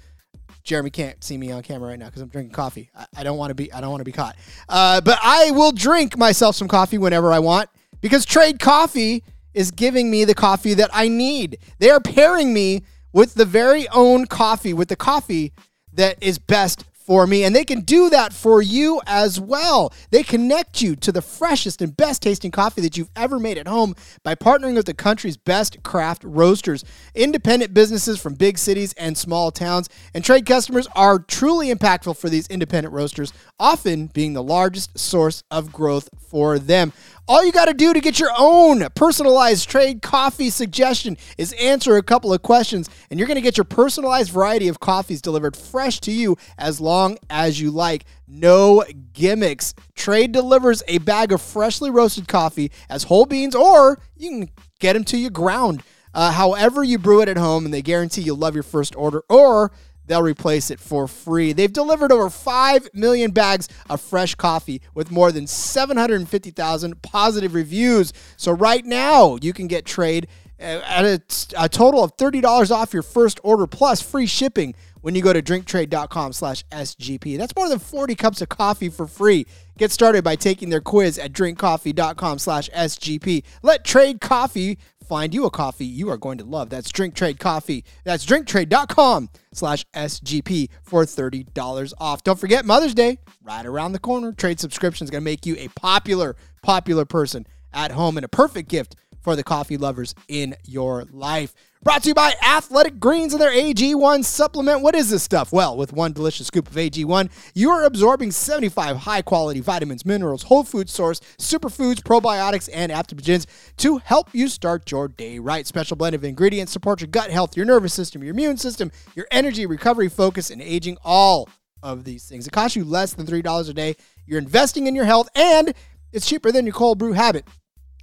Jeremy 0.64 0.90
can't 0.90 1.22
see 1.22 1.38
me 1.38 1.50
on 1.50 1.62
camera 1.62 1.90
right 1.90 1.98
now 1.98 2.06
because 2.06 2.20
I'm 2.20 2.28
drinking 2.28 2.52
coffee. 2.52 2.90
I, 2.94 3.06
I 3.18 3.22
don't 3.22 3.38
want 3.38 3.50
to 3.50 3.54
be. 3.54 3.72
I 3.72 3.80
don't 3.80 3.90
want 3.90 4.00
to 4.00 4.04
be 4.04 4.12
caught. 4.12 4.36
Uh, 4.68 5.00
but 5.00 5.18
I 5.22 5.50
will 5.52 5.72
drink 5.72 6.18
myself 6.18 6.56
some 6.56 6.68
coffee 6.68 6.98
whenever 6.98 7.32
I 7.32 7.38
want 7.38 7.70
because 8.00 8.24
Trade 8.24 8.58
Coffee 8.58 9.22
is 9.58 9.72
giving 9.72 10.08
me 10.08 10.24
the 10.24 10.36
coffee 10.36 10.72
that 10.72 10.88
I 10.92 11.08
need. 11.08 11.58
They 11.80 11.90
are 11.90 11.98
pairing 11.98 12.54
me 12.54 12.84
with 13.12 13.34
the 13.34 13.44
very 13.44 13.88
own 13.88 14.26
coffee, 14.26 14.72
with 14.72 14.88
the 14.88 14.94
coffee 14.94 15.52
that 15.94 16.16
is 16.22 16.38
best 16.38 16.84
for 16.92 17.26
me. 17.26 17.42
And 17.42 17.56
they 17.56 17.64
can 17.64 17.80
do 17.80 18.08
that 18.10 18.32
for 18.32 18.62
you 18.62 19.00
as 19.06 19.40
well. 19.40 19.92
They 20.10 20.22
connect 20.22 20.80
you 20.80 20.94
to 20.96 21.10
the 21.10 21.22
freshest 21.22 21.82
and 21.82 21.96
best 21.96 22.22
tasting 22.22 22.50
coffee 22.50 22.82
that 22.82 22.96
you've 22.96 23.10
ever 23.16 23.40
made 23.40 23.58
at 23.58 23.66
home 23.66 23.96
by 24.22 24.36
partnering 24.36 24.74
with 24.74 24.86
the 24.86 24.94
country's 24.94 25.38
best 25.38 25.82
craft 25.82 26.22
roasters. 26.22 26.84
Independent 27.14 27.74
businesses 27.74 28.20
from 28.20 28.34
big 28.34 28.58
cities 28.58 28.92
and 28.92 29.18
small 29.18 29.50
towns 29.50 29.88
and 30.14 30.22
trade 30.22 30.46
customers 30.46 30.86
are 30.94 31.18
truly 31.18 31.74
impactful 31.74 32.16
for 32.16 32.28
these 32.28 32.46
independent 32.46 32.94
roasters, 32.94 33.32
often 33.58 34.06
being 34.08 34.34
the 34.34 34.42
largest 34.42 34.98
source 34.98 35.42
of 35.50 35.72
growth 35.72 36.10
for 36.28 36.60
them. 36.60 36.92
All 37.30 37.44
you 37.44 37.52
got 37.52 37.66
to 37.66 37.74
do 37.74 37.92
to 37.92 38.00
get 38.00 38.18
your 38.18 38.30
own 38.38 38.88
personalized 38.94 39.68
trade 39.68 40.00
coffee 40.00 40.48
suggestion 40.48 41.18
is 41.36 41.52
answer 41.60 41.98
a 41.98 42.02
couple 42.02 42.32
of 42.32 42.40
questions, 42.40 42.88
and 43.10 43.20
you're 43.20 43.26
going 43.26 43.34
to 43.34 43.42
get 43.42 43.58
your 43.58 43.64
personalized 43.64 44.30
variety 44.30 44.66
of 44.66 44.80
coffees 44.80 45.20
delivered 45.20 45.54
fresh 45.54 46.00
to 46.00 46.10
you 46.10 46.38
as 46.56 46.80
long 46.80 47.18
as 47.28 47.60
you 47.60 47.70
like. 47.70 48.06
No 48.26 48.82
gimmicks. 49.12 49.74
Trade 49.94 50.32
delivers 50.32 50.82
a 50.88 50.96
bag 50.98 51.30
of 51.30 51.42
freshly 51.42 51.90
roasted 51.90 52.28
coffee 52.28 52.72
as 52.88 53.02
whole 53.02 53.26
beans, 53.26 53.54
or 53.54 54.00
you 54.16 54.30
can 54.30 54.50
get 54.80 54.94
them 54.94 55.04
to 55.04 55.18
you 55.18 55.28
ground. 55.28 55.82
Uh, 56.14 56.32
however, 56.32 56.82
you 56.82 56.98
brew 56.98 57.20
it 57.20 57.28
at 57.28 57.36
home, 57.36 57.66
and 57.66 57.74
they 57.74 57.82
guarantee 57.82 58.22
you'll 58.22 58.38
love 58.38 58.54
your 58.54 58.62
first 58.62 58.96
order, 58.96 59.22
or 59.28 59.70
they'll 60.08 60.22
replace 60.22 60.70
it 60.70 60.80
for 60.80 61.06
free. 61.06 61.52
They've 61.52 61.72
delivered 61.72 62.10
over 62.10 62.30
5 62.30 62.88
million 62.94 63.30
bags 63.30 63.68
of 63.88 64.00
fresh 64.00 64.34
coffee 64.34 64.80
with 64.94 65.10
more 65.10 65.30
than 65.30 65.46
750,000 65.46 67.02
positive 67.02 67.54
reviews. 67.54 68.12
So 68.36 68.52
right 68.52 68.84
now, 68.84 69.36
you 69.40 69.52
can 69.52 69.68
get 69.68 69.84
trade 69.84 70.26
uh, 70.60 70.80
at 70.84 71.04
a, 71.04 71.22
a 71.56 71.68
total 71.68 72.02
of 72.02 72.16
$30 72.16 72.70
off 72.70 72.92
your 72.92 73.02
first 73.02 73.38
order 73.44 73.66
plus 73.66 74.02
free 74.02 74.26
shipping 74.26 74.74
when 75.00 75.14
you 75.14 75.22
go 75.22 75.32
to 75.32 75.40
drinktrade.com 75.40 76.32
slash 76.32 76.64
SGP. 76.66 77.38
That's 77.38 77.54
more 77.54 77.68
than 77.68 77.78
40 77.78 78.14
cups 78.16 78.40
of 78.40 78.48
coffee 78.48 78.88
for 78.88 79.06
free. 79.06 79.46
Get 79.76 79.92
started 79.92 80.24
by 80.24 80.34
taking 80.34 80.70
their 80.70 80.80
quiz 80.80 81.18
at 81.18 81.32
drinkcoffee.com 81.32 82.38
slash 82.38 82.68
SGP. 82.70 83.44
Let 83.62 83.84
Trade 83.84 84.20
Coffee 84.20 84.78
find 85.08 85.32
you 85.32 85.46
a 85.46 85.50
coffee 85.50 85.86
you 85.86 86.10
are 86.10 86.18
going 86.18 86.38
to 86.38 86.44
love. 86.44 86.68
That's 86.68 86.90
Drink 86.92 87.14
Trade 87.14 87.40
Coffee. 87.40 87.84
That's 88.04 88.26
drinktrade.com 88.26 89.30
slash 89.52 89.86
SGP 89.94 90.68
for 90.82 91.04
$30 91.04 91.92
off. 91.98 92.22
Don't 92.22 92.38
forget 92.38 92.66
Mother's 92.66 92.94
Day, 92.94 93.18
right 93.42 93.64
around 93.64 93.92
the 93.92 93.98
corner. 93.98 94.32
Trade 94.32 94.60
subscription 94.60 95.04
is 95.04 95.10
going 95.10 95.22
to 95.22 95.24
make 95.24 95.46
you 95.46 95.56
a 95.58 95.68
popular, 95.68 96.36
popular 96.62 97.06
person 97.06 97.46
at 97.72 97.92
home 97.92 98.18
and 98.18 98.24
a 98.24 98.28
perfect 98.28 98.68
gift 98.68 98.96
for 99.28 99.36
the 99.36 99.44
coffee 99.44 99.76
lovers 99.76 100.14
in 100.28 100.56
your 100.64 101.04
life. 101.12 101.52
Brought 101.82 102.02
to 102.04 102.08
you 102.08 102.14
by 102.14 102.32
Athletic 102.42 102.98
Greens 102.98 103.34
and 103.34 103.42
their 103.42 103.52
AG1 103.52 104.24
supplement. 104.24 104.80
What 104.80 104.94
is 104.94 105.10
this 105.10 105.22
stuff? 105.22 105.52
Well, 105.52 105.76
with 105.76 105.92
one 105.92 106.14
delicious 106.14 106.46
scoop 106.46 106.66
of 106.66 106.72
AG1, 106.72 107.28
you 107.52 107.68
are 107.68 107.84
absorbing 107.84 108.30
75 108.30 108.96
high 108.96 109.20
quality 109.20 109.60
vitamins, 109.60 110.06
minerals, 110.06 110.44
whole 110.44 110.64
food 110.64 110.88
source, 110.88 111.20
superfoods, 111.36 111.96
probiotics, 111.96 112.70
and 112.72 112.90
adaptogens 112.90 113.44
to 113.76 113.98
help 113.98 114.30
you 114.32 114.48
start 114.48 114.90
your 114.90 115.08
day 115.08 115.38
right. 115.38 115.66
Special 115.66 115.94
blend 115.94 116.14
of 116.14 116.24
ingredients 116.24 116.72
support 116.72 117.02
your 117.02 117.08
gut 117.08 117.30
health, 117.30 117.54
your 117.54 117.66
nervous 117.66 117.92
system, 117.92 118.22
your 118.22 118.32
immune 118.32 118.56
system, 118.56 118.90
your 119.14 119.26
energy, 119.30 119.66
recovery, 119.66 120.08
focus, 120.08 120.48
and 120.48 120.62
aging. 120.62 120.96
All 121.04 121.50
of 121.82 122.04
these 122.04 122.26
things. 122.26 122.46
It 122.46 122.52
costs 122.54 122.76
you 122.76 122.84
less 122.86 123.12
than 123.12 123.26
$3 123.26 123.68
a 123.68 123.72
day. 123.74 123.94
You're 124.24 124.38
investing 124.38 124.86
in 124.86 124.94
your 124.94 125.04
health, 125.04 125.28
and 125.34 125.74
it's 126.12 126.26
cheaper 126.26 126.50
than 126.50 126.64
your 126.64 126.74
cold 126.74 126.98
brew 126.98 127.12
habit. 127.12 127.46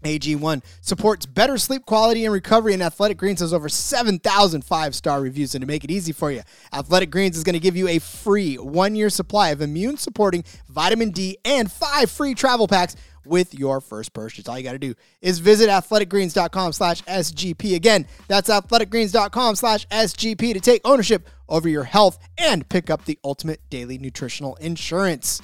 AG1 0.05 0.63
supports 0.81 1.25
better 1.25 1.57
sleep 1.57 1.85
quality 1.85 2.25
and 2.25 2.33
recovery, 2.33 2.73
and 2.73 2.83
Athletic 2.83 3.17
Greens 3.17 3.41
has 3.41 3.53
over 3.53 3.69
7,000 3.69 4.63
five 4.63 4.95
star 4.95 5.21
reviews. 5.21 5.55
And 5.55 5.61
to 5.61 5.67
make 5.67 5.83
it 5.83 5.91
easy 5.91 6.11
for 6.11 6.31
you, 6.31 6.41
Athletic 6.73 7.11
Greens 7.11 7.37
is 7.37 7.43
going 7.43 7.53
to 7.53 7.59
give 7.59 7.75
you 7.75 7.87
a 7.87 7.99
free 7.99 8.55
one 8.55 8.95
year 8.95 9.09
supply 9.09 9.49
of 9.49 9.61
immune 9.61 9.97
supporting 9.97 10.43
vitamin 10.69 11.11
D 11.11 11.37
and 11.45 11.71
five 11.71 12.09
free 12.09 12.33
travel 12.33 12.67
packs 12.67 12.95
with 13.25 13.57
your 13.57 13.81
first 13.81 14.13
purchase. 14.13 14.47
All 14.47 14.57
you 14.57 14.63
got 14.63 14.73
to 14.73 14.79
do 14.79 14.93
is 15.21 15.39
visit 15.39 15.69
athleticgreens.com 15.69 16.73
slash 16.73 17.01
SGP. 17.03 17.75
Again, 17.75 18.07
that's 18.27 18.49
athleticgreens.com 18.49 19.55
slash 19.55 19.87
SGP 19.87 20.53
to 20.53 20.59
take 20.59 20.81
ownership 20.85 21.27
over 21.49 21.67
your 21.67 21.83
health 21.83 22.19
and 22.37 22.67
pick 22.69 22.89
up 22.89 23.05
the 23.05 23.19
ultimate 23.23 23.61
daily 23.69 23.97
nutritional 23.97 24.55
insurance. 24.55 25.41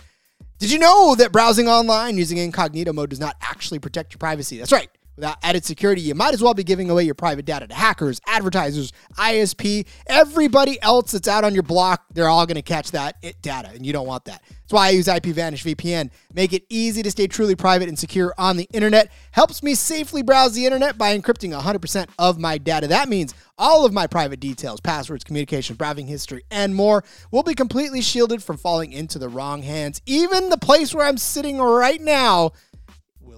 Did 0.62 0.72
you 0.72 0.78
know 0.78 1.16
that 1.16 1.32
browsing 1.32 1.68
online 1.68 2.20
using 2.20 2.38
incognito 2.38 2.94
mode 2.94 3.10
does 3.10 3.20
not 3.20 3.36
actually 3.42 3.80
protect 3.80 4.14
your 4.14 4.20
privacy? 4.20 4.60
That's 4.60 4.72
right. 4.72 4.92
Without 5.16 5.38
added 5.44 5.66
security, 5.66 6.02
you 6.02 6.16
might 6.16 6.34
as 6.34 6.42
well 6.42 6.54
be 6.54 6.64
giving 6.64 6.90
away 6.90 7.04
your 7.04 7.14
private 7.14 7.46
data 7.46 7.68
to 7.68 7.74
hackers, 7.74 8.22
advertisers, 8.28 8.94
ISP, 9.18 9.86
everybody 10.08 10.82
else 10.82 11.12
that's 11.12 11.28
out 11.28 11.44
on 11.44 11.54
your 11.54 11.64
block. 11.64 12.06
They're 12.14 12.30
all 12.30 12.46
going 12.46 12.56
to 12.56 12.62
catch 12.62 12.92
that 12.92 13.22
data, 13.42 13.70
and 13.74 13.86
you 13.86 13.94
don't 13.94 14.08
want 14.08 14.26
that. 14.26 14.42
That's 14.48 14.74
why 14.74 14.88
I 14.88 14.92
use 14.92 15.08
IPVanish 15.08 15.76
VPN. 15.76 16.12
Make 16.34 16.54
it 16.54 16.64
easy 16.70 17.04
to 17.04 17.12
stay 17.12 17.28
truly 17.28 17.56
private 17.56 17.90
and 17.90 18.00
secure 18.00 18.34
on 18.38 18.56
the 18.56 18.70
internet. 18.72 19.12
Helps 19.32 19.62
me 19.62 19.76
safely 19.76 20.22
browse 20.22 20.54
the 20.54 20.66
internet 20.66 20.98
by 20.98 21.18
encrypting 21.18 21.60
100% 21.60 22.08
of 22.18 22.40
my 22.40 22.58
data. 22.58 22.88
That 22.88 23.10
means 23.10 23.34
all 23.58 23.86
of 23.86 23.94
my 23.94 24.08
private 24.08 24.40
details, 24.40 24.80
passwords, 24.80 25.24
communication, 25.24 25.76
browsing 25.76 26.08
history, 26.08 26.44
and 26.50 26.74
more 26.74 27.04
will 27.32 27.44
be 27.44 27.54
completely 27.54 28.02
shielded 28.02 28.42
from 28.42 28.58
falling 28.58 28.94
into 28.94 29.20
the 29.20 29.30
wrong 29.30 29.62
hands. 29.62 30.02
Even 30.06 30.50
the 30.50 30.58
place 30.58 30.96
where 30.96 31.06
I'm 31.06 31.18
sitting 31.18 31.60
right 31.60 32.02
now 32.02 32.54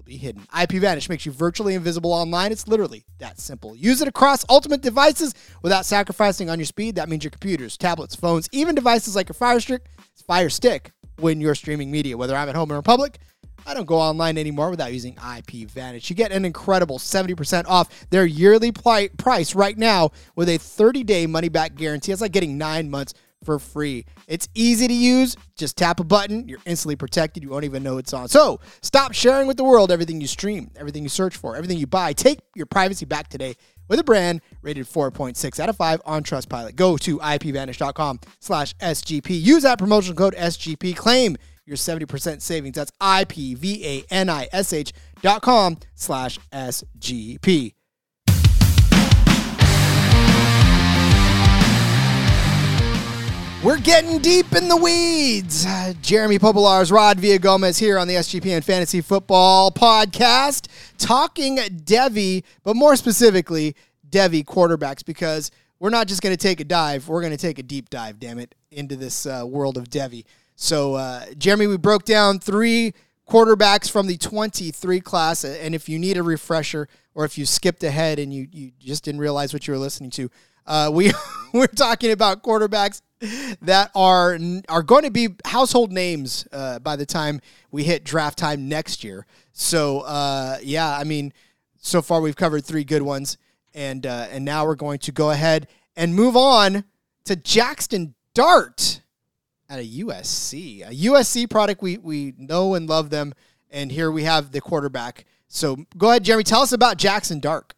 be 0.05 0.17
hidden. 0.17 0.43
IPVanish 0.53 1.09
makes 1.09 1.25
you 1.25 1.31
virtually 1.31 1.75
invisible 1.75 2.11
online. 2.13 2.51
It's 2.51 2.67
literally 2.67 3.05
that 3.19 3.39
simple. 3.39 3.75
Use 3.75 4.01
it 4.01 4.07
across 4.07 4.45
ultimate 4.49 4.81
devices 4.81 5.33
without 5.61 5.85
sacrificing 5.85 6.49
on 6.49 6.59
your 6.59 6.65
speed. 6.65 6.95
That 6.95 7.09
means 7.09 7.23
your 7.23 7.31
computers, 7.31 7.77
tablets, 7.77 8.15
phones, 8.15 8.49
even 8.51 8.75
devices 8.75 9.15
like 9.15 9.29
your 9.29 9.35
Fire 9.35 9.59
Stick, 9.59 9.85
Fire 10.27 10.49
Stick 10.49 10.91
when 11.19 11.39
you're 11.41 11.55
streaming 11.55 11.91
media, 11.91 12.17
whether 12.17 12.35
I'm 12.35 12.49
at 12.49 12.55
home 12.55 12.71
or 12.71 12.75
in 12.75 12.81
public. 12.81 13.19
I 13.65 13.73
don't 13.73 13.85
go 13.85 13.97
online 13.97 14.37
anymore 14.37 14.69
without 14.69 14.91
using 14.91 15.15
IPVanish. 15.15 16.09
You 16.09 16.15
get 16.15 16.31
an 16.31 16.43
incredible 16.43 16.99
70% 16.99 17.65
off 17.67 18.07
their 18.09 18.25
yearly 18.25 18.71
pli- 18.71 19.09
price 19.09 19.55
right 19.55 19.77
now 19.77 20.11
with 20.35 20.49
a 20.49 20.57
30 20.57 21.03
day 21.03 21.25
money 21.27 21.49
back 21.49 21.75
guarantee. 21.75 22.11
It's 22.11 22.21
like 22.21 22.33
getting 22.33 22.57
nine 22.57 22.89
months 22.89 23.13
for 23.43 23.59
free. 23.59 24.05
It's 24.27 24.47
easy 24.55 24.87
to 24.87 24.93
use. 24.93 25.35
Just 25.55 25.77
tap 25.77 25.99
a 25.99 26.03
button. 26.03 26.47
You're 26.47 26.59
instantly 26.65 26.95
protected. 26.95 27.43
You 27.43 27.49
won't 27.49 27.65
even 27.65 27.83
know 27.83 27.97
it's 27.97 28.13
on. 28.13 28.27
So 28.27 28.59
stop 28.81 29.13
sharing 29.13 29.47
with 29.47 29.57
the 29.57 29.63
world 29.63 29.91
everything 29.91 30.21
you 30.21 30.27
stream, 30.27 30.71
everything 30.75 31.03
you 31.03 31.09
search 31.09 31.37
for, 31.37 31.55
everything 31.55 31.77
you 31.77 31.87
buy. 31.87 32.13
Take 32.13 32.39
your 32.55 32.65
privacy 32.65 33.05
back 33.05 33.27
today 33.29 33.55
with 33.87 33.99
a 33.99 34.03
brand 34.03 34.41
rated 34.61 34.85
4.6 34.87 35.59
out 35.59 35.69
of 35.69 35.75
5 35.77 36.01
on 36.05 36.23
Trustpilot. 36.23 36.75
Go 36.75 36.97
to 36.97 37.19
ipvanish.com 37.19 38.19
slash 38.39 38.73
SGP. 38.75 39.41
Use 39.41 39.63
that 39.63 39.77
promotional 39.77 40.15
code 40.15 40.35
SGP. 40.35 40.95
Claim 40.95 41.37
your 41.65 41.77
70% 41.77 42.41
savings. 42.41 42.75
That's 42.75 42.91
I-P-V-A-N-I-S-H 42.99 44.93
dot 45.21 45.41
com 45.41 45.77
slash 45.95 46.39
SGP. 46.51 47.73
We're 53.63 53.79
getting 53.79 54.19
deep 54.19 54.53
in 54.53 54.67
the 54.67 54.75
weeds. 54.75 55.65
Jeremy 56.01 56.37
Popielarz, 56.37 56.91
Rod 56.91 57.17
Villagomez 57.17 57.79
here 57.79 57.97
on 57.97 58.09
the 58.09 58.15
SGPN 58.15 58.61
Fantasy 58.61 58.99
Football 58.99 59.71
Podcast, 59.71 60.67
talking 60.97 61.55
Devy, 61.55 62.43
but 62.65 62.75
more 62.75 62.97
specifically, 62.97 63.73
Devy 64.09 64.43
quarterbacks, 64.43 65.05
because 65.05 65.49
we're 65.79 65.91
not 65.91 66.09
just 66.09 66.21
going 66.21 66.35
to 66.35 66.41
take 66.41 66.59
a 66.59 66.65
dive, 66.65 67.07
we're 67.07 67.21
going 67.21 67.31
to 67.31 67.37
take 67.37 67.57
a 67.57 67.63
deep 67.63 67.89
dive, 67.89 68.19
damn 68.19 68.37
it, 68.37 68.53
into 68.69 68.97
this 68.97 69.25
uh, 69.25 69.45
world 69.47 69.77
of 69.77 69.89
Devy. 69.89 70.25
So, 70.57 70.95
uh, 70.95 71.23
Jeremy, 71.37 71.67
we 71.67 71.77
broke 71.77 72.03
down 72.03 72.39
three 72.39 72.93
quarterbacks 73.29 73.89
from 73.89 74.07
the 74.07 74.17
23 74.17 74.99
class, 74.99 75.45
and 75.45 75.73
if 75.73 75.87
you 75.87 75.97
need 75.97 76.17
a 76.17 76.23
refresher 76.23 76.89
or 77.15 77.23
if 77.23 77.37
you 77.37 77.45
skipped 77.45 77.85
ahead 77.85 78.19
and 78.19 78.33
you, 78.33 78.45
you 78.51 78.71
just 78.77 79.05
didn't 79.05 79.21
realize 79.21 79.53
what 79.53 79.65
you 79.69 79.73
were 79.73 79.79
listening 79.79 80.09
to, 80.09 80.29
uh, 80.67 80.89
we 80.91 81.13
we're 81.53 81.67
talking 81.67 82.11
about 82.11 82.43
quarterbacks 82.43 83.01
that 83.61 83.91
are 83.95 84.37
are 84.69 84.83
going 84.83 85.03
to 85.03 85.11
be 85.11 85.29
household 85.45 85.91
names 85.91 86.47
uh, 86.51 86.79
by 86.79 86.95
the 86.95 87.05
time 87.05 87.39
we 87.71 87.83
hit 87.83 88.03
draft 88.03 88.37
time 88.37 88.67
next 88.67 89.03
year. 89.03 89.25
So 89.51 90.01
uh, 90.01 90.57
yeah, 90.61 90.97
I 90.97 91.03
mean, 91.03 91.33
so 91.77 92.01
far 92.01 92.21
we've 92.21 92.35
covered 92.35 92.65
three 92.65 92.83
good 92.83 93.01
ones, 93.01 93.37
and 93.73 94.05
uh, 94.05 94.27
and 94.31 94.43
now 94.43 94.65
we're 94.65 94.75
going 94.75 94.99
to 94.99 95.11
go 95.11 95.31
ahead 95.31 95.67
and 95.95 96.15
move 96.15 96.35
on 96.35 96.83
to 97.25 97.35
Jackson 97.35 98.15
Dart 98.33 99.01
at 99.69 99.79
a 99.79 99.83
USC, 99.83 100.87
a 100.87 100.93
USC 101.07 101.49
product 101.49 101.81
we 101.81 101.97
we 101.97 102.33
know 102.37 102.73
and 102.73 102.89
love 102.89 103.09
them, 103.09 103.33
and 103.71 103.91
here 103.91 104.11
we 104.11 104.23
have 104.23 104.51
the 104.51 104.61
quarterback. 104.61 105.25
So 105.47 105.85
go 105.97 106.09
ahead, 106.09 106.23
Jeremy, 106.23 106.43
tell 106.43 106.61
us 106.61 106.71
about 106.71 106.97
Jackson 106.97 107.39
Dart. 107.39 107.73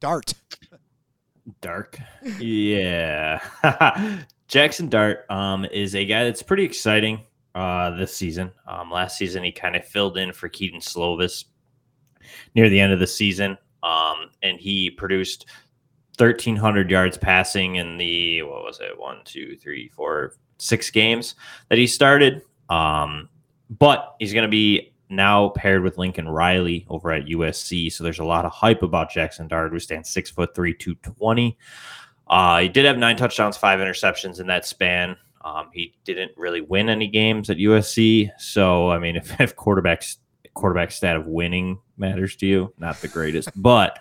Dart. 0.00 0.34
Dark. 1.60 1.98
Yeah. 2.40 3.40
Jackson 4.48 4.88
Dart 4.88 5.24
um, 5.30 5.64
is 5.66 5.94
a 5.94 6.04
guy 6.04 6.24
that's 6.24 6.42
pretty 6.42 6.64
exciting 6.64 7.20
uh, 7.54 7.90
this 7.96 8.14
season. 8.14 8.52
Um, 8.66 8.90
last 8.90 9.18
season, 9.18 9.42
he 9.42 9.52
kind 9.52 9.76
of 9.76 9.84
filled 9.84 10.18
in 10.18 10.32
for 10.32 10.48
Kedon 10.48 10.80
Slovis 10.80 11.44
near 12.54 12.68
the 12.68 12.78
end 12.78 12.92
of 12.92 12.98
the 12.98 13.06
season, 13.06 13.56
um, 13.82 14.30
and 14.42 14.58
he 14.58 14.90
produced 14.90 15.46
1,300 16.18 16.90
yards 16.90 17.18
passing 17.18 17.76
in 17.76 17.98
the, 17.98 18.42
what 18.42 18.62
was 18.62 18.80
it, 18.80 18.98
one, 18.98 19.18
two, 19.24 19.56
three, 19.56 19.88
four, 19.88 20.34
six 20.58 20.90
games 20.90 21.34
that 21.68 21.78
he 21.78 21.86
started. 21.86 22.42
Um, 22.70 23.28
but 23.68 24.14
he's 24.18 24.32
going 24.32 24.44
to 24.44 24.48
be 24.48 24.92
now 25.08 25.50
paired 25.50 25.82
with 25.82 25.98
Lincoln 25.98 26.28
Riley 26.28 26.86
over 26.88 27.12
at 27.12 27.26
USC. 27.26 27.92
So 27.92 28.02
there's 28.02 28.18
a 28.18 28.24
lot 28.24 28.44
of 28.44 28.52
hype 28.52 28.82
about 28.82 29.10
Jackson 29.10 29.48
Dart, 29.48 29.72
who 29.72 29.78
stands 29.78 30.10
six 30.10 30.30
foot 30.30 30.54
three, 30.54 30.74
220. 30.74 31.56
Uh, 32.28 32.60
he 32.60 32.68
did 32.68 32.84
have 32.84 32.98
nine 32.98 33.16
touchdowns, 33.16 33.56
five 33.56 33.78
interceptions 33.78 34.40
in 34.40 34.46
that 34.48 34.66
span. 34.66 35.16
Um, 35.44 35.68
he 35.72 35.94
didn't 36.04 36.32
really 36.36 36.60
win 36.60 36.88
any 36.88 37.06
games 37.06 37.50
at 37.50 37.58
USC. 37.58 38.30
So, 38.38 38.90
I 38.90 38.98
mean, 38.98 39.16
if, 39.16 39.40
if 39.40 39.56
quarterback's 39.56 40.18
quarterback 40.54 40.90
stat 40.90 41.16
of 41.16 41.26
winning 41.26 41.78
matters 41.96 42.34
to 42.36 42.46
you, 42.46 42.74
not 42.78 43.00
the 43.00 43.08
greatest, 43.08 43.50
but 43.56 43.98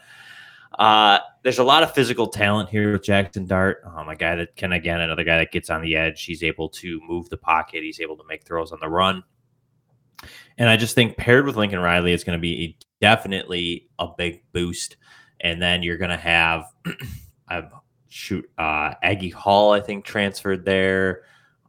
uh, 0.79 1.19
there's 1.43 1.59
a 1.59 1.63
lot 1.63 1.83
of 1.83 1.93
physical 1.93 2.27
talent 2.27 2.69
here 2.69 2.91
with 2.93 3.03
Jackson 3.03 3.45
Dart. 3.45 3.81
Um, 3.85 4.09
a 4.09 4.15
guy 4.15 4.35
that 4.35 4.55
can, 4.55 4.73
again, 4.73 4.99
another 4.99 5.23
guy 5.23 5.37
that 5.37 5.51
gets 5.51 5.69
on 5.69 5.81
the 5.81 5.95
edge. 5.95 6.23
He's 6.23 6.43
able 6.43 6.69
to 6.69 6.99
move 7.07 7.29
the 7.29 7.37
pocket. 7.37 7.83
He's 7.83 7.99
able 7.99 8.17
to 8.17 8.23
make 8.27 8.43
throws 8.43 8.71
on 8.71 8.79
the 8.81 8.89
run. 8.89 9.23
And 10.57 10.69
I 10.69 10.77
just 10.77 10.95
think 10.95 11.17
paired 11.17 11.45
with 11.45 11.55
Lincoln 11.55 11.79
Riley, 11.79 12.13
it's 12.13 12.23
going 12.23 12.37
to 12.37 12.41
be 12.41 12.77
definitely 12.99 13.87
a 13.99 14.07
big 14.17 14.41
boost. 14.51 14.97
And 15.41 15.61
then 15.61 15.83
you're 15.83 15.97
going 15.97 16.09
to 16.09 16.17
have, 16.17 16.65
I've 17.47 17.71
shoot 18.09 18.49
uh 18.57 18.93
Aggie 19.01 19.29
Hall 19.29 19.71
I 19.71 19.81
think 19.81 20.05
transferred 20.05 20.65
there. 20.65 21.23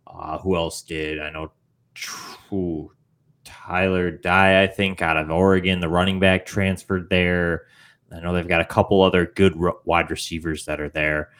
Uh, 0.06 0.38
who 0.38 0.56
else 0.56 0.82
did? 0.82 1.20
I 1.20 1.30
know 1.30 1.52
Tyler 3.44 4.10
Dye 4.10 4.62
I 4.62 4.66
think 4.66 5.02
out 5.02 5.16
of 5.16 5.30
Oregon, 5.30 5.80
the 5.80 5.88
running 5.88 6.20
back 6.20 6.46
transferred 6.46 7.08
there. 7.10 7.66
I 8.12 8.20
know 8.20 8.32
they've 8.32 8.46
got 8.46 8.60
a 8.60 8.66
couple 8.66 9.02
other 9.02 9.26
good 9.26 9.54
wide 9.84 10.10
receivers 10.10 10.64
that 10.66 10.80
are 10.80 10.88
there, 10.88 11.30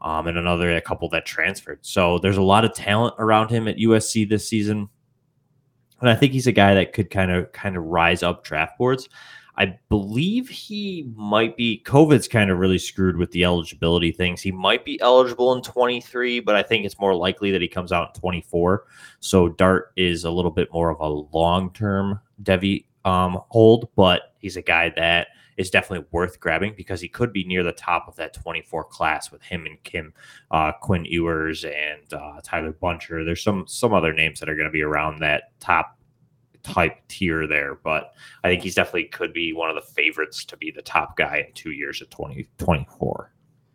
um, 0.00 0.26
and 0.26 0.38
another 0.38 0.74
a 0.74 0.80
couple 0.80 1.08
that 1.10 1.26
transferred. 1.26 1.80
So 1.82 2.18
there's 2.18 2.38
a 2.38 2.42
lot 2.42 2.64
of 2.64 2.74
talent 2.74 3.14
around 3.18 3.50
him 3.50 3.68
at 3.68 3.76
USC 3.76 4.28
this 4.28 4.48
season, 4.48 4.88
and 6.00 6.08
I 6.08 6.14
think 6.14 6.32
he's 6.32 6.46
a 6.46 6.52
guy 6.52 6.74
that 6.74 6.92
could 6.92 7.10
kind 7.10 7.30
of 7.30 7.52
kind 7.52 7.76
of 7.76 7.84
rise 7.84 8.22
up 8.22 8.44
draft 8.44 8.78
boards. 8.78 9.08
I 9.56 9.78
believe 9.88 10.48
he 10.48 11.08
might 11.14 11.56
be. 11.56 11.82
COVID's 11.84 12.28
kind 12.28 12.50
of 12.50 12.58
really 12.58 12.78
screwed 12.78 13.16
with 13.16 13.30
the 13.30 13.44
eligibility 13.44 14.10
things. 14.10 14.40
He 14.40 14.50
might 14.50 14.84
be 14.84 15.00
eligible 15.00 15.52
in 15.52 15.62
23, 15.62 16.40
but 16.40 16.56
I 16.56 16.62
think 16.62 16.84
it's 16.84 16.98
more 16.98 17.14
likely 17.14 17.50
that 17.52 17.62
he 17.62 17.68
comes 17.68 17.92
out 17.92 18.14
in 18.14 18.20
24. 18.20 18.84
So 19.20 19.48
Dart 19.48 19.92
is 19.96 20.24
a 20.24 20.30
little 20.30 20.50
bit 20.50 20.72
more 20.72 20.90
of 20.90 21.00
a 21.00 21.36
long 21.36 21.72
term 21.72 22.20
Devy 22.42 22.86
um, 23.04 23.40
hold, 23.48 23.88
but 23.94 24.34
he's 24.38 24.56
a 24.56 24.62
guy 24.62 24.90
that 24.96 25.28
is 25.56 25.70
definitely 25.70 26.06
worth 26.10 26.40
grabbing 26.40 26.74
because 26.76 27.00
he 27.00 27.08
could 27.08 27.32
be 27.32 27.44
near 27.44 27.62
the 27.62 27.72
top 27.72 28.08
of 28.08 28.16
that 28.16 28.34
24 28.34 28.84
class 28.84 29.30
with 29.30 29.42
him 29.42 29.66
and 29.66 29.82
Kim 29.84 30.12
uh, 30.50 30.72
Quinn 30.72 31.04
Ewers 31.04 31.64
and 31.64 32.12
uh, 32.12 32.40
Tyler 32.42 32.72
Buchner. 32.72 33.24
There's 33.24 33.42
some 33.42 33.64
some 33.68 33.94
other 33.94 34.12
names 34.12 34.40
that 34.40 34.48
are 34.48 34.56
going 34.56 34.68
to 34.68 34.72
be 34.72 34.82
around 34.82 35.20
that 35.20 35.58
top 35.60 35.96
type 36.64 36.96
tier 37.08 37.46
there, 37.46 37.76
but 37.76 38.14
I 38.42 38.48
think 38.48 38.62
he's 38.62 38.74
definitely 38.74 39.04
could 39.04 39.32
be 39.32 39.52
one 39.52 39.70
of 39.70 39.76
the 39.76 39.92
favorites 39.92 40.44
to 40.46 40.56
be 40.56 40.70
the 40.70 40.82
top 40.82 41.16
guy 41.16 41.44
in 41.46 41.52
two 41.54 41.70
years 41.70 42.02
at 42.02 42.10
2024. 42.10 43.30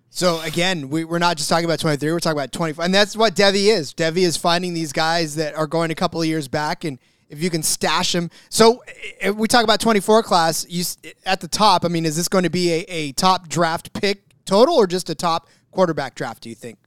so 0.10 0.42
again, 0.42 0.90
we, 0.90 1.06
we're 1.06 1.20
not 1.20 1.38
just 1.38 1.50
talking 1.50 1.66
about 1.66 1.80
23, 1.80 2.12
we're 2.12 2.20
talking 2.20 2.38
about 2.38 2.52
25. 2.52 2.84
And 2.84 2.94
that's 2.94 3.16
what 3.16 3.36
Devy 3.36 3.72
is. 3.74 3.94
Devy 3.94 4.24
is 4.24 4.36
finding 4.36 4.74
these 4.74 4.92
guys 4.92 5.36
that 5.36 5.56
are 5.56 5.68
going 5.68 5.92
a 5.92 5.96
couple 5.96 6.20
of 6.22 6.28
years 6.28 6.48
back 6.48 6.84
and 6.84 7.00
if 7.30 7.42
you 7.42 7.50
can 7.50 7.64
stash 7.64 8.12
them. 8.12 8.30
So 8.50 8.84
if 9.22 9.36
we 9.36 9.48
talk 9.48 9.64
about 9.64 9.80
24 9.80 10.24
class, 10.24 10.66
you 10.68 10.84
eh, 11.04 11.12
at 11.26 11.42
the 11.42 11.48
top, 11.48 11.86
I 11.86 11.88
mean, 11.88 12.06
is 12.06 12.18
this 12.18 12.28
going 12.28 12.44
to 12.44 12.50
be 12.50 12.74
a, 12.74 12.80
a 12.88 13.12
top 13.14 13.48
draft 13.48 13.94
pick 13.94 14.24
total 14.46 14.76
or 14.76 14.88
just 14.88 15.10
a 15.10 15.16
top 15.16 15.48
quarterback 15.72 16.16
draft, 16.16 16.44
do 16.44 16.50
you 16.50 16.56
think? 16.56 16.80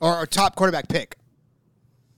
Or 0.00 0.22
a 0.22 0.26
top 0.26 0.56
quarterback 0.56 0.88
pick? 0.88 1.16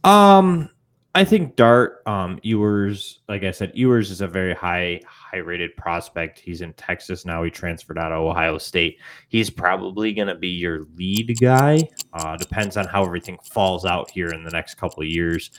Um, 0.05 0.71
I 1.17 1.25
think 1.25 1.55
Dart, 1.55 2.03
um, 2.07 2.41
Ewers, 2.43 3.21
like 3.29 3.45
I 3.45 3.53
said, 3.53 3.71
Ewers 3.75 4.11
is 4.11 4.21
a 4.21 4.27
very 4.27 4.53
high, 4.53 5.01
high 5.07 5.39
rated 5.39 5.77
prospect. 5.77 6.41
He's 6.41 6.61
in 6.61 6.73
Texas 6.73 7.25
now. 7.25 7.45
He 7.45 7.51
transferred 7.51 7.99
out 7.99 8.11
of 8.11 8.23
Ohio 8.23 8.59
State. 8.59 8.99
He's 9.29 9.49
probably 9.49 10.13
going 10.13 10.27
to 10.27 10.35
be 10.35 10.49
your 10.49 10.87
lead 10.97 11.39
guy. 11.41 11.89
Uh, 12.13 12.37
depends 12.37 12.77
on 12.77 12.87
how 12.89 13.05
everything 13.05 13.39
falls 13.45 13.85
out 13.85 14.11
here 14.11 14.31
in 14.31 14.43
the 14.43 14.51
next 14.51 14.75
couple 14.75 15.05
of 15.05 15.09
years. 15.09 15.53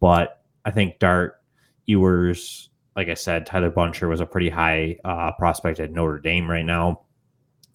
But 0.00 0.42
I 0.64 0.70
think 0.70 0.98
Dart, 0.98 1.42
Ewers, 1.84 2.70
like 2.96 3.08
I 3.08 3.14
said, 3.14 3.44
Tyler 3.44 3.70
Buchner 3.70 4.08
was 4.08 4.20
a 4.20 4.26
pretty 4.26 4.48
high 4.48 4.96
uh, 5.04 5.32
prospect 5.32 5.78
at 5.78 5.92
Notre 5.92 6.20
Dame 6.20 6.50
right 6.50 6.64
now. 6.64 7.02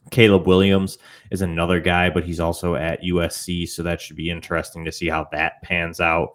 Caleb 0.09 0.47
Williams 0.47 0.97
is 1.31 1.41
another 1.41 1.79
guy, 1.79 2.09
but 2.09 2.23
he's 2.23 2.39
also 2.39 2.75
at 2.75 3.03
USC, 3.03 3.67
so 3.67 3.83
that 3.83 4.01
should 4.01 4.15
be 4.15 4.31
interesting 4.31 4.85
to 4.85 4.91
see 4.91 5.07
how 5.07 5.27
that 5.31 5.61
pans 5.61 5.99
out. 5.99 6.29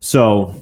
So 0.00 0.54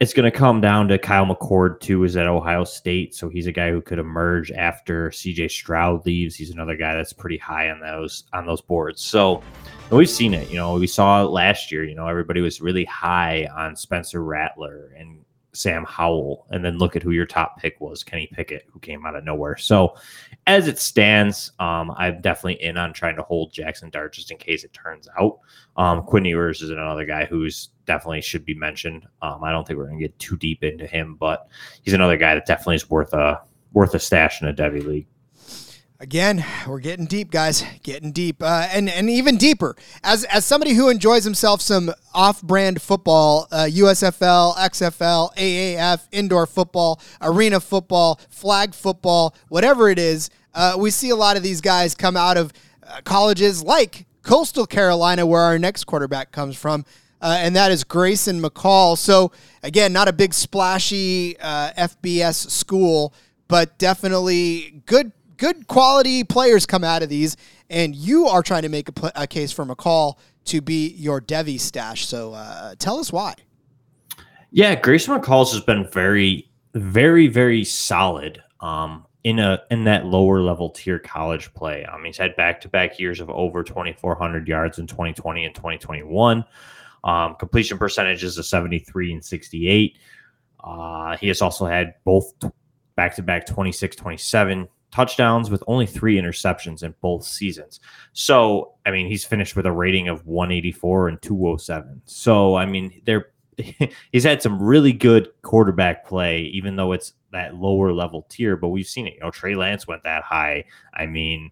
it's 0.00 0.12
going 0.12 0.30
to 0.30 0.36
come 0.36 0.60
down 0.60 0.88
to 0.88 0.98
Kyle 0.98 1.26
McCord 1.26 1.80
too. 1.80 2.04
Is 2.04 2.16
at 2.16 2.26
Ohio 2.26 2.64
State, 2.64 3.14
so 3.14 3.28
he's 3.28 3.46
a 3.46 3.52
guy 3.52 3.70
who 3.70 3.80
could 3.80 3.98
emerge 3.98 4.50
after 4.52 5.10
C.J. 5.10 5.48
Stroud 5.48 6.04
leaves. 6.04 6.34
He's 6.34 6.50
another 6.50 6.76
guy 6.76 6.94
that's 6.94 7.12
pretty 7.12 7.38
high 7.38 7.70
on 7.70 7.80
those 7.80 8.24
on 8.32 8.46
those 8.46 8.60
boards. 8.60 9.02
So 9.02 9.42
we've 9.90 10.08
seen 10.08 10.34
it. 10.34 10.50
You 10.50 10.56
know, 10.56 10.74
we 10.74 10.86
saw 10.86 11.22
it 11.24 11.30
last 11.30 11.70
year. 11.70 11.84
You 11.84 11.94
know, 11.94 12.08
everybody 12.08 12.40
was 12.40 12.60
really 12.60 12.84
high 12.84 13.48
on 13.54 13.76
Spencer 13.76 14.22
Rattler 14.22 14.92
and 14.98 15.24
Sam 15.52 15.84
Howell, 15.84 16.46
and 16.50 16.64
then 16.64 16.78
look 16.78 16.96
at 16.96 17.02
who 17.02 17.10
your 17.10 17.26
top 17.26 17.58
pick 17.58 17.80
was, 17.80 18.04
Kenny 18.04 18.28
Pickett, 18.32 18.66
who 18.70 18.78
came 18.80 19.06
out 19.06 19.16
of 19.16 19.24
nowhere. 19.24 19.56
So, 19.56 19.96
as 20.46 20.68
it 20.68 20.78
stands, 20.78 21.50
um, 21.58 21.92
I'm 21.96 22.20
definitely 22.20 22.62
in 22.62 22.76
on 22.76 22.92
trying 22.92 23.16
to 23.16 23.22
hold 23.22 23.52
Jackson 23.52 23.90
Dart 23.90 24.14
just 24.14 24.30
in 24.30 24.38
case 24.38 24.62
it 24.62 24.72
turns 24.72 25.08
out. 25.18 25.40
Um, 25.76 26.02
Quinn 26.02 26.24
Ewers 26.24 26.62
is 26.62 26.70
another 26.70 27.04
guy 27.04 27.24
who's 27.24 27.70
definitely 27.84 28.22
should 28.22 28.44
be 28.44 28.54
mentioned. 28.54 29.06
Um, 29.22 29.42
I 29.42 29.50
don't 29.50 29.66
think 29.66 29.78
we're 29.78 29.86
going 29.86 29.98
to 29.98 30.04
get 30.04 30.18
too 30.18 30.36
deep 30.36 30.62
into 30.62 30.86
him, 30.86 31.16
but 31.18 31.48
he's 31.82 31.94
another 31.94 32.16
guy 32.16 32.34
that 32.34 32.46
definitely 32.46 32.76
is 32.76 32.88
worth 32.88 33.12
a 33.12 33.40
worth 33.72 33.94
a 33.94 33.98
stash 33.98 34.40
in 34.40 34.48
a 34.48 34.54
Devy 34.54 34.84
league. 34.84 35.06
Again, 35.98 36.44
we're 36.66 36.80
getting 36.80 37.06
deep, 37.06 37.30
guys. 37.30 37.64
Getting 37.82 38.12
deep, 38.12 38.42
uh, 38.42 38.68
and 38.70 38.90
and 38.90 39.08
even 39.08 39.38
deeper. 39.38 39.74
As 40.04 40.24
as 40.24 40.44
somebody 40.44 40.74
who 40.74 40.90
enjoys 40.90 41.24
himself 41.24 41.62
some 41.62 41.90
off-brand 42.12 42.82
football, 42.82 43.48
uh, 43.50 43.66
USFL, 43.70 44.54
XFL, 44.56 45.34
AAF, 45.36 46.06
indoor 46.12 46.46
football, 46.46 47.00
arena 47.22 47.60
football, 47.60 48.20
flag 48.28 48.74
football, 48.74 49.34
whatever 49.48 49.88
it 49.88 49.98
is, 49.98 50.28
uh, 50.54 50.74
we 50.78 50.90
see 50.90 51.08
a 51.08 51.16
lot 51.16 51.38
of 51.38 51.42
these 51.42 51.62
guys 51.62 51.94
come 51.94 52.16
out 52.16 52.36
of 52.36 52.52
uh, 52.86 53.00
colleges 53.04 53.62
like 53.62 54.04
Coastal 54.22 54.66
Carolina, 54.66 55.24
where 55.24 55.40
our 55.40 55.58
next 55.58 55.84
quarterback 55.84 56.30
comes 56.30 56.56
from. 56.56 56.84
Uh, 57.22 57.38
and 57.40 57.56
that 57.56 57.72
is 57.72 57.84
Grayson 57.84 58.42
McCall. 58.42 58.98
So, 58.98 59.32
again, 59.62 59.94
not 59.94 60.08
a 60.08 60.12
big 60.12 60.34
splashy 60.34 61.38
uh, 61.40 61.72
FBS 61.72 62.50
school, 62.50 63.14
but 63.48 63.78
definitely 63.78 64.82
good 64.84 65.12
good 65.36 65.66
quality 65.66 66.24
players 66.24 66.66
come 66.66 66.84
out 66.84 67.02
of 67.02 67.08
these, 67.08 67.36
and 67.70 67.94
you 67.94 68.26
are 68.26 68.42
trying 68.42 68.62
to 68.62 68.68
make 68.68 68.88
a, 68.88 68.92
pl- 68.92 69.12
a 69.14 69.26
case 69.26 69.52
for 69.52 69.64
McCall 69.64 70.18
to 70.46 70.60
be 70.60 70.88
your 70.90 71.20
Devy 71.20 71.60
stash. 71.60 72.06
So 72.06 72.32
uh, 72.32 72.74
tell 72.78 72.98
us 72.98 73.12
why. 73.12 73.34
Yeah, 74.50 74.74
Grayson 74.74 75.18
McCall's 75.18 75.52
has 75.52 75.62
been 75.62 75.86
very, 75.88 76.48
very, 76.74 77.26
very 77.26 77.64
solid 77.64 78.42
um, 78.60 79.04
in 79.24 79.38
a 79.38 79.60
in 79.70 79.84
that 79.84 80.06
lower 80.06 80.40
level 80.40 80.70
tier 80.70 80.98
college 80.98 81.52
play. 81.52 81.84
Um, 81.84 82.04
he's 82.04 82.16
had 82.16 82.36
back 82.36 82.60
to 82.62 82.68
back 82.68 82.98
years 82.98 83.20
of 83.20 83.28
over 83.28 83.62
2,400 83.62 84.48
yards 84.48 84.78
in 84.78 84.86
2020 84.86 85.44
and 85.44 85.54
2021. 85.54 86.44
Um, 87.04 87.34
completion 87.34 87.78
percentages 87.78 88.38
of 88.38 88.46
73 88.46 89.12
and 89.12 89.24
68. 89.24 89.98
Uh, 90.62 91.16
he 91.16 91.28
has 91.28 91.42
also 91.42 91.66
had 91.66 91.94
both 92.04 92.32
back 92.96 93.14
to 93.16 93.22
back 93.22 93.46
26 93.46 93.94
27 93.96 94.68
touchdowns 94.96 95.50
with 95.50 95.62
only 95.66 95.84
three 95.84 96.16
interceptions 96.16 96.82
in 96.82 96.94
both 97.02 97.22
seasons. 97.22 97.80
So, 98.14 98.72
I 98.86 98.90
mean, 98.90 99.06
he's 99.06 99.26
finished 99.26 99.54
with 99.54 99.66
a 99.66 99.72
rating 99.72 100.08
of 100.08 100.24
184 100.24 101.08
and 101.08 101.20
207. 101.20 102.00
So, 102.06 102.56
I 102.56 102.64
mean, 102.64 103.02
they're 103.04 103.26
he's 104.12 104.24
had 104.24 104.40
some 104.40 104.62
really 104.62 104.94
good 104.94 105.28
quarterback 105.42 106.06
play, 106.06 106.44
even 106.44 106.76
though 106.76 106.92
it's 106.92 107.12
that 107.32 107.56
lower 107.56 107.92
level 107.92 108.26
tier. 108.30 108.56
But 108.56 108.68
we've 108.68 108.86
seen 108.86 109.06
it. 109.06 109.14
You 109.14 109.20
know, 109.20 109.30
Trey 109.30 109.54
Lance 109.54 109.86
went 109.86 110.02
that 110.04 110.22
high. 110.22 110.64
I 110.94 111.04
mean, 111.04 111.50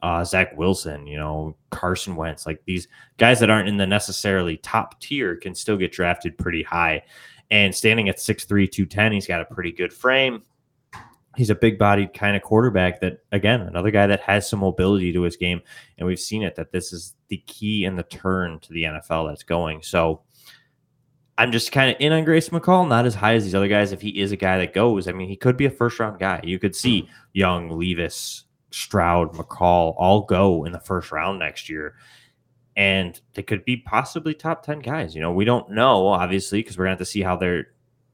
uh, 0.00 0.24
Zach 0.24 0.56
Wilson, 0.56 1.08
you 1.08 1.18
know, 1.18 1.56
Carson 1.70 2.14
Wentz, 2.14 2.46
like 2.46 2.62
these 2.64 2.86
guys 3.18 3.40
that 3.40 3.50
aren't 3.50 3.68
in 3.68 3.76
the 3.76 3.88
necessarily 3.88 4.56
top 4.58 5.00
tier 5.00 5.34
can 5.34 5.56
still 5.56 5.76
get 5.76 5.90
drafted 5.90 6.38
pretty 6.38 6.62
high. 6.62 7.02
And 7.50 7.74
standing 7.74 8.08
at 8.08 8.18
6'3, 8.18 8.70
210, 8.70 9.12
he's 9.12 9.26
got 9.26 9.40
a 9.40 9.52
pretty 9.52 9.72
good 9.72 9.92
frame 9.92 10.42
he's 11.36 11.50
a 11.50 11.54
big 11.54 11.78
bodied 11.78 12.12
kind 12.12 12.36
of 12.36 12.42
quarterback 12.42 13.00
that 13.00 13.18
again 13.32 13.62
another 13.62 13.90
guy 13.90 14.06
that 14.06 14.20
has 14.20 14.48
some 14.48 14.60
mobility 14.60 15.12
to 15.12 15.22
his 15.22 15.36
game 15.36 15.62
and 15.98 16.06
we've 16.06 16.20
seen 16.20 16.42
it 16.42 16.56
that 16.56 16.72
this 16.72 16.92
is 16.92 17.14
the 17.28 17.38
key 17.46 17.84
and 17.84 17.98
the 17.98 18.02
turn 18.04 18.58
to 18.60 18.72
the 18.72 18.84
nfl 18.84 19.28
that's 19.28 19.42
going. 19.42 19.82
So 19.82 20.22
i'm 21.38 21.50
just 21.50 21.72
kind 21.72 21.90
of 21.90 21.96
in 21.98 22.12
on 22.12 22.24
grace 22.24 22.50
mccall 22.50 22.86
not 22.86 23.06
as 23.06 23.14
high 23.14 23.34
as 23.34 23.44
these 23.44 23.54
other 23.54 23.68
guys 23.68 23.92
if 23.92 24.02
he 24.02 24.20
is 24.20 24.32
a 24.32 24.36
guy 24.36 24.58
that 24.58 24.74
goes. 24.74 25.08
I 25.08 25.12
mean 25.12 25.28
he 25.28 25.36
could 25.36 25.56
be 25.56 25.66
a 25.66 25.70
first 25.70 25.98
round 25.98 26.18
guy. 26.18 26.40
You 26.44 26.58
could 26.58 26.76
see 26.76 27.08
young 27.32 27.70
levis 27.70 28.44
stroud 28.70 29.32
mccall 29.34 29.94
all 29.98 30.22
go 30.22 30.64
in 30.64 30.72
the 30.72 30.80
first 30.80 31.12
round 31.12 31.38
next 31.38 31.68
year 31.68 31.94
and 32.74 33.20
they 33.34 33.42
could 33.42 33.66
be 33.66 33.76
possibly 33.76 34.32
top 34.32 34.62
10 34.64 34.80
guys. 34.80 35.14
You 35.14 35.22
know 35.22 35.32
we 35.32 35.44
don't 35.44 35.70
know 35.70 36.06
obviously 36.08 36.60
because 36.60 36.76
we're 36.76 36.84
going 36.84 36.96
to 36.96 37.00
have 37.00 37.06
to 37.06 37.10
see 37.10 37.22
how 37.22 37.36
their 37.36 37.68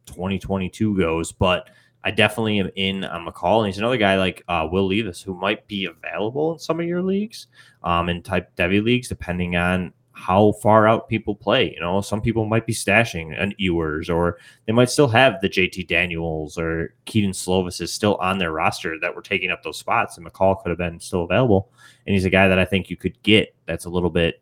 2022 0.06 0.96
goes 0.96 1.32
but 1.32 1.68
I 2.08 2.10
definitely 2.10 2.58
am 2.58 2.70
in 2.74 3.04
on 3.04 3.26
McCall, 3.26 3.58
and 3.58 3.66
he's 3.66 3.76
another 3.76 3.98
guy 3.98 4.16
like 4.16 4.42
uh, 4.48 4.66
Will 4.72 4.86
Levis 4.86 5.20
who 5.20 5.34
might 5.34 5.66
be 5.66 5.84
available 5.84 6.54
in 6.54 6.58
some 6.58 6.80
of 6.80 6.86
your 6.86 7.02
leagues, 7.02 7.48
um, 7.82 8.08
in 8.08 8.22
type 8.22 8.56
Devy 8.56 8.82
leagues, 8.82 9.08
depending 9.08 9.56
on 9.56 9.92
how 10.12 10.52
far 10.52 10.88
out 10.88 11.10
people 11.10 11.34
play. 11.34 11.70
You 11.70 11.80
know, 11.80 12.00
some 12.00 12.22
people 12.22 12.46
might 12.46 12.64
be 12.64 12.72
stashing 12.72 13.38
an 13.38 13.52
Ewers, 13.58 14.08
or 14.08 14.38
they 14.64 14.72
might 14.72 14.88
still 14.88 15.08
have 15.08 15.42
the 15.42 15.50
JT 15.50 15.86
Daniels 15.86 16.56
or 16.56 16.94
Kedon 17.04 17.32
Slovis 17.32 17.82
is 17.82 17.92
still 17.92 18.14
on 18.14 18.38
their 18.38 18.52
roster 18.52 18.98
that 19.00 19.14
were 19.14 19.20
taking 19.20 19.50
up 19.50 19.62
those 19.62 19.78
spots, 19.78 20.16
and 20.16 20.26
McCall 20.26 20.62
could 20.62 20.70
have 20.70 20.78
been 20.78 21.00
still 21.00 21.24
available. 21.24 21.70
And 22.06 22.14
he's 22.14 22.24
a 22.24 22.30
guy 22.30 22.48
that 22.48 22.58
I 22.58 22.64
think 22.64 22.88
you 22.88 22.96
could 22.96 23.22
get 23.22 23.54
that's 23.66 23.84
a 23.84 23.90
little 23.90 24.08
bit, 24.08 24.40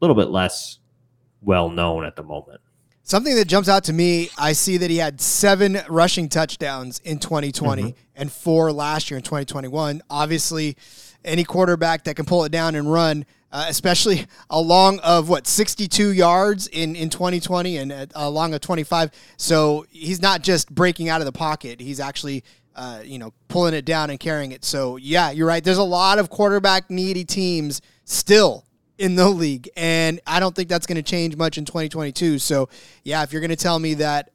a 0.00 0.04
little 0.04 0.14
bit 0.14 0.30
less 0.30 0.78
well 1.42 1.68
known 1.68 2.04
at 2.04 2.14
the 2.14 2.22
moment. 2.22 2.60
Something 3.08 3.36
that 3.36 3.48
jumps 3.48 3.70
out 3.70 3.84
to 3.84 3.94
me, 3.94 4.28
I 4.36 4.52
see 4.52 4.76
that 4.76 4.90
he 4.90 4.98
had 4.98 5.18
seven 5.18 5.78
rushing 5.88 6.28
touchdowns 6.28 7.00
in 7.06 7.18
2020 7.18 7.82
mm-hmm. 7.82 7.98
and 8.14 8.30
four 8.30 8.70
last 8.70 9.10
year 9.10 9.16
in 9.16 9.22
2021. 9.22 10.02
Obviously, 10.10 10.76
any 11.24 11.42
quarterback 11.42 12.04
that 12.04 12.16
can 12.16 12.26
pull 12.26 12.44
it 12.44 12.52
down 12.52 12.74
and 12.74 12.92
run, 12.92 13.24
uh, 13.50 13.64
especially 13.66 14.26
along 14.50 14.98
of 14.98 15.30
what 15.30 15.46
62 15.46 16.12
yards 16.12 16.66
in 16.66 16.94
in 16.94 17.08
2020 17.08 17.78
and 17.78 17.92
uh, 17.92 18.06
along 18.14 18.52
a 18.52 18.58
25. 18.58 19.10
So 19.38 19.86
he's 19.88 20.20
not 20.20 20.42
just 20.42 20.70
breaking 20.74 21.08
out 21.08 21.22
of 21.22 21.24
the 21.24 21.32
pocket; 21.32 21.80
he's 21.80 22.00
actually 22.00 22.44
uh, 22.76 23.00
you 23.02 23.18
know, 23.18 23.32
pulling 23.48 23.72
it 23.72 23.86
down 23.86 24.10
and 24.10 24.20
carrying 24.20 24.52
it. 24.52 24.66
So 24.66 24.98
yeah, 24.98 25.30
you're 25.30 25.48
right. 25.48 25.64
There's 25.64 25.78
a 25.78 25.82
lot 25.82 26.18
of 26.18 26.28
quarterback 26.28 26.90
needy 26.90 27.24
teams 27.24 27.80
still 28.04 28.66
in 28.98 29.14
the 29.14 29.28
league, 29.28 29.70
and 29.76 30.20
I 30.26 30.40
don't 30.40 30.54
think 30.54 30.68
that's 30.68 30.86
going 30.86 30.96
to 30.96 31.02
change 31.02 31.36
much 31.36 31.56
in 31.56 31.64
2022. 31.64 32.38
So 32.38 32.68
yeah, 33.04 33.22
if 33.22 33.32
you're 33.32 33.40
going 33.40 33.50
to 33.50 33.56
tell 33.56 33.78
me 33.78 33.94
that, 33.94 34.30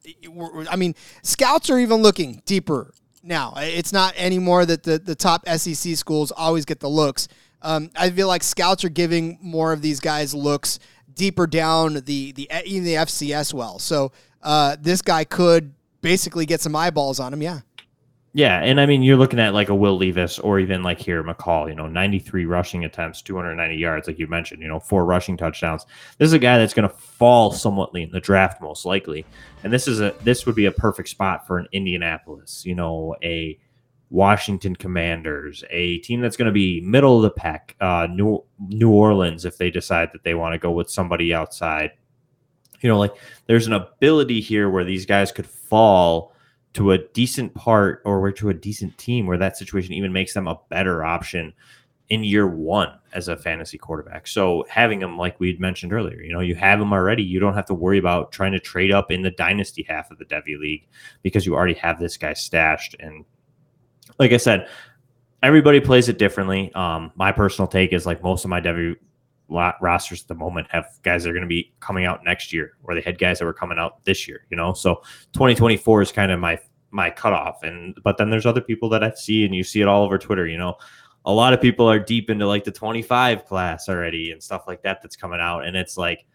I 0.70 0.76
mean, 0.76 0.96
scouts 1.22 1.70
are 1.70 1.78
even 1.78 2.02
looking 2.02 2.42
deeper 2.46 2.94
now. 3.22 3.54
It's 3.58 3.94
not 3.94 4.14
anymore 4.18 4.66
that 4.66 4.84
the 4.84 5.00
the 5.00 5.16
top 5.16 5.48
SEC 5.48 5.96
schools 5.96 6.32
always 6.32 6.66
get 6.66 6.80
the 6.80 6.90
looks. 6.90 7.28
Um, 7.62 7.92
I 7.96 8.10
feel 8.10 8.28
like 8.28 8.44
scouts 8.44 8.84
are 8.84 8.90
giving 8.90 9.38
more 9.42 9.72
of 9.72 9.82
these 9.82 10.00
guys 10.00 10.34
looks 10.34 10.80
deeper 11.14 11.48
down 11.48 11.94
the 12.06 12.32
the 12.32 12.50
even 12.66 12.84
the 12.84 12.96
FCS 12.96 13.54
well. 13.54 13.80
So 13.80 14.12
uh, 14.42 14.76
this 14.80 15.02
guy 15.02 15.24
could 15.24 15.74
basically 16.02 16.46
get 16.46 16.62
some 16.62 16.76
eyeballs 16.76 17.20
on 17.20 17.34
him. 17.34 17.42
Yeah. 17.42 17.60
Yeah, 18.36 18.62
and 18.64 18.82
I 18.82 18.88
mean, 18.88 19.04
you're 19.04 19.18
looking 19.18 19.40
at 19.40 19.54
like 19.54 19.70
a 19.70 19.76
Will 19.76 19.96
Levis 19.96 20.40
or 20.40 20.60
even 20.60 20.82
like 20.82 21.00
here 21.00 21.24
McCall. 21.24 21.70
You 21.70 21.76
know, 21.76 21.88
93 21.88 22.46
rushing 22.46 22.84
attempts, 22.84 23.22
290 23.22 23.76
yards, 23.76 24.08
like 24.08 24.18
you 24.18 24.26
mentioned. 24.26 24.64
You 24.64 24.68
know, 24.68 24.80
four 24.80 25.06
rushing 25.06 25.38
touchdowns. 25.38 25.86
This 26.18 26.28
is 26.28 26.34
a 26.34 26.40
guy 26.40 26.58
that's 26.58 26.74
going 26.74 26.90
to 26.90 26.96
fall 26.96 27.52
somewhat 27.52 27.92
in 27.94 28.10
the 28.10 28.20
draft, 28.20 28.60
most 28.60 28.86
likely. 28.86 29.24
And 29.64 29.72
this 29.72 29.88
is 29.88 30.02
a 30.02 30.16
this 30.24 30.48
would 30.48 30.56
be 30.56 30.66
a 30.66 30.72
perfect 30.72 31.10
spot 31.10 31.46
for 31.46 31.60
an 31.60 31.68
Indianapolis. 31.74 32.66
You 32.66 32.74
know, 32.74 33.16
a 33.24 33.60
Washington 34.10 34.76
Commanders, 34.76 35.64
a 35.70 36.00
team 36.00 36.20
that's 36.20 36.38
going 36.38 36.48
to 36.48 36.52
be 36.52 36.82
middle 36.82 37.18
of 37.18 37.24
the 37.24 37.30
pack. 37.30 37.76
Uh, 37.80 38.08
New 38.10 38.44
New 38.60 38.90
Orleans, 38.90 39.46
if 39.46 39.60
they 39.60 39.70
decide 39.70 40.10
that 40.12 40.24
they 40.24 40.34
want 40.34 40.54
to 40.54 40.60
go 40.60 40.72
with 40.72 40.90
somebody 40.90 41.36
outside. 41.36 41.92
You 42.82 42.90
know, 42.90 42.98
like 42.98 43.14
there's 43.46 43.68
an 43.68 43.74
ability 43.74 44.42
here 44.42 44.72
where 44.72 44.84
these 44.84 45.06
guys 45.06 45.32
could 45.32 45.46
fall 45.46 46.33
to 46.74 46.92
a 46.92 46.98
decent 46.98 47.54
part 47.54 48.02
or 48.04 48.32
to 48.32 48.50
a 48.50 48.54
decent 48.54 48.98
team 48.98 49.28
where 49.28 49.38
that 49.38 49.58
situation 49.58 49.94
even 49.94 50.12
makes 50.12 50.34
them 50.34 50.48
a 50.48 50.60
better 50.70 51.04
option 51.04 51.54
in 52.10 52.24
year 52.24 52.48
one 52.48 52.92
as 53.14 53.28
a 53.28 53.38
fantasy 53.38 53.78
quarterback. 53.78 54.28
So 54.28 54.66
having 54.70 55.00
them, 55.00 55.18
like 55.18 55.40
we'd 55.40 55.60
mentioned 55.60 55.94
earlier, 55.94 56.22
you 56.22 56.34
know, 56.34 56.42
you 56.42 56.56
have 56.56 56.80
them 56.80 56.92
already. 56.92 57.24
You 57.24 57.40
don't 57.40 57.54
have 57.54 57.66
to 57.68 57.74
worry 57.74 57.98
about 57.98 58.32
trying 58.32 58.52
to 58.52 58.60
trade 58.60 58.92
up 58.92 59.12
in 59.12 59.22
the 59.22 59.32
dynasty 59.32 59.84
half 59.88 60.12
of 60.12 60.18
the 60.18 60.26
Devy 60.26 60.60
League 60.60 60.88
because 61.22 61.46
you 61.46 61.56
already 61.56 61.74
have 61.76 62.00
this 62.00 62.18
guy 62.18 62.34
stashed. 62.34 62.96
And 63.00 63.24
like 64.20 64.32
I 64.32 64.38
said, 64.38 64.68
everybody 65.42 65.80
plays 65.80 66.10
it 66.10 66.18
differently. 66.18 66.74
Um, 66.74 67.12
my 67.16 67.32
personal 67.32 67.68
take 67.68 67.94
is 67.94 68.06
like 68.06 68.22
most 68.22 68.44
of 68.44 68.50
my 68.50 68.62
Devy 69.50 69.74
rosters 69.82 70.22
at 70.22 70.28
the 70.28 70.36
moment 70.36 70.68
have 70.72 70.86
guys 71.04 71.24
that 71.24 71.30
are 71.30 71.34
going 71.34 71.44
to 71.44 71.48
be 71.48 71.74
coming 71.80 72.06
out 72.06 72.24
next 72.24 72.54
year, 72.54 72.78
or 72.84 72.96
they 72.96 73.02
had 73.02 73.18
guys 73.18 73.40
that 73.40 73.46
were 73.46 73.54
coming 73.54 73.78
out 73.78 74.04
this 74.06 74.28
year. 74.28 74.46
You 74.50 74.58
know, 74.58 74.74
so 74.74 74.96
2024 75.34 76.02
is 76.02 76.12
kind 76.12 76.32
of 76.32 76.40
my 76.40 76.60
my 76.92 77.10
cutoff. 77.10 77.64
And 77.64 77.98
but 78.04 78.18
then 78.18 78.30
there's 78.30 78.46
other 78.46 78.62
people 78.62 78.90
that 78.90 79.04
I 79.04 79.12
see, 79.12 79.46
and 79.46 79.54
you 79.54 79.64
see 79.64 79.82
it 79.82 79.88
all 79.88 80.04
over 80.04 80.18
Twitter. 80.18 80.48
You 80.48 80.58
know, 80.58 80.76
a 81.26 81.32
lot 81.32 81.54
of 81.54 81.62
people 81.62 81.90
are 81.90 82.00
deep 82.00 82.30
into 82.30 82.48
like 82.48 82.64
the 82.64 82.72
25 82.72 83.46
class 83.46 83.90
already 83.90 84.32
and 84.32 84.42
stuff 84.42 84.64
like 84.68 84.84
that 84.84 85.02
that's 85.02 85.16
coming 85.16 85.40
out, 85.40 85.66
and 85.66 85.76
it's 85.76 85.98
like, 85.98 86.26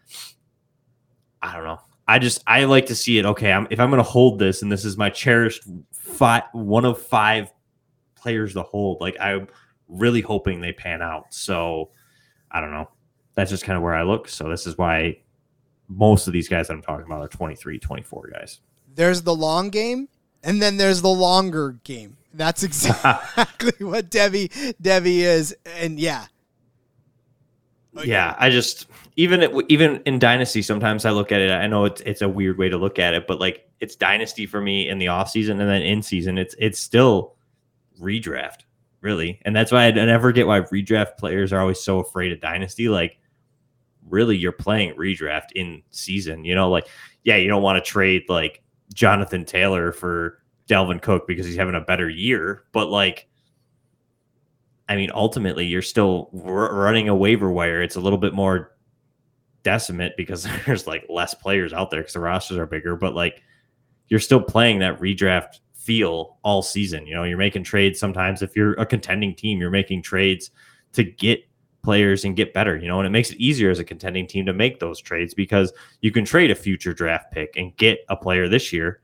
I 1.41 1.55
don't 1.55 1.65
know. 1.65 1.79
I 2.07 2.17
just 2.17 2.43
I 2.47 2.65
like 2.65 2.87
to 2.87 2.95
see 2.95 3.19
it. 3.19 3.25
Okay, 3.25 3.51
I'm, 3.51 3.67
if 3.69 3.79
I'm 3.79 3.89
going 3.89 4.03
to 4.03 4.09
hold 4.09 4.39
this, 4.39 4.61
and 4.61 4.71
this 4.71 4.85
is 4.85 4.97
my 4.97 5.09
cherished 5.09 5.63
five, 5.91 6.43
one 6.53 6.85
of 6.85 7.01
five 7.01 7.51
players 8.15 8.53
to 8.53 8.63
hold. 8.63 8.99
Like 9.01 9.15
I'm 9.19 9.47
really 9.87 10.21
hoping 10.21 10.61
they 10.61 10.73
pan 10.73 11.01
out. 11.01 11.33
So 11.33 11.91
I 12.51 12.61
don't 12.61 12.71
know 12.71 12.89
that's 13.39 13.51
just 13.51 13.63
kind 13.63 13.77
of 13.77 13.83
where 13.83 13.95
I 13.95 14.03
look. 14.03 14.27
So 14.27 14.49
this 14.49 14.67
is 14.67 14.77
why 14.77 15.19
most 15.87 16.27
of 16.27 16.33
these 16.33 16.47
guys 16.47 16.67
that 16.67 16.73
I'm 16.73 16.81
talking 16.81 17.05
about 17.05 17.21
are 17.21 17.27
23, 17.27 17.79
24 17.79 18.31
guys. 18.33 18.59
There's 18.95 19.21
the 19.21 19.35
long 19.35 19.69
game, 19.69 20.09
and 20.43 20.61
then 20.61 20.77
there's 20.77 21.01
the 21.01 21.07
longer 21.09 21.79
game. 21.83 22.17
That's 22.33 22.63
exactly 22.63 23.73
what 23.85 24.09
Devy 24.09 24.75
Devy 24.81 25.19
is, 25.19 25.55
and 25.65 25.99
yeah, 25.99 26.27
yeah. 28.03 28.35
I 28.37 28.49
just 28.49 28.87
even 29.15 29.63
even 29.67 30.01
in 30.05 30.19
Dynasty, 30.19 30.61
sometimes 30.61 31.05
I 31.05 31.11
look 31.11 31.31
at 31.31 31.41
it. 31.41 31.51
I 31.51 31.67
know 31.67 31.85
it's 31.85 32.01
it's 32.01 32.21
a 32.21 32.29
weird 32.29 32.57
way 32.57 32.69
to 32.69 32.77
look 32.77 32.99
at 32.99 33.13
it, 33.13 33.25
but 33.25 33.39
like 33.39 33.67
it's 33.79 33.95
Dynasty 33.95 34.45
for 34.45 34.61
me 34.61 34.87
in 34.87 34.99
the 34.99 35.07
off 35.07 35.29
season, 35.29 35.59
and 35.59 35.69
then 35.69 35.81
in 35.81 36.01
season, 36.03 36.37
it's 36.37 36.55
it's 36.59 36.79
still 36.79 37.35
redraft 37.99 38.63
really, 39.01 39.39
and 39.43 39.55
that's 39.55 39.71
why 39.71 39.85
I 39.85 39.91
never 39.91 40.31
get 40.31 40.45
why 40.45 40.61
redraft 40.61 41.17
players 41.17 41.51
are 41.53 41.59
always 41.59 41.79
so 41.79 41.99
afraid 41.99 42.31
of 42.31 42.39
Dynasty. 42.39 42.89
Like 42.89 43.18
really 44.09 44.37
you're 44.37 44.51
playing 44.51 44.95
redraft 44.95 45.51
in 45.55 45.81
season. 45.91 46.45
You 46.45 46.55
know, 46.55 46.69
like, 46.69 46.87
yeah, 47.23 47.35
you 47.35 47.47
don't 47.47 47.63
want 47.63 47.83
to 47.83 47.89
trade 47.89 48.23
like 48.29 48.61
Jonathan 48.93 49.45
Taylor 49.45 49.91
for 49.91 50.39
Dalvin 50.67 51.01
Cook 51.01 51.27
because 51.27 51.45
he's 51.45 51.55
having 51.55 51.75
a 51.75 51.81
better 51.81 52.09
year, 52.09 52.63
but 52.71 52.89
like, 52.89 53.27
I 54.87 54.95
mean, 54.95 55.11
ultimately, 55.13 55.65
you're 55.65 55.81
still 55.83 56.29
r- 56.33 56.73
running 56.73 57.09
a 57.09 57.15
waiver 57.15 57.51
wire. 57.51 57.81
It's 57.81 57.95
a 57.95 58.01
little 58.01 58.17
bit 58.17 58.33
more 58.33 58.75
decimate 59.63 60.13
because 60.17 60.47
there's 60.65 60.87
like 60.87 61.05
less 61.09 61.33
players 61.33 61.73
out 61.73 61.91
there 61.91 62.01
because 62.01 62.13
the 62.13 62.19
rosters 62.19 62.57
are 62.57 62.65
bigger, 62.65 62.95
but 62.95 63.13
like, 63.13 63.43
you're 64.07 64.19
still 64.19 64.41
playing 64.41 64.79
that 64.79 64.99
redraft 64.99 65.59
feel 65.73 66.37
all 66.43 66.61
season. 66.61 67.07
You 67.07 67.15
know, 67.15 67.23
you're 67.23 67.37
making 67.37 67.63
trades 67.63 67.99
sometimes. 67.99 68.41
If 68.41 68.55
you're 68.55 68.73
a 68.73 68.85
contending 68.85 69.35
team, 69.35 69.59
you're 69.59 69.69
making 69.69 70.03
trades 70.03 70.51
to 70.93 71.03
get 71.03 71.43
players 71.81 72.25
and 72.25 72.35
get 72.35 72.53
better, 72.53 72.77
you 72.77 72.87
know, 72.87 72.99
and 72.99 73.07
it 73.07 73.11
makes 73.11 73.31
it 73.31 73.37
easier 73.37 73.69
as 73.69 73.79
a 73.79 73.83
contending 73.83 74.27
team 74.27 74.45
to 74.45 74.53
make 74.53 74.79
those 74.79 74.99
trades 74.99 75.33
because 75.33 75.71
you 76.01 76.11
can 76.11 76.25
trade 76.25 76.51
a 76.51 76.55
future 76.55 76.93
draft 76.93 77.31
pick 77.31 77.55
and 77.55 77.75
get 77.77 77.99
a 78.09 78.15
player 78.15 78.47
this 78.47 78.73
year 78.73 79.01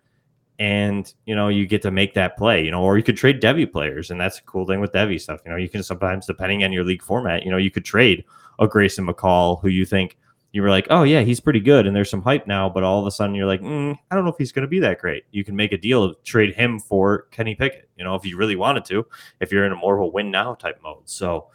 and 0.59 1.13
you 1.25 1.35
know 1.35 1.49
you 1.49 1.65
get 1.65 1.81
to 1.81 1.91
make 1.91 2.13
that 2.13 2.37
play 2.37 2.63
you 2.63 2.71
know 2.71 2.81
or 2.81 2.97
you 2.97 3.03
could 3.03 3.17
trade 3.17 3.41
devy 3.41 3.69
players 3.69 4.09
and 4.09 4.19
that's 4.19 4.39
a 4.39 4.43
cool 4.43 4.65
thing 4.65 4.79
with 4.79 4.91
devy 4.93 5.19
stuff 5.19 5.41
you 5.45 5.51
know 5.51 5.57
you 5.57 5.67
can 5.67 5.83
sometimes 5.83 6.25
depending 6.25 6.63
on 6.63 6.71
your 6.71 6.83
league 6.83 7.03
format 7.03 7.43
you 7.43 7.51
know 7.51 7.57
you 7.57 7.69
could 7.69 7.83
trade 7.83 8.23
a 8.59 8.67
grayson 8.67 9.05
mccall 9.05 9.59
who 9.61 9.67
you 9.67 9.85
think 9.85 10.17
you 10.53 10.61
were 10.61 10.69
like 10.69 10.87
oh 10.89 11.03
yeah 11.03 11.19
he's 11.19 11.41
pretty 11.41 11.59
good 11.59 11.85
and 11.85 11.93
there's 11.93 12.09
some 12.09 12.21
hype 12.21 12.47
now 12.47 12.69
but 12.69 12.83
all 12.83 13.01
of 13.01 13.05
a 13.05 13.11
sudden 13.11 13.35
you're 13.35 13.45
like 13.45 13.59
mm, 13.59 13.97
i 14.09 14.15
don't 14.15 14.23
know 14.23 14.31
if 14.31 14.37
he's 14.37 14.53
going 14.53 14.63
to 14.63 14.69
be 14.69 14.79
that 14.79 14.99
great. 14.99 15.25
You 15.31 15.43
can 15.43 15.57
make 15.57 15.73
a 15.73 15.77
deal 15.77 16.01
of 16.01 16.21
trade 16.23 16.55
him 16.55 16.79
for 16.79 17.23
kenny 17.31 17.55
pickett 17.55 17.89
you 17.97 18.05
know 18.05 18.15
if 18.15 18.25
you 18.25 18.37
really 18.37 18.55
wanted 18.55 18.85
to 18.85 19.05
if 19.41 19.51
you're 19.51 19.65
in 19.65 19.73
a 19.73 19.75
more 19.75 19.95
of 19.95 20.01
a 20.01 20.07
win 20.07 20.31
now 20.31 20.53
type 20.53 20.79
mode. 20.81 21.03
So 21.03 21.47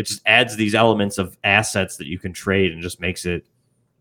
it 0.00 0.06
just 0.06 0.22
adds 0.24 0.56
these 0.56 0.74
elements 0.74 1.18
of 1.18 1.36
assets 1.44 1.98
that 1.98 2.06
you 2.06 2.18
can 2.18 2.32
trade 2.32 2.72
and 2.72 2.80
just 2.80 3.02
makes 3.02 3.26
it 3.26 3.44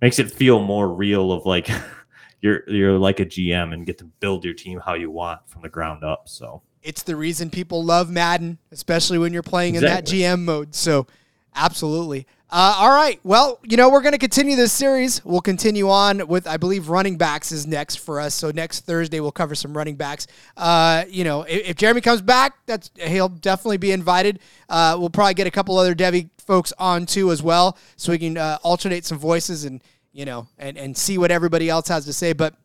makes 0.01 0.17
it 0.17 0.31
feel 0.31 0.61
more 0.61 0.87
real 0.87 1.33
of 1.33 1.45
like 1.45 1.69
you're 2.41 2.63
you're 2.69 2.97
like 2.97 3.19
a 3.19 3.25
GM 3.25 3.73
and 3.73 3.85
get 3.85 3.97
to 3.97 4.05
build 4.05 4.45
your 4.45 4.53
team 4.53 4.79
how 4.79 4.93
you 4.93 5.11
want 5.11 5.41
from 5.49 5.61
the 5.61 5.67
ground 5.67 6.05
up. 6.05 6.29
So 6.29 6.61
it's 6.81 7.03
the 7.03 7.17
reason 7.17 7.49
people 7.49 7.83
love 7.83 8.09
Madden, 8.09 8.59
especially 8.71 9.17
when 9.17 9.33
you're 9.33 9.43
playing 9.43 9.75
exactly. 9.75 10.23
in 10.23 10.31
that 10.31 10.39
GM 10.39 10.45
mode. 10.45 10.73
So 10.73 11.05
absolutely. 11.53 12.25
Uh, 12.51 12.77
all 12.79 12.89
right. 12.89 13.19
Well, 13.23 13.59
you 13.63 13.77
know, 13.77 13.91
we're 13.91 14.01
going 14.01 14.13
to 14.13 14.17
continue 14.19 14.55
this 14.55 14.73
series. 14.73 15.23
We'll 15.23 15.39
continue 15.39 15.87
on 15.87 16.27
with, 16.27 16.47
I 16.47 16.57
believe, 16.57 16.89
running 16.89 17.15
backs 17.15 17.51
is 17.51 17.67
next 17.67 17.97
for 17.97 18.19
us. 18.19 18.33
So 18.33 18.49
next 18.49 18.85
Thursday, 18.85 19.19
we'll 19.19 19.31
cover 19.31 19.53
some 19.53 19.77
running 19.77 19.95
backs. 19.95 20.25
Uh, 20.57 21.03
you 21.07 21.23
know, 21.23 21.43
if, 21.43 21.69
if, 21.69 21.75
Jeremy 21.75 22.01
comes 22.01 22.23
back, 22.23 22.55
that's 22.65 22.89
he'll 22.95 23.29
definitely 23.29 23.77
be 23.77 23.91
invited. 23.91 24.39
Uh, 24.67 24.95
we'll 24.97 25.11
probably 25.11 25.35
get 25.35 25.45
a 25.45 25.51
couple 25.51 25.77
other 25.77 25.93
Devy 25.93 26.31
folks 26.39 26.73
on 26.79 27.05
too 27.05 27.31
as 27.31 27.43
well, 27.43 27.77
so 27.97 28.11
we 28.11 28.17
can 28.17 28.35
uh, 28.35 28.57
alternate 28.63 29.05
some 29.05 29.19
voices 29.19 29.65
and 29.65 29.83
you 30.11 30.25
know 30.25 30.47
and 30.57 30.75
and 30.75 30.97
see 30.97 31.19
what 31.19 31.29
everybody 31.29 31.69
else 31.69 31.87
has 31.87 32.05
to 32.05 32.13
say. 32.13 32.33
But 32.33 32.55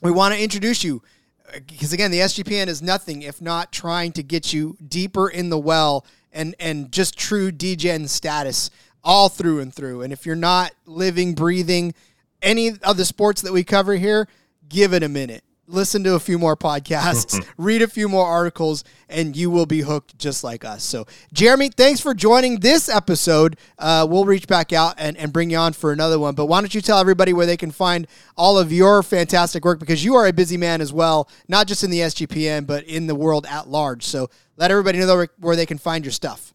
we 0.00 0.12
want 0.12 0.32
to 0.32 0.40
introduce 0.40 0.84
you 0.84 1.02
because 1.52 1.92
again, 1.92 2.12
the 2.12 2.20
SGPN 2.20 2.68
is 2.68 2.82
nothing 2.82 3.22
if 3.22 3.42
not 3.42 3.72
trying 3.72 4.12
to 4.12 4.22
get 4.22 4.52
you 4.52 4.76
deeper 4.86 5.28
in 5.28 5.50
the 5.50 5.58
well 5.58 6.06
and 6.32 6.54
and 6.60 6.92
just 6.92 7.18
true 7.18 7.50
DGen 7.50 8.08
status 8.08 8.70
all 9.04 9.28
through 9.28 9.60
and 9.60 9.72
through. 9.72 10.02
And 10.02 10.12
if 10.12 10.26
you're 10.26 10.34
not 10.34 10.72
living, 10.86 11.34
breathing 11.34 11.94
any 12.44 12.72
of 12.82 12.96
the 12.96 13.04
sports 13.04 13.42
that 13.42 13.52
we 13.52 13.64
cover 13.64 13.94
here, 13.94 14.28
give 14.68 14.92
it 14.92 15.02
a 15.02 15.08
minute. 15.08 15.42
Listen 15.66 16.04
to 16.04 16.14
a 16.14 16.20
few 16.20 16.38
more 16.38 16.58
podcasts, 16.58 17.42
read 17.56 17.80
a 17.80 17.88
few 17.88 18.06
more 18.06 18.26
articles, 18.26 18.84
and 19.08 19.34
you 19.34 19.50
will 19.50 19.64
be 19.64 19.80
hooked 19.80 20.18
just 20.18 20.44
like 20.44 20.62
us. 20.62 20.84
So, 20.84 21.06
Jeremy, 21.32 21.70
thanks 21.70 22.00
for 22.00 22.12
joining 22.12 22.60
this 22.60 22.90
episode. 22.90 23.56
Uh, 23.78 24.06
we'll 24.08 24.26
reach 24.26 24.46
back 24.46 24.74
out 24.74 24.96
and, 24.98 25.16
and 25.16 25.32
bring 25.32 25.48
you 25.48 25.56
on 25.56 25.72
for 25.72 25.90
another 25.90 26.18
one. 26.18 26.34
But 26.34 26.46
why 26.46 26.60
don't 26.60 26.74
you 26.74 26.82
tell 26.82 26.98
everybody 26.98 27.32
where 27.32 27.46
they 27.46 27.56
can 27.56 27.70
find 27.70 28.06
all 28.36 28.58
of 28.58 28.72
your 28.72 29.02
fantastic 29.02 29.64
work 29.64 29.80
because 29.80 30.04
you 30.04 30.14
are 30.16 30.26
a 30.26 30.34
busy 30.34 30.58
man 30.58 30.82
as 30.82 30.92
well, 30.92 31.30
not 31.48 31.66
just 31.66 31.82
in 31.82 31.90
the 31.90 32.00
SGPN, 32.00 32.66
but 32.66 32.84
in 32.84 33.06
the 33.06 33.14
world 33.14 33.46
at 33.48 33.66
large. 33.66 34.04
So, 34.04 34.28
let 34.58 34.70
everybody 34.70 34.98
know 34.98 35.26
where 35.40 35.56
they 35.56 35.66
can 35.66 35.78
find 35.78 36.04
your 36.04 36.12
stuff. 36.12 36.52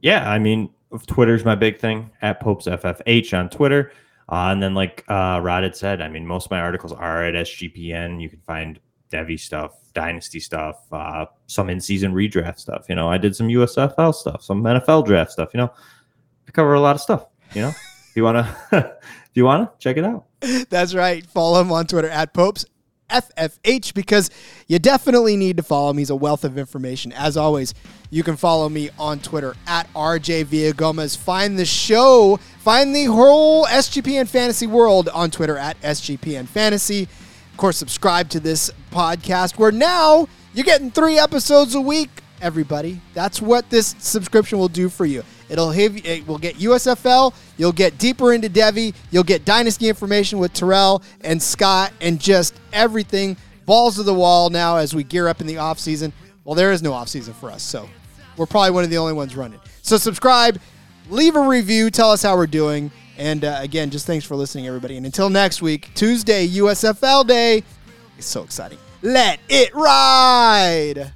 Yeah, 0.00 0.28
I 0.28 0.38
mean, 0.40 0.70
Twitter's 1.06 1.44
my 1.44 1.54
big 1.54 1.78
thing 1.78 2.10
at 2.22 2.40
Popes 2.40 2.66
FFH 2.66 3.38
on 3.38 3.50
Twitter. 3.50 3.92
Uh, 4.30 4.50
and 4.52 4.62
then, 4.62 4.74
like 4.74 5.04
uh, 5.08 5.40
Rod 5.42 5.62
had 5.62 5.74
said, 5.74 6.02
I 6.02 6.08
mean, 6.08 6.26
most 6.26 6.46
of 6.46 6.50
my 6.50 6.60
articles 6.60 6.92
are 6.92 7.24
at 7.24 7.34
SGPN. 7.34 8.20
You 8.20 8.28
can 8.28 8.40
find 8.40 8.78
Devy 9.10 9.40
stuff, 9.40 9.72
Dynasty 9.94 10.40
stuff, 10.40 10.76
uh, 10.92 11.26
some 11.46 11.70
in-season 11.70 12.12
redraft 12.12 12.58
stuff. 12.58 12.86
You 12.88 12.94
know, 12.94 13.08
I 13.08 13.16
did 13.16 13.34
some 13.34 13.48
USFL 13.48 14.14
stuff, 14.14 14.42
some 14.42 14.62
NFL 14.62 15.06
draft 15.06 15.32
stuff. 15.32 15.50
You 15.54 15.58
know, 15.58 15.72
I 16.46 16.50
cover 16.50 16.74
a 16.74 16.80
lot 16.80 16.94
of 16.94 17.00
stuff. 17.00 17.26
You 17.54 17.62
know, 17.62 17.68
if 17.68 18.12
you 18.14 18.24
wanna, 18.24 18.54
if 18.72 19.30
you 19.34 19.44
wanna, 19.44 19.72
check 19.78 19.96
it 19.96 20.04
out. 20.04 20.26
That's 20.68 20.94
right. 20.94 21.24
Follow 21.24 21.60
him 21.60 21.72
on 21.72 21.86
Twitter 21.86 22.08
at 22.08 22.34
Popes 22.34 22.66
FFH 23.08 23.94
because 23.94 24.30
you 24.66 24.78
definitely 24.78 25.36
need 25.36 25.56
to 25.56 25.62
follow 25.62 25.90
him. 25.90 25.98
He's 25.98 26.10
a 26.10 26.16
wealth 26.16 26.44
of 26.44 26.58
information. 26.58 27.12
As 27.12 27.36
always, 27.36 27.74
you 28.10 28.22
can 28.22 28.36
follow 28.36 28.68
me 28.68 28.90
on 28.98 29.20
Twitter 29.20 29.54
at 29.66 29.92
RJ 29.94 30.46
Villagomez. 30.46 31.16
Find 31.16 31.58
the 31.58 31.64
show, 31.64 32.38
find 32.58 32.94
the 32.94 33.04
whole 33.04 33.66
SGPN 33.66 34.28
Fantasy 34.28 34.66
world 34.66 35.08
on 35.08 35.30
Twitter 35.30 35.56
at 35.56 35.80
SGPN 35.80 36.46
Fantasy. 36.48 37.02
Of 37.02 37.56
course, 37.56 37.76
subscribe 37.76 38.28
to 38.30 38.40
this 38.40 38.70
podcast 38.90 39.58
where 39.58 39.72
now 39.72 40.28
you're 40.54 40.64
getting 40.64 40.90
three 40.90 41.18
episodes 41.18 41.74
a 41.74 41.80
week, 41.80 42.10
everybody. 42.40 43.00
That's 43.14 43.42
what 43.42 43.68
this 43.70 43.94
subscription 43.98 44.58
will 44.58 44.68
do 44.68 44.88
for 44.88 45.06
you. 45.06 45.22
It'll 45.48 45.70
have, 45.70 46.04
it 46.04 46.26
will 46.26 46.38
get 46.38 46.56
USFL. 46.56 47.34
You'll 47.56 47.72
get 47.72 47.98
deeper 47.98 48.32
into 48.32 48.48
Devy. 48.48 48.94
You'll 49.10 49.24
get 49.24 49.44
dynasty 49.44 49.88
information 49.88 50.38
with 50.38 50.52
Terrell 50.52 51.02
and 51.22 51.42
Scott 51.42 51.92
and 52.00 52.20
just 52.20 52.54
everything. 52.72 53.36
Balls 53.66 53.96
to 53.96 54.02
the 54.02 54.14
wall 54.14 54.50
now 54.50 54.76
as 54.76 54.94
we 54.94 55.04
gear 55.04 55.28
up 55.28 55.40
in 55.40 55.46
the 55.46 55.58
off 55.58 55.78
season. 55.78 56.12
Well, 56.44 56.54
there 56.54 56.72
is 56.72 56.82
no 56.82 56.92
off 56.92 57.08
season 57.08 57.34
for 57.34 57.50
us, 57.50 57.62
so 57.62 57.88
we're 58.36 58.46
probably 58.46 58.70
one 58.70 58.84
of 58.84 58.90
the 58.90 58.98
only 58.98 59.12
ones 59.12 59.36
running. 59.36 59.60
So 59.82 59.98
subscribe, 59.98 60.58
leave 61.10 61.36
a 61.36 61.40
review, 61.40 61.90
tell 61.90 62.10
us 62.10 62.22
how 62.22 62.36
we're 62.36 62.46
doing, 62.46 62.90
and 63.18 63.44
uh, 63.44 63.58
again, 63.60 63.90
just 63.90 64.06
thanks 64.06 64.24
for 64.24 64.36
listening, 64.36 64.66
everybody. 64.66 64.96
And 64.96 65.04
until 65.04 65.28
next 65.28 65.60
week, 65.60 65.90
Tuesday 65.94 66.48
USFL 66.48 67.26
Day. 67.26 67.62
It's 68.16 68.26
so 68.26 68.42
exciting. 68.42 68.78
Let 69.02 69.40
it 69.48 69.74
ride. 69.74 71.12